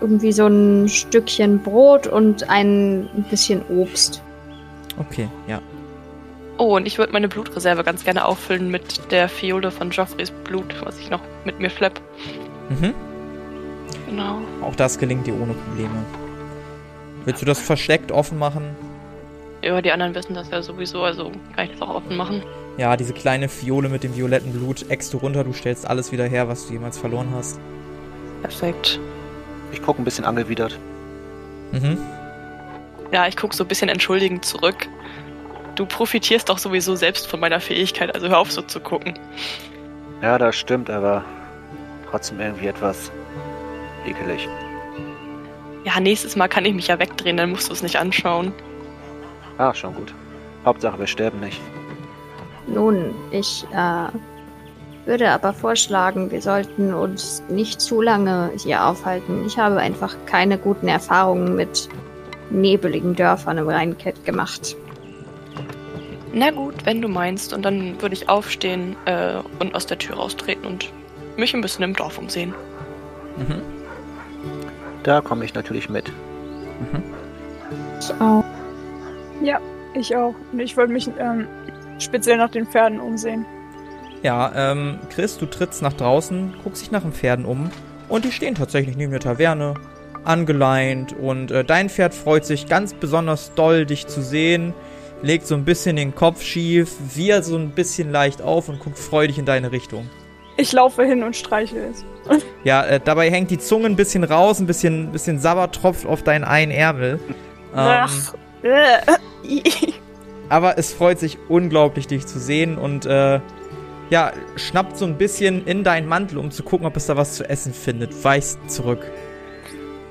Irgendwie 0.00 0.32
so 0.32 0.46
ein 0.46 0.88
Stückchen 0.88 1.60
Brot 1.60 2.06
und 2.06 2.48
ein 2.48 3.08
bisschen 3.30 3.62
Obst. 3.68 4.22
Okay, 4.98 5.28
ja. 5.46 5.60
Oh, 6.58 6.76
und 6.76 6.86
ich 6.86 6.98
würde 6.98 7.12
meine 7.12 7.28
Blutreserve 7.28 7.84
ganz 7.84 8.04
gerne 8.04 8.24
auffüllen 8.24 8.70
mit 8.70 9.12
der 9.12 9.28
Fiole 9.28 9.70
von 9.70 9.90
Joffreys 9.90 10.30
Blut, 10.30 10.74
was 10.84 10.98
ich 10.98 11.10
noch 11.10 11.20
mit 11.44 11.60
mir 11.60 11.70
schlepp. 11.70 12.00
Mhm. 12.68 12.94
Genau. 14.08 14.38
Auch 14.62 14.74
das 14.74 14.98
gelingt 14.98 15.26
dir 15.26 15.34
ohne 15.40 15.54
Probleme. 15.54 16.04
Willst 17.24 17.42
du 17.42 17.46
das 17.46 17.60
versteckt 17.60 18.10
offen 18.10 18.38
machen? 18.38 18.76
Ja, 19.62 19.80
die 19.82 19.92
anderen 19.92 20.14
wissen 20.14 20.34
das 20.34 20.50
ja 20.50 20.62
sowieso, 20.62 21.02
also 21.02 21.30
kann 21.54 21.66
ich 21.66 21.72
das 21.72 21.82
auch 21.82 21.96
offen 21.96 22.16
machen. 22.16 22.42
Ja, 22.78 22.96
diese 22.96 23.12
kleine 23.12 23.48
Fiole 23.48 23.88
mit 23.88 24.04
dem 24.04 24.14
violetten 24.16 24.52
Blut 24.52 24.88
eckst 24.88 25.12
du 25.12 25.18
runter, 25.18 25.42
du 25.42 25.52
stellst 25.52 25.84
alles 25.86 26.12
wieder 26.12 26.24
her, 26.24 26.48
was 26.48 26.68
du 26.68 26.74
jemals 26.74 26.96
verloren 26.96 27.28
hast. 27.34 27.58
Perfekt. 28.40 29.00
Ich 29.72 29.82
gucke 29.82 30.00
ein 30.00 30.04
bisschen 30.04 30.24
angewidert. 30.24 30.78
Mhm. 31.72 31.98
Ja, 33.10 33.26
ich 33.26 33.36
gucke 33.36 33.56
so 33.56 33.64
ein 33.64 33.68
bisschen 33.68 33.88
entschuldigend 33.88 34.44
zurück. 34.44 34.88
Du 35.74 35.86
profitierst 35.86 36.48
doch 36.48 36.58
sowieso 36.58 36.94
selbst 36.94 37.26
von 37.26 37.40
meiner 37.40 37.58
Fähigkeit, 37.58 38.14
also 38.14 38.28
hör 38.28 38.38
auf 38.38 38.52
so 38.52 38.62
zu 38.62 38.78
gucken. 38.78 39.18
Ja, 40.22 40.38
das 40.38 40.54
stimmt, 40.54 40.88
aber 40.88 41.24
trotzdem 42.08 42.40
irgendwie 42.40 42.68
etwas 42.68 43.10
ekelig. 44.06 44.48
Ja, 45.84 45.98
nächstes 45.98 46.36
Mal 46.36 46.48
kann 46.48 46.64
ich 46.64 46.74
mich 46.74 46.86
ja 46.86 47.00
wegdrehen, 47.00 47.36
dann 47.36 47.50
musst 47.50 47.70
du 47.70 47.72
es 47.72 47.82
nicht 47.82 47.96
anschauen. 47.96 48.52
Ah, 49.58 49.74
schon 49.74 49.94
gut. 49.94 50.14
Hauptsache, 50.64 50.98
wir 50.98 51.06
sterben 51.08 51.40
nicht. 51.40 51.60
Nun, 52.72 53.14
ich 53.30 53.66
äh, 53.72 54.08
würde 55.06 55.30
aber 55.30 55.52
vorschlagen, 55.52 56.30
wir 56.30 56.42
sollten 56.42 56.92
uns 56.92 57.42
nicht 57.48 57.80
zu 57.80 58.02
lange 58.02 58.50
hier 58.56 58.84
aufhalten. 58.84 59.44
Ich 59.46 59.58
habe 59.58 59.78
einfach 59.78 60.14
keine 60.26 60.58
guten 60.58 60.88
Erfahrungen 60.88 61.56
mit 61.56 61.88
nebeligen 62.50 63.14
Dörfern 63.14 63.58
im 63.58 63.68
Rheinkett 63.68 64.24
gemacht. 64.24 64.76
Na 66.32 66.50
gut, 66.50 66.74
wenn 66.84 67.00
du 67.00 67.08
meinst. 67.08 67.52
Und 67.52 67.62
dann 67.62 68.00
würde 68.00 68.14
ich 68.14 68.28
aufstehen 68.28 68.96
äh, 69.06 69.38
und 69.58 69.74
aus 69.74 69.86
der 69.86 69.98
Tür 69.98 70.16
raustreten 70.16 70.66
und 70.66 70.92
mich 71.36 71.54
ein 71.54 71.62
bisschen 71.62 71.84
im 71.84 71.94
Dorf 71.94 72.18
umsehen. 72.18 72.54
Mhm. 73.36 73.62
Da 75.04 75.20
komme 75.20 75.44
ich 75.44 75.54
natürlich 75.54 75.88
mit. 75.88 76.08
Mhm. 76.80 77.02
Ich 77.98 78.12
auch. 78.20 78.44
Ja, 79.42 79.58
ich 79.94 80.14
auch. 80.14 80.34
Und 80.52 80.60
ich 80.60 80.76
wollte 80.76 80.92
mich 80.92 81.08
ähm, 81.18 81.46
speziell 81.98 82.36
nach 82.36 82.50
den 82.50 82.66
Pferden 82.66 83.00
umsehen. 83.00 83.44
Ja, 84.22 84.52
ähm, 84.54 84.98
Chris, 85.10 85.38
du 85.38 85.46
trittst 85.46 85.82
nach 85.82 85.92
draußen, 85.92 86.54
guckst 86.64 86.82
dich 86.82 86.90
nach 86.90 87.02
den 87.02 87.12
Pferden 87.12 87.44
um 87.44 87.70
und 88.08 88.24
die 88.24 88.32
stehen 88.32 88.54
tatsächlich 88.54 88.96
neben 88.96 89.12
der 89.12 89.20
Taverne, 89.20 89.74
angeleint 90.24 91.12
und 91.12 91.50
äh, 91.50 91.64
dein 91.64 91.88
Pferd 91.88 92.14
freut 92.14 92.44
sich 92.44 92.66
ganz 92.66 92.94
besonders 92.94 93.54
doll, 93.54 93.86
dich 93.86 94.06
zu 94.06 94.20
sehen, 94.20 94.74
legt 95.22 95.46
so 95.46 95.54
ein 95.54 95.64
bisschen 95.64 95.96
den 95.96 96.14
Kopf 96.14 96.42
schief, 96.42 96.94
wir 97.14 97.42
so 97.42 97.56
ein 97.56 97.70
bisschen 97.70 98.10
leicht 98.10 98.42
auf 98.42 98.68
und 98.68 98.80
guckt 98.80 98.98
freudig 98.98 99.38
in 99.38 99.44
deine 99.44 99.72
Richtung. 99.72 100.08
Ich 100.56 100.72
laufe 100.72 101.04
hin 101.04 101.22
und 101.22 101.36
streiche 101.36 101.78
es. 101.78 102.04
Ja, 102.64 102.84
äh, 102.84 103.00
dabei 103.02 103.30
hängt 103.30 103.50
die 103.50 103.58
Zunge 103.58 103.86
ein 103.86 103.96
bisschen 103.96 104.24
raus, 104.24 104.58
ein 104.58 104.66
bisschen, 104.66 105.12
bisschen 105.12 105.38
Sabber 105.38 105.70
tropft 105.70 106.04
auf 106.04 106.24
deinen 106.24 106.44
einen 106.44 106.72
Ärmel. 106.72 107.20
Ähm, 107.28 107.38
Ach. 107.74 108.34
Aber 110.48 110.78
es 110.78 110.92
freut 110.94 111.18
sich 111.18 111.38
unglaublich, 111.48 112.06
dich 112.06 112.26
zu 112.26 112.38
sehen 112.38 112.78
und 112.78 113.04
äh, 113.06 113.40
ja, 114.10 114.32
schnappt 114.56 114.96
so 114.96 115.04
ein 115.04 115.18
bisschen 115.18 115.66
in 115.66 115.84
deinen 115.84 116.08
Mantel, 116.08 116.38
um 116.38 116.50
zu 116.50 116.62
gucken, 116.62 116.86
ob 116.86 116.96
es 116.96 117.06
da 117.06 117.16
was 117.16 117.34
zu 117.34 117.48
essen 117.48 117.74
findet. 117.74 118.24
Weißt 118.24 118.70
zurück. 118.70 119.04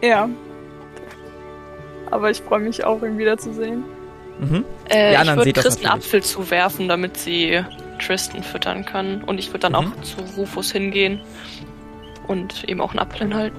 Ja. 0.04 0.30
Aber 2.12 2.30
ich 2.30 2.42
freue 2.42 2.60
mich 2.60 2.84
auch, 2.84 3.02
ihn 3.02 3.18
wiederzusehen. 3.18 3.84
Mhm. 4.40 4.64
Äh, 4.90 5.08
Die 5.10 5.14
ich 5.14 5.18
anderen 5.20 5.40
würde 5.40 5.44
seht 5.50 5.58
das 5.58 5.64
Tristan. 5.64 5.92
Apfel 5.98 6.22
zuwerfen, 6.24 6.88
damit 6.88 7.18
sie 7.18 7.64
Tristan 8.00 8.44
füttern 8.44 8.86
kann. 8.86 9.24
Und 9.24 9.40
ich 9.40 9.50
würde 9.50 9.70
dann 9.70 9.72
Mhm. 9.72 9.94
auch 9.94 10.02
zu 10.04 10.18
Rufus 10.38 10.72
hingehen 10.72 11.20
und 12.28 12.64
ihm 12.70 12.80
auch 12.80 12.92
einen 12.92 13.00
Apfel 13.00 13.22
hinhalten. 13.28 13.58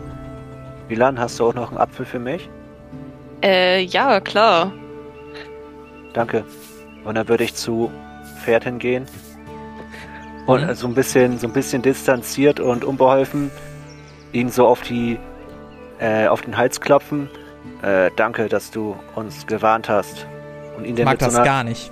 Milan, 0.88 1.18
hast 1.18 1.40
du 1.40 1.48
auch 1.48 1.54
noch 1.54 1.70
einen 1.70 1.78
Apfel 1.78 2.06
für 2.06 2.20
mich? 2.20 2.48
Äh, 3.42 3.82
ja, 3.82 4.20
klar. 4.20 4.72
Danke. 6.12 6.44
Und 7.04 7.14
dann 7.14 7.28
würde 7.28 7.44
ich 7.44 7.54
zu 7.54 7.90
Pferd 8.44 8.64
hingehen 8.64 9.06
und 10.46 10.66
Mhm. 10.66 10.74
so 10.74 10.86
ein 10.86 10.94
bisschen, 10.94 11.38
so 11.38 11.46
ein 11.46 11.52
bisschen 11.52 11.82
distanziert 11.82 12.60
und 12.60 12.84
unbeholfen 12.84 13.50
ihn 14.32 14.50
so 14.50 14.66
auf 14.66 14.82
die, 14.82 15.18
äh, 16.00 16.26
auf 16.26 16.42
den 16.42 16.56
Hals 16.56 16.80
klopfen. 16.80 17.28
Äh, 17.82 18.10
danke, 18.16 18.48
dass 18.48 18.70
du 18.70 18.96
uns 19.14 19.46
gewarnt 19.46 19.88
hast. 19.88 20.26
Und 20.76 20.84
ihn 20.84 20.90
Ich 20.90 20.96
dann 20.96 21.04
mag 21.06 21.14
mit 21.14 21.20
so 21.20 21.26
das 21.26 21.34
einer, 21.36 21.44
gar 21.44 21.64
nicht. 21.64 21.90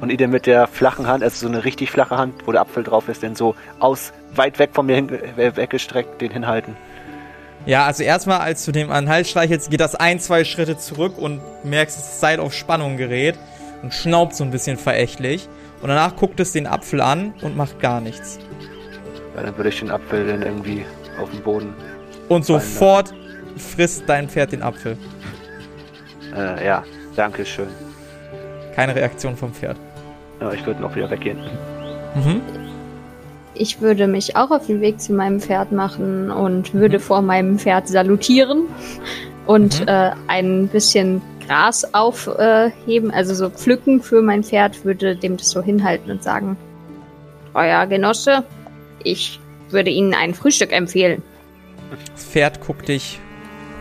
und 0.00 0.10
ihn 0.10 0.18
dann 0.18 0.30
mit 0.30 0.46
der 0.46 0.66
flachen 0.66 1.06
Hand, 1.06 1.22
also 1.22 1.46
so 1.46 1.52
eine 1.52 1.64
richtig 1.64 1.90
flache 1.90 2.16
Hand, 2.16 2.46
wo 2.46 2.52
der 2.52 2.60
Apfel 2.62 2.82
drauf 2.82 3.08
ist, 3.08 3.22
dann 3.22 3.34
so 3.36 3.54
aus 3.78 4.12
weit 4.34 4.58
weg 4.58 4.70
von 4.72 4.86
mir 4.86 4.96
hin, 4.96 5.10
weggestreckt 5.36 6.20
den 6.20 6.30
hinhalten. 6.32 6.76
Ja, 7.66 7.86
also 7.86 8.02
erstmal, 8.02 8.40
als 8.40 8.64
du 8.64 8.72
dem 8.72 8.90
an 8.90 9.04
den 9.06 9.10
Hals 9.10 9.30
streichelst, 9.30 9.70
geht 9.70 9.80
das 9.80 9.94
ein, 9.94 10.20
zwei 10.20 10.44
Schritte 10.44 10.76
zurück 10.76 11.16
und 11.16 11.40
merkst, 11.64 11.96
dass 11.96 12.04
das 12.04 12.20
Seil 12.20 12.40
auf 12.40 12.52
Spannung 12.52 12.96
gerät 12.98 13.36
und 13.84 13.92
schnaubt 13.94 14.34
so 14.34 14.42
ein 14.44 14.50
bisschen 14.50 14.76
verächtlich. 14.76 15.48
Und 15.82 15.88
danach 15.88 16.16
guckt 16.16 16.40
es 16.40 16.52
den 16.52 16.66
Apfel 16.66 17.00
an 17.02 17.34
und 17.42 17.56
macht 17.56 17.78
gar 17.80 18.00
nichts. 18.00 18.38
Ja, 19.36 19.42
dann 19.42 19.56
würde 19.56 19.68
ich 19.68 19.78
den 19.80 19.90
Apfel 19.90 20.26
dann 20.26 20.42
irgendwie 20.42 20.84
auf 21.20 21.30
den 21.30 21.40
Boden. 21.42 21.74
Und 22.28 22.46
Fallen 22.46 22.60
sofort 22.60 23.12
frisst 23.58 24.04
dein 24.06 24.28
Pferd 24.28 24.52
den 24.52 24.62
Apfel. 24.62 24.96
Äh, 26.34 26.64
ja, 26.66 26.82
danke 27.14 27.44
schön. 27.44 27.66
Keine 28.74 28.94
Reaktion 28.94 29.36
vom 29.36 29.52
Pferd. 29.52 29.76
Ja, 30.40 30.50
ich 30.52 30.64
würde 30.66 30.80
noch 30.80 30.96
wieder 30.96 31.10
weggehen. 31.10 31.38
Mhm. 32.14 32.40
Ich 33.54 33.80
würde 33.80 34.06
mich 34.08 34.34
auch 34.34 34.50
auf 34.50 34.66
den 34.66 34.80
Weg 34.80 35.00
zu 35.00 35.12
meinem 35.12 35.40
Pferd 35.40 35.70
machen 35.70 36.30
und 36.30 36.72
würde 36.74 36.98
vor 36.98 37.20
meinem 37.22 37.58
Pferd 37.58 37.86
salutieren 37.86 38.62
und 39.46 39.80
Mhm. 39.82 39.88
äh, 39.88 40.10
ein 40.26 40.68
bisschen 40.68 41.20
Gras 41.46 41.94
aufheben, 41.94 43.10
also 43.10 43.34
so 43.34 43.50
pflücken 43.50 44.02
für 44.02 44.22
mein 44.22 44.42
Pferd, 44.42 44.84
würde 44.84 45.16
dem 45.16 45.36
das 45.36 45.50
so 45.50 45.62
hinhalten 45.62 46.10
und 46.10 46.22
sagen, 46.22 46.56
euer 47.54 47.86
Genosse, 47.86 48.44
ich 49.02 49.40
würde 49.70 49.90
Ihnen 49.90 50.14
ein 50.14 50.34
Frühstück 50.34 50.72
empfehlen. 50.72 51.22
Das 52.14 52.24
Pferd 52.24 52.60
guckt 52.60 52.88
dich 52.88 53.20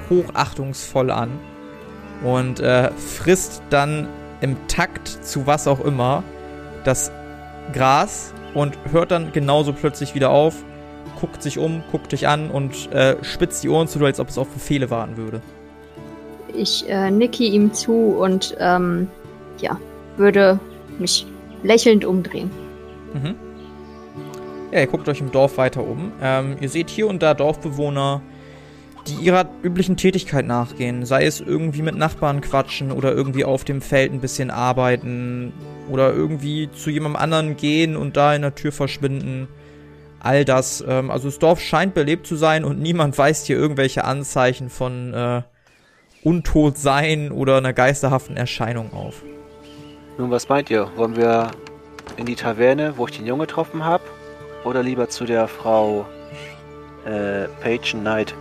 hochachtungsvoll 0.09 1.11
an 1.11 1.31
und 2.23 2.59
äh, 2.59 2.91
frisst 2.91 3.61
dann 3.69 4.07
im 4.41 4.67
Takt 4.67 5.07
zu 5.07 5.47
was 5.47 5.67
auch 5.67 5.79
immer 5.79 6.23
das 6.83 7.11
Gras 7.71 8.33
und 8.53 8.77
hört 8.91 9.11
dann 9.11 9.31
genauso 9.31 9.73
plötzlich 9.73 10.15
wieder 10.15 10.29
auf, 10.29 10.55
guckt 11.19 11.41
sich 11.41 11.57
um, 11.57 11.83
guckt 11.91 12.11
dich 12.11 12.27
an 12.27 12.51
und 12.51 12.91
äh, 12.91 13.15
spitzt 13.23 13.63
die 13.63 13.69
Ohren 13.69 13.87
zu, 13.87 14.03
als 14.03 14.19
ob 14.19 14.29
es 14.29 14.37
auf 14.37 14.49
Befehle 14.49 14.89
warten 14.89 15.17
würde. 15.17 15.41
Ich 16.55 16.87
äh, 16.87 17.09
nicke 17.09 17.43
ihm 17.43 17.73
zu 17.73 17.93
und 17.93 18.55
ähm, 18.59 19.07
ja, 19.59 19.79
würde 20.17 20.59
mich 20.99 21.25
lächelnd 21.63 22.05
umdrehen. 22.05 22.51
Mhm. 23.13 23.35
Ja, 24.71 24.79
ihr 24.79 24.87
guckt 24.87 25.07
euch 25.07 25.19
im 25.19 25.31
Dorf 25.31 25.57
weiter 25.57 25.85
um. 25.85 26.11
Ähm, 26.21 26.57
ihr 26.59 26.69
seht 26.69 26.89
hier 26.89 27.07
und 27.07 27.21
da 27.21 27.33
Dorfbewohner, 27.33 28.21
die 29.07 29.25
ihrer 29.25 29.47
üblichen 29.61 29.97
Tätigkeit 29.97 30.45
nachgehen. 30.45 31.05
Sei 31.05 31.25
es 31.25 31.41
irgendwie 31.41 31.81
mit 31.81 31.95
Nachbarn 31.95 32.41
quatschen 32.41 32.91
oder 32.91 33.13
irgendwie 33.13 33.45
auf 33.45 33.63
dem 33.63 33.81
Feld 33.81 34.13
ein 34.13 34.19
bisschen 34.19 34.49
arbeiten 34.49 35.53
oder 35.89 36.13
irgendwie 36.13 36.69
zu 36.71 36.89
jemandem 36.89 37.21
anderen 37.21 37.57
gehen 37.57 37.95
und 37.95 38.17
da 38.17 38.33
in 38.33 38.41
der 38.41 38.55
Tür 38.55 38.71
verschwinden. 38.71 39.47
All 40.19 40.45
das. 40.45 40.83
Ähm, 40.87 41.11
also 41.11 41.27
das 41.27 41.39
Dorf 41.39 41.59
scheint 41.59 41.93
belebt 41.93 42.25
zu 42.25 42.35
sein 42.35 42.63
und 42.63 42.79
niemand 42.79 43.17
weist 43.17 43.45
hier 43.47 43.57
irgendwelche 43.57 44.05
Anzeichen 44.05 44.69
von 44.69 45.13
äh, 45.13 45.41
Untotsein 46.23 47.31
oder 47.31 47.57
einer 47.57 47.73
geisterhaften 47.73 48.37
Erscheinung 48.37 48.93
auf. 48.93 49.23
Nun, 50.17 50.31
was 50.31 50.47
meint 50.49 50.69
ihr? 50.69 50.87
Wollen 50.95 51.15
wir 51.15 51.51
in 52.17 52.25
die 52.25 52.35
Taverne, 52.35 52.93
wo 52.97 53.05
ich 53.07 53.17
den 53.17 53.25
Jungen 53.25 53.41
getroffen 53.41 53.83
habe? 53.83 54.03
Oder 54.63 54.83
lieber 54.83 55.09
zu 55.09 55.25
der 55.25 55.47
Frau 55.47 56.05
äh, 57.05 57.47
Page 57.61 57.91
Knight 57.93 58.33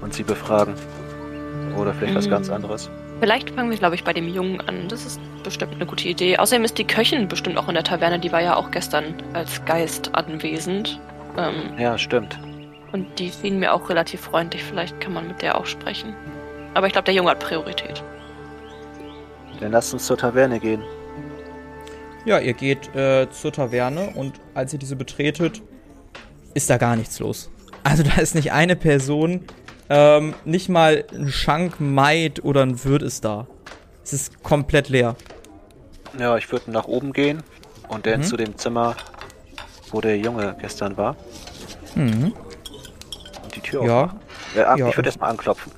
und 0.00 0.14
sie 0.14 0.22
befragen? 0.22 0.74
Oder 1.76 1.92
vielleicht 1.94 2.14
was 2.14 2.28
Mm. 2.28 2.30
ganz 2.30 2.50
anderes? 2.50 2.90
Vielleicht 3.20 3.50
fangen 3.50 3.70
wir, 3.70 3.78
glaube 3.78 3.94
ich, 3.94 4.04
bei 4.04 4.12
dem 4.12 4.28
Jungen 4.28 4.60
an. 4.60 4.86
Das 4.88 5.04
ist 5.06 5.20
bestimmt 5.42 5.74
eine 5.74 5.86
gute 5.86 6.06
Idee. 6.08 6.36
Außerdem 6.38 6.64
ist 6.64 6.78
die 6.78 6.84
Köchin 6.84 7.26
bestimmt 7.26 7.56
auch 7.58 7.68
in 7.68 7.74
der 7.74 7.84
Taverne. 7.84 8.18
Die 8.18 8.30
war 8.32 8.42
ja 8.42 8.54
auch 8.56 8.70
gestern 8.70 9.14
als 9.32 9.64
Geist 9.64 10.14
anwesend. 10.14 11.00
Ähm, 11.36 11.78
Ja, 11.78 11.96
stimmt. 11.98 12.38
und 12.92 13.18
die 13.18 13.30
schien 13.32 13.58
mir 13.58 13.72
auch 13.72 13.88
relativ 13.88 14.20
freundlich. 14.20 14.62
Vielleicht 14.62 15.00
kann 15.00 15.14
man 15.14 15.26
mit 15.26 15.42
der 15.42 15.58
auch 15.58 15.66
sprechen. 15.66 16.14
Aber 16.74 16.86
ich 16.86 16.92
glaube, 16.92 17.04
der 17.06 17.14
Junge 17.14 17.30
hat 17.30 17.40
Priorität. 17.40 18.02
Dann 19.60 19.72
lasst 19.72 19.92
uns 19.92 20.06
zur 20.06 20.16
Taverne 20.18 20.58
gehen. 20.60 20.82
Ja, 22.24 22.38
ihr 22.38 22.54
geht 22.54 22.94
äh, 22.94 23.28
zur 23.30 23.52
Taverne 23.52 24.10
und 24.14 24.40
als 24.54 24.72
ihr 24.72 24.78
diese 24.78 24.96
betretet, 24.96 25.62
ist 26.54 26.70
da 26.70 26.76
gar 26.78 26.96
nichts 26.96 27.18
los. 27.20 27.50
Also 27.84 28.02
da 28.02 28.20
ist 28.20 28.34
nicht 28.34 28.52
eine 28.52 28.76
Person, 28.76 29.44
ähm, 29.90 30.34
nicht 30.44 30.68
mal 30.70 31.04
ein 31.12 31.28
Schank, 31.28 31.80
Maid 31.80 32.42
oder 32.42 32.62
ein 32.62 32.82
Wirt 32.84 33.02
ist 33.02 33.24
da. 33.24 33.46
Es 34.02 34.12
ist 34.14 34.42
komplett 34.42 34.88
leer. 34.88 35.16
Ja, 36.18 36.36
ich 36.38 36.50
würde 36.50 36.70
nach 36.70 36.86
oben 36.86 37.12
gehen 37.12 37.42
und 37.88 38.06
dann 38.06 38.20
Mhm. 38.20 38.24
zu 38.24 38.36
dem 38.38 38.56
Zimmer, 38.56 38.96
wo 39.90 40.00
der 40.00 40.16
Junge 40.18 40.56
gestern 40.60 40.96
war 40.96 41.16
Mhm. 41.94 42.32
und 43.44 43.54
die 43.56 43.60
Tür 43.60 43.84
Ja. 43.84 44.04
aufmachen. 44.04 44.20
Äh, 44.56 44.60
ab, 44.62 44.78
Ja. 44.78 44.88
Ich 44.88 44.96
würde 44.96 45.08
erstmal 45.08 45.30
anklopfen. 45.30 45.72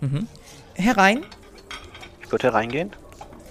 Mhm. 0.00 0.28
Herein. 0.78 1.24
Ich 2.22 2.30
würde 2.30 2.48
hereingehen. 2.48 2.92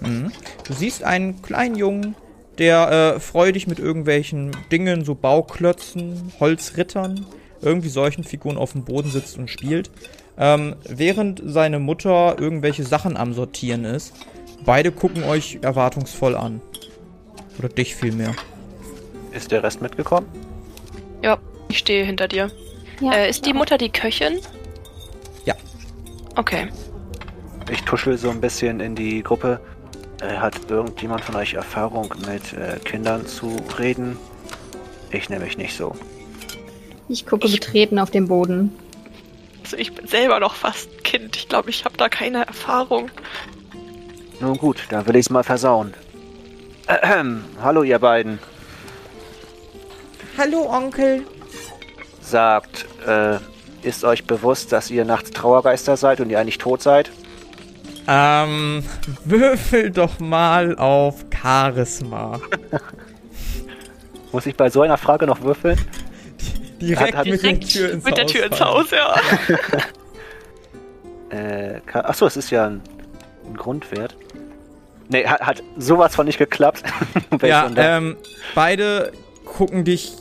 Mhm. 0.00 0.32
Du 0.66 0.72
siehst 0.72 1.04
einen 1.04 1.42
kleinen 1.42 1.76
Jungen, 1.76 2.16
der 2.58 3.14
äh, 3.16 3.20
freudig 3.20 3.66
mit 3.66 3.78
irgendwelchen 3.78 4.56
Dingen, 4.72 5.04
so 5.04 5.14
Bauklötzen, 5.14 6.32
Holzrittern, 6.40 7.26
irgendwie 7.60 7.88
solchen 7.88 8.24
Figuren 8.24 8.56
auf 8.56 8.72
dem 8.72 8.84
Boden 8.84 9.10
sitzt 9.10 9.38
und 9.38 9.50
spielt. 9.50 9.90
Ähm, 10.38 10.76
während 10.88 11.42
seine 11.44 11.78
Mutter 11.80 12.36
irgendwelche 12.38 12.84
Sachen 12.84 13.16
am 13.16 13.34
Sortieren 13.34 13.84
ist. 13.84 14.14
Beide 14.64 14.92
gucken 14.92 15.24
euch 15.24 15.58
erwartungsvoll 15.62 16.36
an. 16.36 16.60
Oder 17.58 17.68
dich 17.68 17.94
vielmehr. 17.94 18.34
Ist 19.32 19.50
der 19.50 19.62
Rest 19.62 19.82
mitgekommen? 19.82 20.26
Ja, 21.22 21.38
ich 21.68 21.78
stehe 21.78 22.04
hinter 22.04 22.28
dir. 22.28 22.50
Ja, 23.00 23.12
äh, 23.12 23.30
ist 23.30 23.44
die 23.46 23.52
Mutter 23.52 23.78
die 23.78 23.90
Köchin? 23.90 24.38
Ja. 25.44 25.54
Okay. 26.36 26.68
Ich 27.70 27.82
tuschel 27.82 28.16
so 28.16 28.30
ein 28.30 28.40
bisschen 28.40 28.80
in 28.80 28.94
die 28.94 29.22
Gruppe. 29.22 29.60
Äh, 30.20 30.36
hat 30.36 30.70
irgendjemand 30.70 31.22
von 31.22 31.36
euch 31.36 31.54
Erfahrung 31.54 32.12
mit 32.26 32.52
äh, 32.54 32.78
Kindern 32.80 33.26
zu 33.26 33.56
reden? 33.78 34.16
Ich 35.10 35.28
nämlich 35.28 35.58
nicht 35.58 35.76
so. 35.76 35.94
Ich 37.08 37.26
gucke 37.26 37.48
betreten 37.48 37.98
auf 37.98 38.10
den 38.10 38.28
Boden. 38.28 38.76
Also 39.62 39.76
ich 39.76 39.94
bin 39.94 40.06
selber 40.06 40.40
noch 40.40 40.54
fast 40.54 40.90
ein 40.90 41.02
Kind. 41.02 41.36
Ich 41.36 41.48
glaube, 41.48 41.70
ich 41.70 41.84
habe 41.84 41.96
da 41.96 42.08
keine 42.08 42.46
Erfahrung. 42.46 43.10
Nun 44.40 44.56
gut, 44.56 44.84
dann 44.90 45.06
will 45.06 45.16
ich's 45.16 45.30
mal 45.30 45.44
versauen. 45.44 45.94
Ahem. 46.86 47.44
Hallo 47.62 47.82
ihr 47.82 47.98
beiden. 47.98 48.38
Hallo, 50.38 50.70
Onkel. 50.70 51.26
Sagt, 52.20 52.86
äh, 53.06 53.38
ist 53.82 54.04
euch 54.04 54.24
bewusst, 54.24 54.72
dass 54.72 54.90
ihr 54.90 55.04
nachts 55.04 55.30
Trauergeister 55.30 55.96
seid 55.96 56.20
und 56.20 56.30
ihr 56.30 56.40
eigentlich 56.40 56.58
tot 56.58 56.82
seid? 56.82 57.10
Ähm, 58.10 58.82
würfel 59.24 59.90
doch 59.90 60.18
mal 60.18 60.76
auf 60.78 61.26
Charisma. 61.30 62.40
Muss 64.32 64.46
ich 64.46 64.56
bei 64.56 64.70
so 64.70 64.80
einer 64.82 64.96
Frage 64.96 65.26
noch 65.26 65.42
würfeln? 65.42 65.78
Direkt 66.80 67.00
Hat- 67.12 67.16
hat- 67.16 67.26
mit, 67.26 67.42
der 67.42 67.52
Direkt 67.52 67.70
Tür 67.72 67.90
ins 67.92 68.04
mit 68.04 68.16
der 68.16 68.24
Haus 68.24 68.32
Tür 68.32 68.46
ins. 68.46 68.60
Haus, 68.60 68.90
ja. 68.90 69.14
Äh, 71.30 71.80
achso, 71.92 72.24
es 72.26 72.38
ist 72.38 72.48
ja 72.50 72.66
ein, 72.66 72.80
ein 73.46 73.54
Grundwert. 73.54 74.16
Nee, 75.10 75.26
hat, 75.26 75.42
hat 75.42 75.62
sowas 75.76 76.14
von 76.14 76.24
nicht 76.26 76.38
geklappt. 76.38 76.82
Ja, 77.42 77.70
ähm, 77.76 78.16
beide 78.54 79.12
gucken 79.44 79.84
dich 79.84 80.12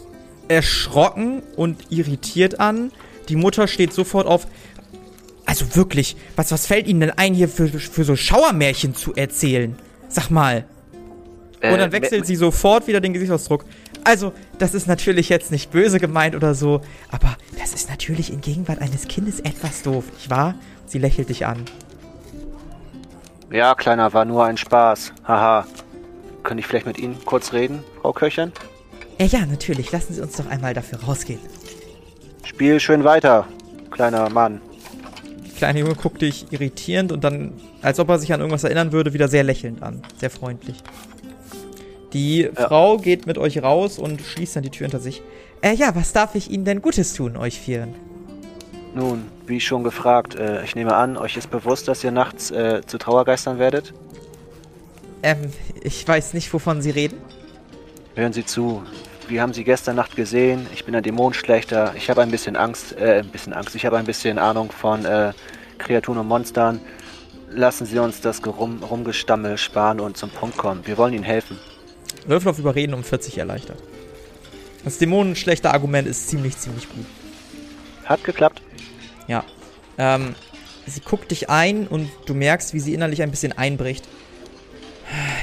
erschrocken 0.49 1.41
und 1.55 1.91
irritiert 1.91 2.59
an. 2.59 2.91
Die 3.29 3.37
Mutter 3.37 3.67
steht 3.67 3.93
sofort 3.93 4.27
auf. 4.27 4.47
Also 5.47 5.75
wirklich, 5.75 6.17
was, 6.35 6.51
was 6.51 6.67
fällt 6.67 6.87
Ihnen 6.87 6.99
denn 6.99 7.11
ein, 7.11 7.33
hier 7.33 7.49
für, 7.49 7.67
für 7.67 8.03
so 8.03 8.15
Schauermärchen 8.15 8.93
zu 8.93 9.15
erzählen? 9.15 9.75
Sag 10.09 10.29
mal. 10.29 10.65
Äh, 11.61 11.71
Und 11.71 11.79
dann 11.79 11.91
wechselt 11.91 12.27
sie 12.27 12.35
sofort 12.35 12.85
wieder 12.87 12.99
den 12.99 13.13
Gesichtsausdruck. 13.13 13.65
Also, 14.03 14.33
das 14.59 14.73
ist 14.73 14.87
natürlich 14.87 15.29
jetzt 15.29 15.51
nicht 15.51 15.71
böse 15.71 15.99
gemeint 15.99 16.35
oder 16.35 16.53
so, 16.53 16.81
aber 17.09 17.35
das 17.59 17.73
ist 17.73 17.89
natürlich 17.89 18.31
in 18.31 18.41
Gegenwart 18.41 18.81
eines 18.81 19.07
Kindes 19.07 19.39
etwas 19.39 19.81
doof, 19.81 20.05
nicht 20.13 20.29
wahr? 20.29 20.55
Sie 20.85 20.99
lächelt 20.99 21.29
dich 21.29 21.45
an. 21.45 21.63
Ja, 23.51 23.73
Kleiner, 23.73 24.13
war 24.13 24.25
nur 24.25 24.45
ein 24.45 24.57
Spaß. 24.57 25.13
Haha. 25.25 25.65
Könnte 26.43 26.59
ich 26.61 26.67
vielleicht 26.67 26.85
mit 26.85 26.97
Ihnen 26.99 27.17
kurz 27.25 27.53
reden, 27.53 27.83
Frau 28.01 28.13
Köchin? 28.13 28.51
Ja, 29.17 29.25
ja, 29.25 29.45
natürlich. 29.45 29.91
Lassen 29.91 30.13
Sie 30.13 30.21
uns 30.21 30.35
doch 30.37 30.47
einmal 30.47 30.73
dafür 30.73 30.99
rausgehen. 31.03 31.39
Spiel 32.43 32.79
schön 32.79 33.03
weiter, 33.03 33.47
kleiner 33.91 34.29
Mann. 34.29 34.61
Kleine 35.57 35.79
Junge 35.79 35.95
guckt 35.95 36.21
dich 36.21 36.45
irritierend 36.51 37.11
und 37.11 37.23
dann, 37.23 37.53
als 37.81 37.99
ob 37.99 38.09
er 38.09 38.19
sich 38.19 38.31
an 38.31 38.39
irgendwas 38.39 38.63
erinnern 38.63 38.91
würde, 38.91 39.13
wieder 39.13 39.27
sehr 39.27 39.43
lächelnd 39.43 39.81
an. 39.81 40.03
Sehr 40.19 40.29
freundlich. 40.29 40.77
Die 42.13 42.49
Frau 42.53 42.97
geht 42.97 43.25
mit 43.25 43.39
euch 43.39 43.61
raus 43.63 43.97
und 43.97 44.21
schließt 44.21 44.55
dann 44.55 44.63
die 44.63 44.69
Tür 44.69 44.85
hinter 44.85 44.99
sich. 44.99 45.23
Äh, 45.61 45.73
ja, 45.73 45.95
was 45.95 46.13
darf 46.13 46.35
ich 46.35 46.51
Ihnen 46.51 46.63
denn 46.63 46.81
Gutes 46.81 47.13
tun, 47.15 47.35
euch 47.35 47.59
Vieren? 47.59 47.95
Nun, 48.93 49.25
wie 49.47 49.59
schon 49.59 49.83
gefragt, 49.83 50.35
äh, 50.35 50.63
ich 50.63 50.75
nehme 50.75 50.95
an, 50.95 51.17
euch 51.17 51.35
ist 51.37 51.49
bewusst, 51.49 51.87
dass 51.87 52.03
ihr 52.03 52.11
nachts 52.11 52.51
äh, 52.51 52.81
zu 52.85 52.99
Trauergeistern 52.99 53.57
werdet? 53.57 53.93
Ähm, 55.23 55.51
ich 55.81 56.07
weiß 56.07 56.33
nicht, 56.35 56.53
wovon 56.53 56.83
Sie 56.83 56.91
reden. 56.91 57.17
Hören 58.15 58.33
Sie 58.33 58.45
zu. 58.45 58.83
Wir 59.27 59.41
haben 59.41 59.53
Sie 59.53 59.65
gestern 59.65 59.97
Nacht 59.97 60.15
gesehen. 60.15 60.67
Ich 60.73 60.85
bin 60.85 60.95
ein 60.95 61.03
Dämonenschlechter. 61.03 61.93
Ich 61.97 62.09
habe 62.09 62.21
ein 62.21 62.31
bisschen 62.31 62.55
Angst, 62.55 62.97
äh, 62.97 63.19
ein 63.19 63.27
bisschen 63.27 63.51
Angst. 63.51 63.75
Ich 63.75 63.85
habe 63.85 63.97
ein 63.97 64.05
bisschen 64.05 64.39
Ahnung 64.39 64.71
von 64.71 65.03
äh, 65.03 65.33
Kreaturen 65.77 66.19
und 66.19 66.27
Monstern. 66.27 66.79
Lassen 67.49 67.85
Sie 67.85 67.99
uns 67.99 68.21
das 68.21 68.41
Gerum 68.41 68.81
Rumgestammel 68.81 69.57
sparen 69.57 69.99
und 69.99 70.15
zum 70.15 70.29
Punkt 70.29 70.57
kommen. 70.57 70.87
Wir 70.87 70.97
wollen 70.97 71.13
Ihnen 71.13 71.25
helfen. 71.25 71.59
Würfel 72.25 72.51
auf 72.51 72.59
Überreden 72.59 72.93
um 72.93 73.03
40 73.03 73.37
erleichtert. 73.37 73.77
Das 74.85 74.97
dämonenschlechte 74.97 75.71
Argument 75.71 76.07
ist 76.07 76.29
ziemlich, 76.29 76.57
ziemlich 76.57 76.87
gut. 76.89 77.05
Hat 78.05 78.23
geklappt. 78.23 78.61
Ja. 79.27 79.43
Ähm, 79.97 80.35
sie 80.85 81.01
guckt 81.01 81.31
dich 81.31 81.49
ein 81.49 81.87
und 81.87 82.09
du 82.27 82.33
merkst, 82.33 82.73
wie 82.73 82.79
sie 82.79 82.93
innerlich 82.93 83.21
ein 83.21 83.31
bisschen 83.31 83.51
einbricht. 83.57 84.07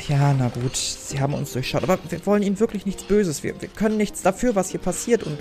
Ja, 0.08 0.34
na 0.34 0.48
gut, 0.48 0.76
sie 0.76 1.20
haben 1.20 1.34
uns 1.34 1.52
durchschaut. 1.52 1.82
Aber 1.82 1.98
wir 2.08 2.26
wollen 2.26 2.42
ihnen 2.42 2.60
wirklich 2.60 2.84
nichts 2.84 3.04
Böses. 3.04 3.42
Wir, 3.42 3.60
wir 3.60 3.68
können 3.68 3.96
nichts 3.96 4.22
dafür, 4.22 4.54
was 4.54 4.70
hier 4.70 4.80
passiert. 4.80 5.22
Und 5.22 5.38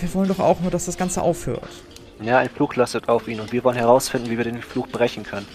wir 0.00 0.14
wollen 0.14 0.28
doch 0.28 0.40
auch 0.40 0.60
nur, 0.60 0.70
dass 0.70 0.86
das 0.86 0.96
Ganze 0.96 1.22
aufhört. 1.22 1.68
Ja, 2.22 2.38
ein 2.38 2.48
Fluch 2.48 2.76
lastet 2.76 3.08
auf 3.08 3.26
ihn 3.26 3.40
und 3.40 3.52
wir 3.52 3.64
wollen 3.64 3.76
herausfinden, 3.76 4.30
wie 4.30 4.36
wir 4.36 4.44
den 4.44 4.62
Fluch 4.62 4.86
brechen 4.88 5.24
können. 5.24 5.46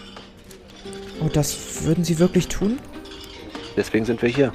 Und 1.19 1.35
das 1.35 1.83
würden 1.83 2.03
sie 2.03 2.19
wirklich 2.19 2.47
tun? 2.47 2.79
Deswegen 3.77 4.05
sind 4.05 4.21
wir 4.21 4.29
hier. 4.29 4.51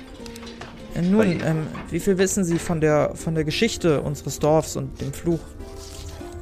Äh, 0.95 1.03
nun, 1.03 1.41
ähm, 1.45 1.67
wie 1.91 2.01
viel 2.01 2.19
wissen 2.19 2.45
sie 2.45 2.59
von 2.59 2.81
der, 2.81 3.15
von 3.15 3.35
der 3.35 3.45
Geschichte 3.45 4.01
unseres 4.01 4.39
Dorfs 4.39 4.77
und 4.77 5.01
dem 5.01 5.13
Fluch? 5.13 5.41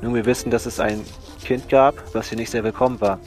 Nun, 0.01 0.15
wir 0.15 0.27
wissen, 0.27 0.51
dass 0.51 0.67
es 0.67 0.81
ein 0.81 1.05
Kind 1.45 1.69
gab, 1.69 1.95
was 2.15 2.29
hier 2.29 2.39
nicht 2.39 2.51
sehr 2.51 2.65
willkommen 2.65 3.01
war. 3.01 3.21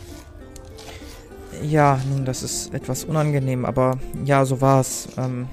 Ja, 1.64 2.00
nun, 2.10 2.26
das 2.26 2.44
ist 2.44 2.74
etwas 2.74 3.04
unangenehm, 3.04 3.66
aber 3.66 3.98
ja, 4.24 4.46
so 4.46 4.62
war's. 4.62 5.08
Ähm, 5.18 5.48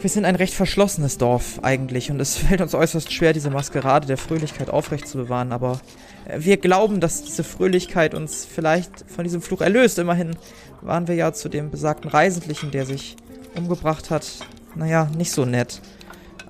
wir 0.00 0.10
sind 0.10 0.24
ein 0.26 0.36
recht 0.36 0.52
verschlossenes 0.54 1.16
Dorf 1.18 1.60
eigentlich 1.62 2.10
und 2.10 2.20
es 2.20 2.36
fällt 2.38 2.60
uns 2.60 2.74
äußerst 2.74 3.12
schwer, 3.12 3.32
diese 3.32 3.50
Maskerade 3.50 4.06
der 4.06 4.18
Fröhlichkeit 4.18 4.70
aufrecht 4.70 5.08
zu 5.08 5.18
bewahren, 5.18 5.52
aber 5.52 5.80
äh, 6.26 6.40
wir 6.40 6.56
glauben, 6.56 7.00
dass 7.00 7.24
diese 7.24 7.44
Fröhlichkeit 7.44 8.14
uns 8.14 8.44
vielleicht 8.44 9.04
von 9.08 9.24
diesem 9.24 9.42
Fluch 9.42 9.60
erlöst. 9.60 9.98
Immerhin 9.98 10.36
waren 10.82 11.08
wir 11.08 11.14
ja 11.14 11.32
zu 11.32 11.48
dem 11.48 11.70
besagten 11.70 12.10
Reisendlichen, 12.10 12.70
der 12.70 12.86
sich 12.86 13.16
umgebracht 13.54 14.10
hat, 14.10 14.26
naja, 14.74 15.10
nicht 15.16 15.32
so 15.32 15.44
nett. 15.44 15.80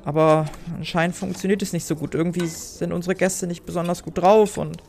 Aber 0.04 0.46
anscheinend 0.76 1.16
funktioniert 1.16 1.62
es 1.62 1.72
nicht 1.72 1.86
so 1.86 1.96
gut. 1.96 2.14
Irgendwie 2.14 2.46
sind 2.46 2.92
unsere 2.92 3.14
Gäste 3.14 3.46
nicht 3.46 3.64
besonders 3.64 4.02
gut 4.02 4.18
drauf 4.18 4.58
und 4.58 4.82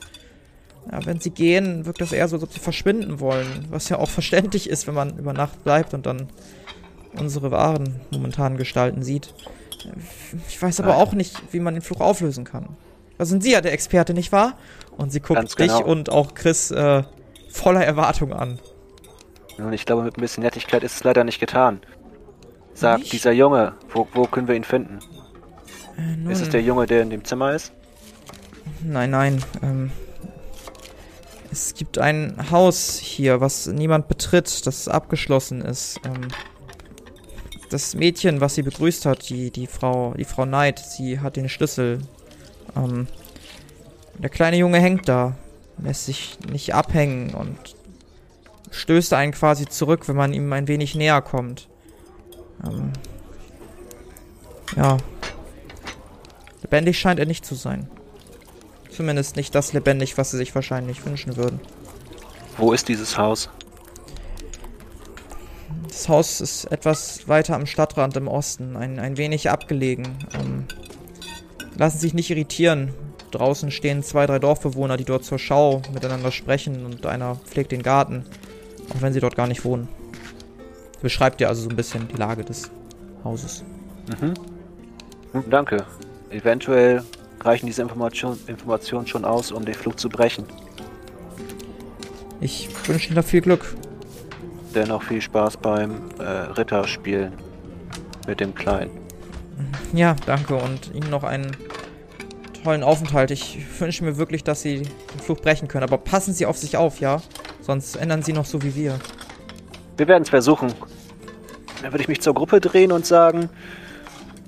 ja, 0.92 1.06
wenn 1.06 1.20
sie 1.20 1.32
gehen, 1.32 1.86
wirkt 1.86 2.02
das 2.02 2.12
eher 2.12 2.28
so, 2.28 2.36
als 2.36 2.44
ob 2.44 2.54
sie 2.54 2.60
verschwinden 2.60 3.20
wollen. 3.20 3.66
Was 3.70 3.90
ja 3.90 3.98
auch 3.98 4.10
verständlich 4.10 4.70
ist, 4.70 4.88
wenn 4.88 4.94
man 4.94 5.18
über 5.18 5.34
Nacht 5.34 5.64
bleibt 5.64 5.94
und 5.94 6.06
dann 6.06 6.28
unsere 7.18 7.52
wahren 7.52 8.02
momentanen 8.12 8.58
Gestalten 8.58 9.04
sieht. 9.04 9.34
Ich 10.50 10.62
weiß 10.62 10.80
aber 10.80 10.98
auch 10.98 11.14
nicht, 11.14 11.42
wie 11.52 11.60
man 11.60 11.74
den 11.74 11.82
Fluch 11.84 12.02
auflösen 12.02 12.44
kann. 12.44 12.70
Da 13.18 13.26
sind 13.26 13.44
Sie 13.44 13.52
ja 13.52 13.62
der 13.62 13.74
Experte, 13.74 14.14
nicht 14.14 14.32
wahr? 14.32 14.58
Und 14.98 15.12
sie 15.12 15.20
guckt 15.20 15.56
genau. 15.56 15.78
dich 15.78 15.86
und 15.86 16.10
auch 16.10 16.34
Chris 16.34 16.72
äh, 16.72 17.04
voller 17.50 17.86
Erwartung 17.86 18.34
an. 18.34 18.60
Nun, 19.58 19.72
ich 19.74 19.86
glaube, 19.86 20.04
mit 20.04 20.18
ein 20.18 20.22
bisschen 20.22 20.44
Nettigkeit 20.44 20.84
ist 20.84 20.96
es 20.96 21.04
leider 21.04 21.24
nicht 21.24 21.40
getan. 21.40 21.80
Sagt 22.74 23.00
Nicht? 23.00 23.14
dieser 23.14 23.32
Junge, 23.32 23.74
wo, 23.90 24.08
wo 24.14 24.26
können 24.26 24.50
wir 24.50 24.56
ihn 24.56 24.66
finden? 24.66 25.00
Äh, 25.98 26.32
Ist 26.32 26.42
es 26.42 26.50
der 26.50 26.62
Junge, 26.62 26.86
der 26.86 27.04
in 27.04 27.10
dem 27.10 27.24
Zimmer 27.24 27.54
ist? 27.54 27.72
Nein, 28.84 29.12
nein. 29.12 29.42
Ähm, 29.64 29.92
es 31.56 31.74
gibt 31.74 31.98
ein 31.98 32.52
Haus 32.52 32.98
hier, 32.98 33.40
was 33.40 33.68
niemand 33.68 34.10
betritt, 34.10 34.68
das 34.68 34.90
abgeschlossen 34.90 35.62
ist. 35.62 36.02
Ähm, 36.04 36.28
das 37.70 37.96
Mädchen, 37.96 38.42
was 38.42 38.56
sie 38.56 38.62
begrüßt 38.62 39.06
hat, 39.06 39.30
die, 39.30 39.52
die 39.52 39.66
Frau, 39.66 40.14
die 40.18 40.26
Frau 40.26 40.44
Knight, 40.44 40.80
sie 40.80 41.22
hat 41.22 41.38
den 41.38 41.48
Schlüssel. 41.48 42.00
Ähm, 42.76 43.08
der 44.20 44.30
kleine 44.30 44.58
Junge 44.58 44.80
hängt 44.80 45.08
da, 45.08 45.38
lässt 45.82 46.08
sich 46.08 46.38
nicht 46.52 46.76
abhängen 46.76 47.34
und 47.34 47.58
stößt 48.72 49.14
einen 49.14 49.32
quasi 49.32 49.66
zurück, 49.66 50.10
wenn 50.10 50.18
man 50.18 50.34
ihm 50.34 50.52
ein 50.52 50.68
wenig 50.68 50.94
näher 50.94 51.22
kommt. 51.22 51.70
Ähm, 52.66 52.92
ja. 54.76 54.98
Lebendig 56.64 57.00
scheint 57.00 57.20
er 57.20 57.26
nicht 57.26 57.46
zu 57.46 57.56
sein. 57.56 57.90
Zumindest 58.96 59.36
nicht 59.36 59.54
das 59.54 59.74
lebendig, 59.74 60.18
was 60.18 60.32
sie 60.32 60.38
sich 60.38 60.56
wahrscheinlich 60.56 61.06
wünschen 61.06 61.36
würden. 61.36 61.60
Wo 62.58 62.72
ist 62.72 62.88
dieses 62.88 63.18
Haus? 63.18 63.50
Das 65.90 66.08
Haus 66.08 66.40
ist 66.40 66.66
etwas 66.72 67.28
weiter 67.28 67.56
am 67.56 67.66
Stadtrand 67.66 68.16
im 68.16 68.30
Osten, 68.30 68.78
ein, 68.78 69.00
ein 69.00 69.18
wenig 69.18 69.50
abgelegen. 69.50 70.08
Ähm, 70.34 70.66
lassen 71.78 71.98
sich 71.98 72.14
nicht 72.14 72.30
irritieren. 72.30 72.94
Draußen 73.32 73.70
stehen 73.70 74.02
zwei, 74.02 74.26
drei 74.28 74.40
Dorfbewohner, 74.40 74.96
die 74.96 75.04
dort 75.04 75.26
zur 75.26 75.40
Schau 75.40 75.82
miteinander 75.94 76.32
sprechen 76.32 76.86
und 76.86 77.06
einer 77.06 77.36
pflegt 77.36 77.74
den 77.74 77.84
Garten, 77.84 78.24
auch 78.92 79.02
wenn 79.02 79.12
sie 79.12 79.20
dort 79.20 79.36
gar 79.36 79.48
nicht 79.48 79.66
wohnen. 79.66 79.90
Beschreibt 81.02 81.42
dir 81.42 81.50
also 81.50 81.64
so 81.64 81.70
ein 81.70 81.76
bisschen 81.76 82.08
die 82.08 82.18
Lage 82.18 82.46
des 82.46 82.72
Hauses. 83.26 83.64
Mhm. 84.22 84.34
Hm, 85.34 85.44
Danke. 85.50 85.86
Eventuell 86.30 87.04
reichen 87.46 87.68
diese 87.68 87.82
Information, 87.82 88.38
Informationen 88.48 89.08
schon 89.08 89.26
aus, 89.26 89.52
um 89.52 89.66
den 89.66 89.76
Flug 89.76 90.00
zu 90.00 90.10
brechen. 90.10 90.46
Ich 92.42 92.70
wünsche 92.88 93.08
Ihnen 93.08 93.16
da 93.16 93.22
viel 93.22 93.42
Glück. 93.42 93.76
Dennoch 94.74 95.04
viel 95.04 95.22
Spaß 95.22 95.58
beim 95.58 96.12
äh, 96.20 96.24
Ritterspielen 96.24 97.34
mit 98.28 98.40
dem 98.40 98.54
Kleinen. 98.54 98.92
Ja, 99.94 100.16
danke 100.26 100.56
und 100.56 100.94
Ihnen 100.94 101.10
noch 101.10 101.24
einen 101.24 101.56
tollen 102.64 102.84
Aufenthalt. 102.84 103.32
Ich 103.32 103.60
wünsche 103.80 104.04
mir 104.04 104.18
wirklich, 104.18 104.44
dass 104.44 104.62
Sie 104.62 104.82
den 104.82 105.20
Fluch 105.24 105.40
brechen 105.40 105.68
können. 105.68 105.84
Aber 105.84 105.98
passen 105.98 106.34
Sie 106.34 106.46
auf 106.46 106.58
sich 106.58 106.76
auf, 106.76 107.00
ja? 107.00 107.22
Sonst 107.62 107.96
ändern 107.96 108.22
Sie 108.22 108.34
noch 108.34 108.46
so 108.46 108.62
wie 108.64 108.76
wir. 108.76 109.00
Wir 109.98 110.08
werden 110.08 110.24
es 110.24 110.30
versuchen. 110.30 110.74
Dann 111.82 111.94
würde 111.94 112.02
ich 112.02 112.08
mich 112.08 112.22
zur 112.22 112.34
Gruppe 112.34 112.60
drehen 112.60 112.92
und 112.92 113.06
sagen, 113.06 113.50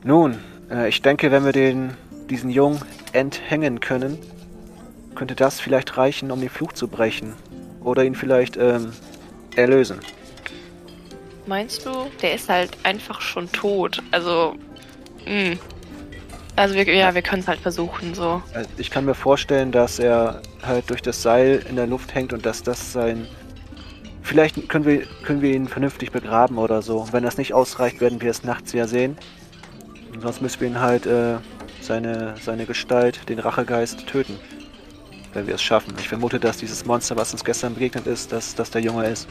nun, 0.03 0.39
äh, 0.69 0.89
ich 0.89 1.01
denke, 1.01 1.31
wenn 1.31 1.45
wir 1.45 1.51
den, 1.51 1.91
diesen 2.29 2.49
Jungen 2.49 2.81
enthängen 3.13 3.79
können, 3.79 4.17
könnte 5.15 5.35
das 5.35 5.59
vielleicht 5.59 5.97
reichen, 5.97 6.31
um 6.31 6.39
den 6.39 6.49
Fluch 6.49 6.73
zu 6.73 6.87
brechen. 6.87 7.33
Oder 7.83 8.03
ihn 8.03 8.15
vielleicht 8.15 8.57
ähm, 8.57 8.91
erlösen. 9.55 9.99
Meinst 11.45 11.85
du, 11.85 11.91
der 12.21 12.33
ist 12.33 12.49
halt 12.49 12.77
einfach 12.83 13.21
schon 13.21 13.51
tot? 13.51 14.03
Also, 14.11 14.55
mh. 15.25 15.57
Also 16.57 16.75
wir, 16.75 16.91
ja, 16.93 17.13
wir 17.13 17.21
können 17.21 17.41
es 17.41 17.47
halt 17.47 17.59
versuchen, 17.59 18.15
so. 18.15 18.41
Also 18.53 18.69
ich 18.77 18.89
kann 18.89 19.05
mir 19.05 19.13
vorstellen, 19.13 19.71
dass 19.71 19.99
er 19.99 20.41
halt 20.63 20.89
durch 20.89 21.01
das 21.03 21.21
Seil 21.21 21.63
in 21.69 21.75
der 21.75 21.87
Luft 21.87 22.15
hängt 22.15 22.33
und 22.33 22.45
dass 22.45 22.63
das 22.63 22.91
sein 22.91 23.27
Vielleicht 24.27 24.67
können 24.67 24.83
wir, 24.83 25.03
können 25.23 25.41
wir 25.41 25.55
ihn 25.55 25.69
vernünftig 25.69 26.11
begraben 26.11 26.57
oder 26.57 26.81
so. 26.81 26.97
Und 26.97 27.13
wenn 27.13 27.23
das 27.23 27.37
nicht 27.37 27.53
ausreicht, 27.53 28.01
werden 28.01 28.21
wir 28.21 28.29
es 28.29 28.43
nachts 28.43 28.73
ja 28.73 28.85
sehen. 28.85 29.17
Und 30.13 30.19
sonst 30.19 30.41
müssen 30.41 30.59
wir 30.59 30.67
ihn 30.67 30.81
halt 30.81 31.05
äh, 31.05 31.37
seine, 31.87 32.35
seine 32.41 32.65
Gestalt, 32.65 33.27
den 33.29 33.39
Rachegeist, 33.39 34.05
töten. 34.07 34.37
Wenn 35.33 35.47
wir 35.47 35.55
es 35.55 35.61
schaffen. 35.61 35.93
Ich 35.99 36.07
vermute, 36.07 36.39
dass 36.39 36.57
dieses 36.57 36.85
Monster, 36.85 37.15
was 37.15 37.31
uns 37.31 37.43
gestern 37.43 37.73
begegnet 37.73 38.07
ist, 38.07 38.31
dass 38.31 38.55
das 38.55 38.71
der 38.71 38.81
Junge 38.81 39.05
ist. 39.07 39.27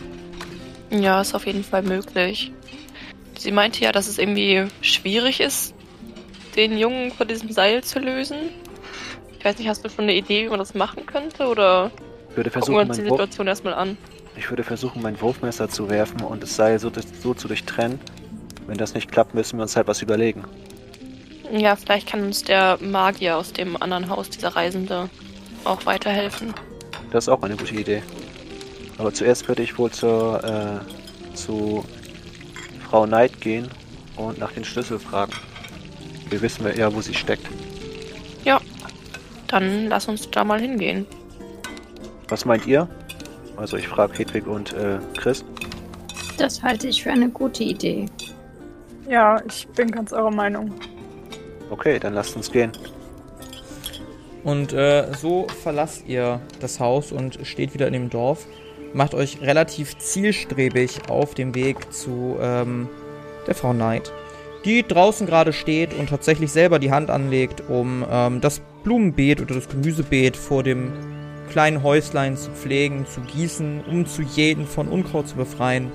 Ja, 0.91 1.21
ist 1.21 1.35
auf 1.35 1.47
jeden 1.47 1.65
Fall 1.65 1.83
möglich. 1.83 2.53
Sie 3.39 3.51
meinte 3.51 3.81
ja, 3.83 3.93
dass 3.93 4.07
es 4.07 4.19
irgendwie 4.19 4.67
schwierig 4.81 5.41
ist, 5.41 5.75
den 6.55 6.79
Jungen 6.79 7.11
von 7.11 7.29
diesem 7.29 7.51
Seil 7.51 7.83
zu 7.83 7.99
lösen. 7.99 8.37
Ich 9.39 9.45
weiß 9.45 9.59
nicht, 9.59 9.69
hast 9.69 9.85
du 9.85 9.89
schon 9.89 10.05
eine 10.05 10.15
Idee, 10.15 10.45
wie 10.45 10.49
man 10.49 10.59
das 10.59 10.75
machen 10.75 11.07
könnte? 11.07 11.47
Oder 11.47 11.91
Ich 12.31 12.37
würde 12.37 12.51
gucken 12.51 12.75
wir 12.75 12.81
versuchen, 12.81 12.89
uns 12.89 12.97
die 12.99 13.05
Situation 13.05 13.47
erstmal 13.47 13.75
an? 13.75 13.97
ich 14.37 14.51
würde 14.51 14.65
versuchen, 14.65 15.01
mein 15.03 15.21
Wurfmesser 15.21 15.69
zu 15.69 15.89
werfen 15.89 16.21
und 16.21 16.43
das 16.43 16.57
Seil 16.57 16.79
so, 16.79 16.93
so 17.23 17.35
zu 17.35 17.49
durchtrennen. 17.49 17.99
Wenn 18.67 18.77
das 18.77 18.95
nicht 18.95 19.11
klappt, 19.11 19.35
müssen 19.35 19.59
wir 19.59 19.63
uns 19.63 19.77
halt 19.77 19.87
was 19.89 20.03
überlegen. 20.03 20.45
Ja, 21.53 21.77
vielleicht 21.77 22.09
kann 22.09 22.23
uns 22.23 22.43
der 22.43 22.79
Magier 22.81 23.37
aus 23.37 23.53
dem 23.53 23.81
anderen 23.81 24.09
Haus, 24.09 24.31
dieser 24.31 24.49
Reisende, 24.49 25.09
auch 25.65 25.87
weiterhelfen. 25.87 26.55
Das 27.11 27.25
ist 27.25 27.29
auch 27.29 27.43
eine 27.43 27.57
gute 27.57 27.75
Idee. 27.75 28.03
Aber 28.99 29.13
zuerst 29.13 29.47
würde 29.49 29.63
ich 29.63 29.79
wohl 29.79 29.91
zur, 29.91 30.43
äh, 30.45 31.35
zu 31.37 31.85
Frau 32.89 33.07
Knight 33.07 33.41
gehen 33.41 33.69
und 34.17 34.39
nach 34.39 34.53
den 34.53 34.65
Schlüssel 34.65 34.99
fragen. 34.99 35.33
Wir 36.31 36.41
wissen 36.43 36.67
ja, 36.77 36.93
wo 36.93 37.01
sie 37.01 37.15
steckt. 37.15 37.47
Dann 39.49 39.87
lass 39.89 40.09
uns 40.09 40.31
da 40.31 40.45
mal 40.45 40.61
hingehen. 40.61 41.07
Was 42.29 42.45
meint 42.45 42.67
ihr? 42.67 42.89
Also 43.57 43.77
ich 43.77 43.89
frage 43.89 44.19
Hedwig 44.19 44.47
und 44.47 44.73
äh, 44.73 44.99
Chris. 45.17 45.45
Das 46.37 46.63
halte 46.63 46.89
ich 46.89 47.03
für 47.03 47.11
eine 47.11 47.29
gute 47.29 47.65
Idee. 47.65 48.07
Ja, 49.09 49.41
ich 49.47 49.67
bin 49.69 49.91
ganz 49.91 50.13
eurer 50.13 50.31
Meinung. 50.31 50.75
Okay, 51.71 51.99
dann 51.99 52.15
lasst 52.15 52.37
uns 52.37 52.51
gehen. 52.51 52.73
Und 54.45 54.73
äh, 54.73 55.13
so 55.19 55.47
verlasst 55.63 56.07
ihr 56.07 56.41
das 56.61 56.79
Haus 56.79 57.11
und 57.11 57.41
steht 57.43 57.75
wieder 57.75 57.89
in 57.89 57.93
dem 57.93 58.11
Dorf. 58.11 58.47
Macht 58.95 59.15
euch 59.15 59.41
relativ 59.41 59.99
zielstrebig 59.99 61.11
auf 61.11 61.35
dem 61.35 61.55
Weg 61.55 61.93
zu 61.93 62.37
ähm, 62.41 62.89
der 63.47 63.55
Frau 63.55 63.73
Knight, 63.73 64.13
die 64.65 64.87
draußen 64.87 65.27
gerade 65.27 65.53
steht 65.53 65.95
und 65.95 66.09
tatsächlich 66.09 66.53
selber 66.53 66.79
die 66.79 66.93
Hand 66.93 67.11
anlegt, 67.11 67.63
um 67.69 68.05
ähm, 68.09 68.41
das 68.41 68.61
Blumenbeet 68.85 69.41
oder 69.41 69.57
das 69.57 69.69
Gemüsebeet 69.69 70.37
vor 70.37 70.63
dem 70.63 70.93
kleinen 71.51 71.83
Häuslein 71.83 72.37
zu 72.37 72.51
pflegen, 72.51 73.07
zu 73.07 73.21
gießen, 73.23 73.83
um 73.91 74.07
zu 74.07 74.23
jeden 74.23 74.67
von 74.67 74.89
Unkraut 74.89 75.29
zu 75.29 75.37
befreien. 75.37 75.91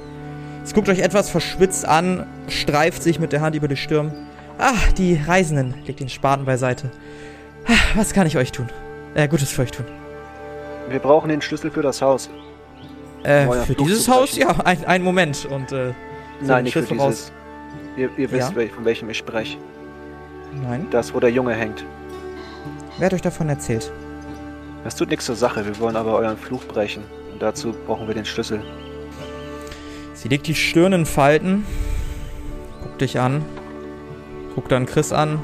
Sie 0.63 0.73
guckt 0.73 0.89
euch 0.89 0.99
etwas 0.99 1.29
verschwitzt 1.29 1.85
an, 1.85 2.25
streift 2.47 3.01
sich 3.01 3.19
mit 3.19 3.31
der 3.31 3.41
Hand 3.41 3.55
über 3.55 3.67
die 3.67 3.77
Stirn. 3.77 4.13
Ah, 4.63 4.75
die 4.95 5.15
Reisenden, 5.15 5.73
legt 5.87 5.99
den 5.99 6.07
Spaten 6.09 6.45
beiseite. 6.45 6.91
Ah, 7.67 7.73
Was 7.95 8.13
kann 8.13 8.27
ich 8.27 8.37
euch 8.37 8.51
tun? 8.51 8.69
Äh, 9.15 9.27
Gutes 9.27 9.51
für 9.51 9.63
euch 9.63 9.71
tun. 9.71 9.85
Wir 10.87 10.99
brauchen 10.99 11.29
den 11.29 11.41
Schlüssel 11.41 11.71
für 11.71 11.81
das 11.81 11.99
Haus. 12.01 12.29
Äh, 13.23 13.45
für 13.47 13.73
Fluch 13.73 13.87
dieses 13.87 14.07
Haus? 14.07 14.37
Ja, 14.37 14.49
ein, 14.63 14.85
ein 14.85 15.01
Moment. 15.03 15.45
Und, 15.45 15.71
äh, 15.71 15.93
so 16.41 16.47
Nein, 16.47 16.63
nicht 16.65 16.73
für 16.73 16.85
Schlüssel 16.85 17.07
dieses. 17.07 17.31
Ihr, 17.97 18.09
ihr 18.17 18.31
wisst, 18.31 18.53
Ja? 18.55 18.67
von 18.73 18.85
welchem 18.85 19.09
ich 19.09 19.17
spreche. 19.17 19.57
Nein. 20.63 20.85
Das, 20.91 21.11
wo 21.13 21.19
der 21.19 21.31
Junge 21.31 21.53
hängt. 21.55 21.83
Wer 22.99 23.07
hat 23.07 23.13
euch 23.13 23.21
davon 23.21 23.49
erzählt? 23.49 23.91
Das 24.83 24.95
tut 24.95 25.09
nichts 25.09 25.25
zur 25.25 25.35
Sache. 25.35 25.65
Wir 25.65 25.77
wollen 25.79 25.95
aber 25.95 26.13
euren 26.15 26.37
Fluch 26.37 26.63
brechen. 26.65 27.03
Und 27.33 27.41
dazu 27.41 27.73
brauchen 27.87 28.07
wir 28.07 28.13
den 28.13 28.25
Schlüssel. 28.25 28.61
Sie 30.13 30.27
legt 30.27 30.45
die 30.45 30.53
Stirn 30.55 30.93
in 30.93 31.05
Falten, 31.07 31.65
guckt 32.83 33.01
dich 33.01 33.19
an, 33.19 33.43
guckt 34.55 34.71
dann 34.71 34.85
Chris 34.85 35.11
an. 35.11 35.39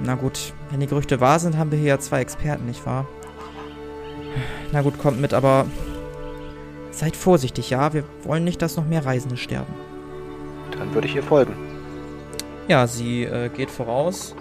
Na 0.00 0.14
gut, 0.14 0.52
wenn 0.70 0.80
die 0.80 0.86
Gerüchte 0.86 1.20
wahr 1.20 1.38
sind, 1.38 1.56
haben 1.56 1.70
wir 1.70 1.78
hier 1.78 1.88
ja 1.88 1.98
zwei 1.98 2.20
Experten, 2.20 2.66
nicht 2.66 2.84
wahr? 2.86 3.06
Na 4.72 4.82
gut, 4.82 4.98
kommt 4.98 5.20
mit, 5.20 5.34
aber 5.34 5.66
seid 6.90 7.16
vorsichtig, 7.16 7.70
ja? 7.70 7.92
Wir 7.92 8.04
wollen 8.24 8.44
nicht, 8.44 8.62
dass 8.62 8.76
noch 8.76 8.86
mehr 8.86 9.04
Reisende 9.04 9.36
sterben. 9.36 9.72
Dann 10.78 10.92
würde 10.94 11.06
ich 11.06 11.14
ihr 11.14 11.22
folgen. 11.22 11.54
Ja, 12.68 12.86
sie 12.86 13.24
äh, 13.24 13.48
geht 13.48 13.70
voraus. 13.70 14.34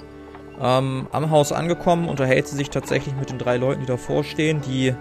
Ähm, 0.60 1.08
am 1.12 1.32
Haus 1.32 1.52
angekommen, 1.52 2.08
unterhält 2.08 2.47
sie 2.47 2.56
sich 2.56 2.69
tatsächlich 2.69 3.15
mit 3.15 3.30
den 3.30 3.39
drei 3.39 3.58
Leuten, 3.58 3.82
die 3.82 3.88
davor 3.88 4.24
stehen. 4.24 4.62
Die 4.62 4.95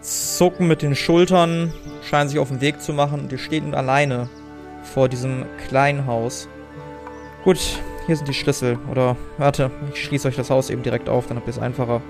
zucken 0.00 0.66
mit 0.66 0.82
den 0.82 0.96
Schultern, 0.96 1.72
scheinen 2.02 2.28
sich 2.28 2.38
auf 2.38 2.48
den 2.48 2.60
Weg 2.60 2.80
zu 2.80 2.92
machen. 2.92 3.20
Und 3.20 3.32
ihr 3.32 3.38
steht 3.38 3.64
nun 3.64 3.74
alleine 3.74 4.28
vor 4.82 5.08
diesem 5.08 5.44
kleinen 5.68 6.06
Haus. 6.06 6.48
Gut, 7.44 7.58
hier 8.06 8.16
sind 8.16 8.28
die 8.28 8.34
Schlüssel. 8.34 8.78
Oder, 8.90 9.16
warte, 9.38 9.70
ich 9.92 10.04
schließe 10.04 10.28
euch 10.28 10.36
das 10.36 10.50
Haus 10.50 10.70
eben 10.70 10.82
direkt 10.82 11.08
auf, 11.08 11.26
dann 11.26 11.36
habt 11.36 11.48
ihr 11.48 11.52
es 11.52 11.58
einfacher. 11.58 12.00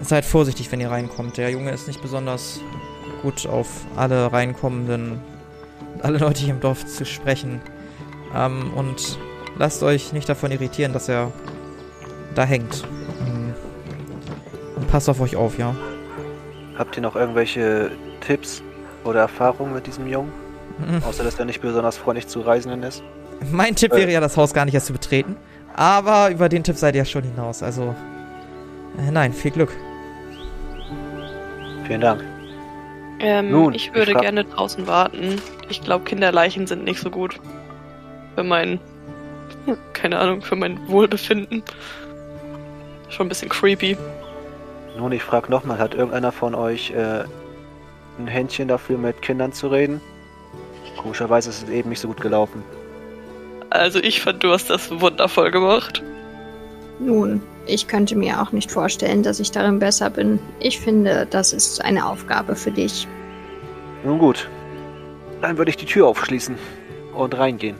Seid 0.00 0.24
vorsichtig, 0.24 0.72
wenn 0.72 0.80
ihr 0.80 0.90
reinkommt. 0.90 1.36
Der 1.36 1.50
Junge 1.50 1.70
ist 1.70 1.86
nicht 1.86 2.00
besonders 2.00 2.60
gut 3.22 3.46
auf 3.46 3.68
alle 3.96 4.32
reinkommenden, 4.32 5.20
alle 6.02 6.18
Leute 6.18 6.40
hier 6.40 6.54
im 6.54 6.60
Dorf 6.60 6.86
zu 6.86 7.04
sprechen. 7.04 7.60
Ähm, 8.34 8.72
und 8.74 9.18
lasst 9.58 9.82
euch 9.82 10.12
nicht 10.12 10.28
davon 10.28 10.50
irritieren, 10.50 10.92
dass 10.92 11.08
er 11.08 11.30
da 12.34 12.44
hängt. 12.44 12.84
Ähm, 13.26 13.54
Und 14.76 14.88
passt 14.88 15.08
auf 15.08 15.20
euch 15.20 15.36
auf, 15.36 15.58
ja? 15.58 15.74
Habt 16.78 16.96
ihr 16.96 17.02
noch 17.02 17.14
irgendwelche 17.14 17.90
Tipps 18.20 18.62
oder 19.04 19.20
Erfahrungen 19.20 19.74
mit 19.74 19.86
diesem 19.86 20.06
Jungen? 20.06 20.32
Mhm. 20.78 21.02
Außer, 21.04 21.22
dass 21.22 21.38
er 21.38 21.44
nicht 21.44 21.60
besonders 21.60 21.98
freundlich 21.98 22.26
zu 22.26 22.40
Reisenden 22.40 22.82
ist? 22.82 23.02
Mein 23.50 23.74
Tipp 23.74 23.92
wäre 23.92 24.10
ja, 24.10 24.20
das 24.20 24.36
Haus 24.36 24.52
gar 24.54 24.64
nicht 24.64 24.74
erst 24.74 24.86
zu 24.86 24.92
betreten. 24.92 25.36
Aber 25.74 26.30
über 26.30 26.48
den 26.48 26.62
Tipp 26.64 26.76
seid 26.76 26.94
ihr 26.94 27.00
ja 27.00 27.04
schon 27.04 27.22
hinaus. 27.22 27.62
Also, 27.62 27.94
äh, 28.98 29.10
nein, 29.10 29.32
viel 29.32 29.50
Glück. 29.50 29.70
Vielen 31.86 32.00
Dank. 32.00 32.22
Ähm, 33.20 33.50
Nun, 33.50 33.74
ich 33.74 33.88
ich 33.88 33.94
würde 33.94 34.12
frag- 34.12 34.22
gerne 34.22 34.44
draußen 34.44 34.86
warten. 34.86 35.40
Ich 35.68 35.82
glaube, 35.82 36.04
Kinderleichen 36.04 36.66
sind 36.66 36.84
nicht 36.84 37.00
so 37.00 37.10
gut. 37.10 37.40
Für 38.36 38.44
mein, 38.44 38.80
keine 39.92 40.18
Ahnung, 40.18 40.42
für 40.42 40.56
mein 40.56 40.78
Wohlbefinden. 40.88 41.62
Schon 43.08 43.26
ein 43.26 43.28
bisschen 43.28 43.48
creepy. 43.48 43.96
Nun, 44.98 45.12
ich 45.12 45.22
frage 45.22 45.50
nochmal, 45.50 45.78
hat 45.78 45.94
irgendeiner 45.94 46.32
von 46.32 46.54
euch 46.54 46.90
äh, 46.90 47.24
ein 48.18 48.26
Händchen 48.26 48.68
dafür, 48.68 48.98
mit 48.98 49.22
Kindern 49.22 49.52
zu 49.52 49.68
reden? 49.68 50.00
Komischerweise 50.98 51.50
ist 51.50 51.62
es 51.64 51.68
eben 51.70 51.88
nicht 51.88 52.00
so 52.00 52.08
gut 52.08 52.20
gelaufen. 52.20 52.62
Also 53.72 54.00
ich 54.00 54.20
fand, 54.20 54.44
du 54.44 54.50
hast 54.50 54.68
das 54.68 54.90
wundervoll 55.00 55.50
gemacht. 55.50 56.02
Nun, 56.98 57.40
ich 57.66 57.88
könnte 57.88 58.14
mir 58.14 58.42
auch 58.42 58.52
nicht 58.52 58.70
vorstellen, 58.70 59.22
dass 59.22 59.40
ich 59.40 59.50
darin 59.50 59.78
besser 59.78 60.10
bin. 60.10 60.38
Ich 60.60 60.78
finde, 60.78 61.26
das 61.30 61.54
ist 61.54 61.82
eine 61.82 62.06
Aufgabe 62.06 62.54
für 62.54 62.70
dich. 62.70 63.08
Nun 64.04 64.18
gut, 64.18 64.48
dann 65.40 65.56
würde 65.56 65.70
ich 65.70 65.76
die 65.78 65.86
Tür 65.86 66.06
aufschließen 66.06 66.56
und 67.14 67.38
reingehen. 67.38 67.76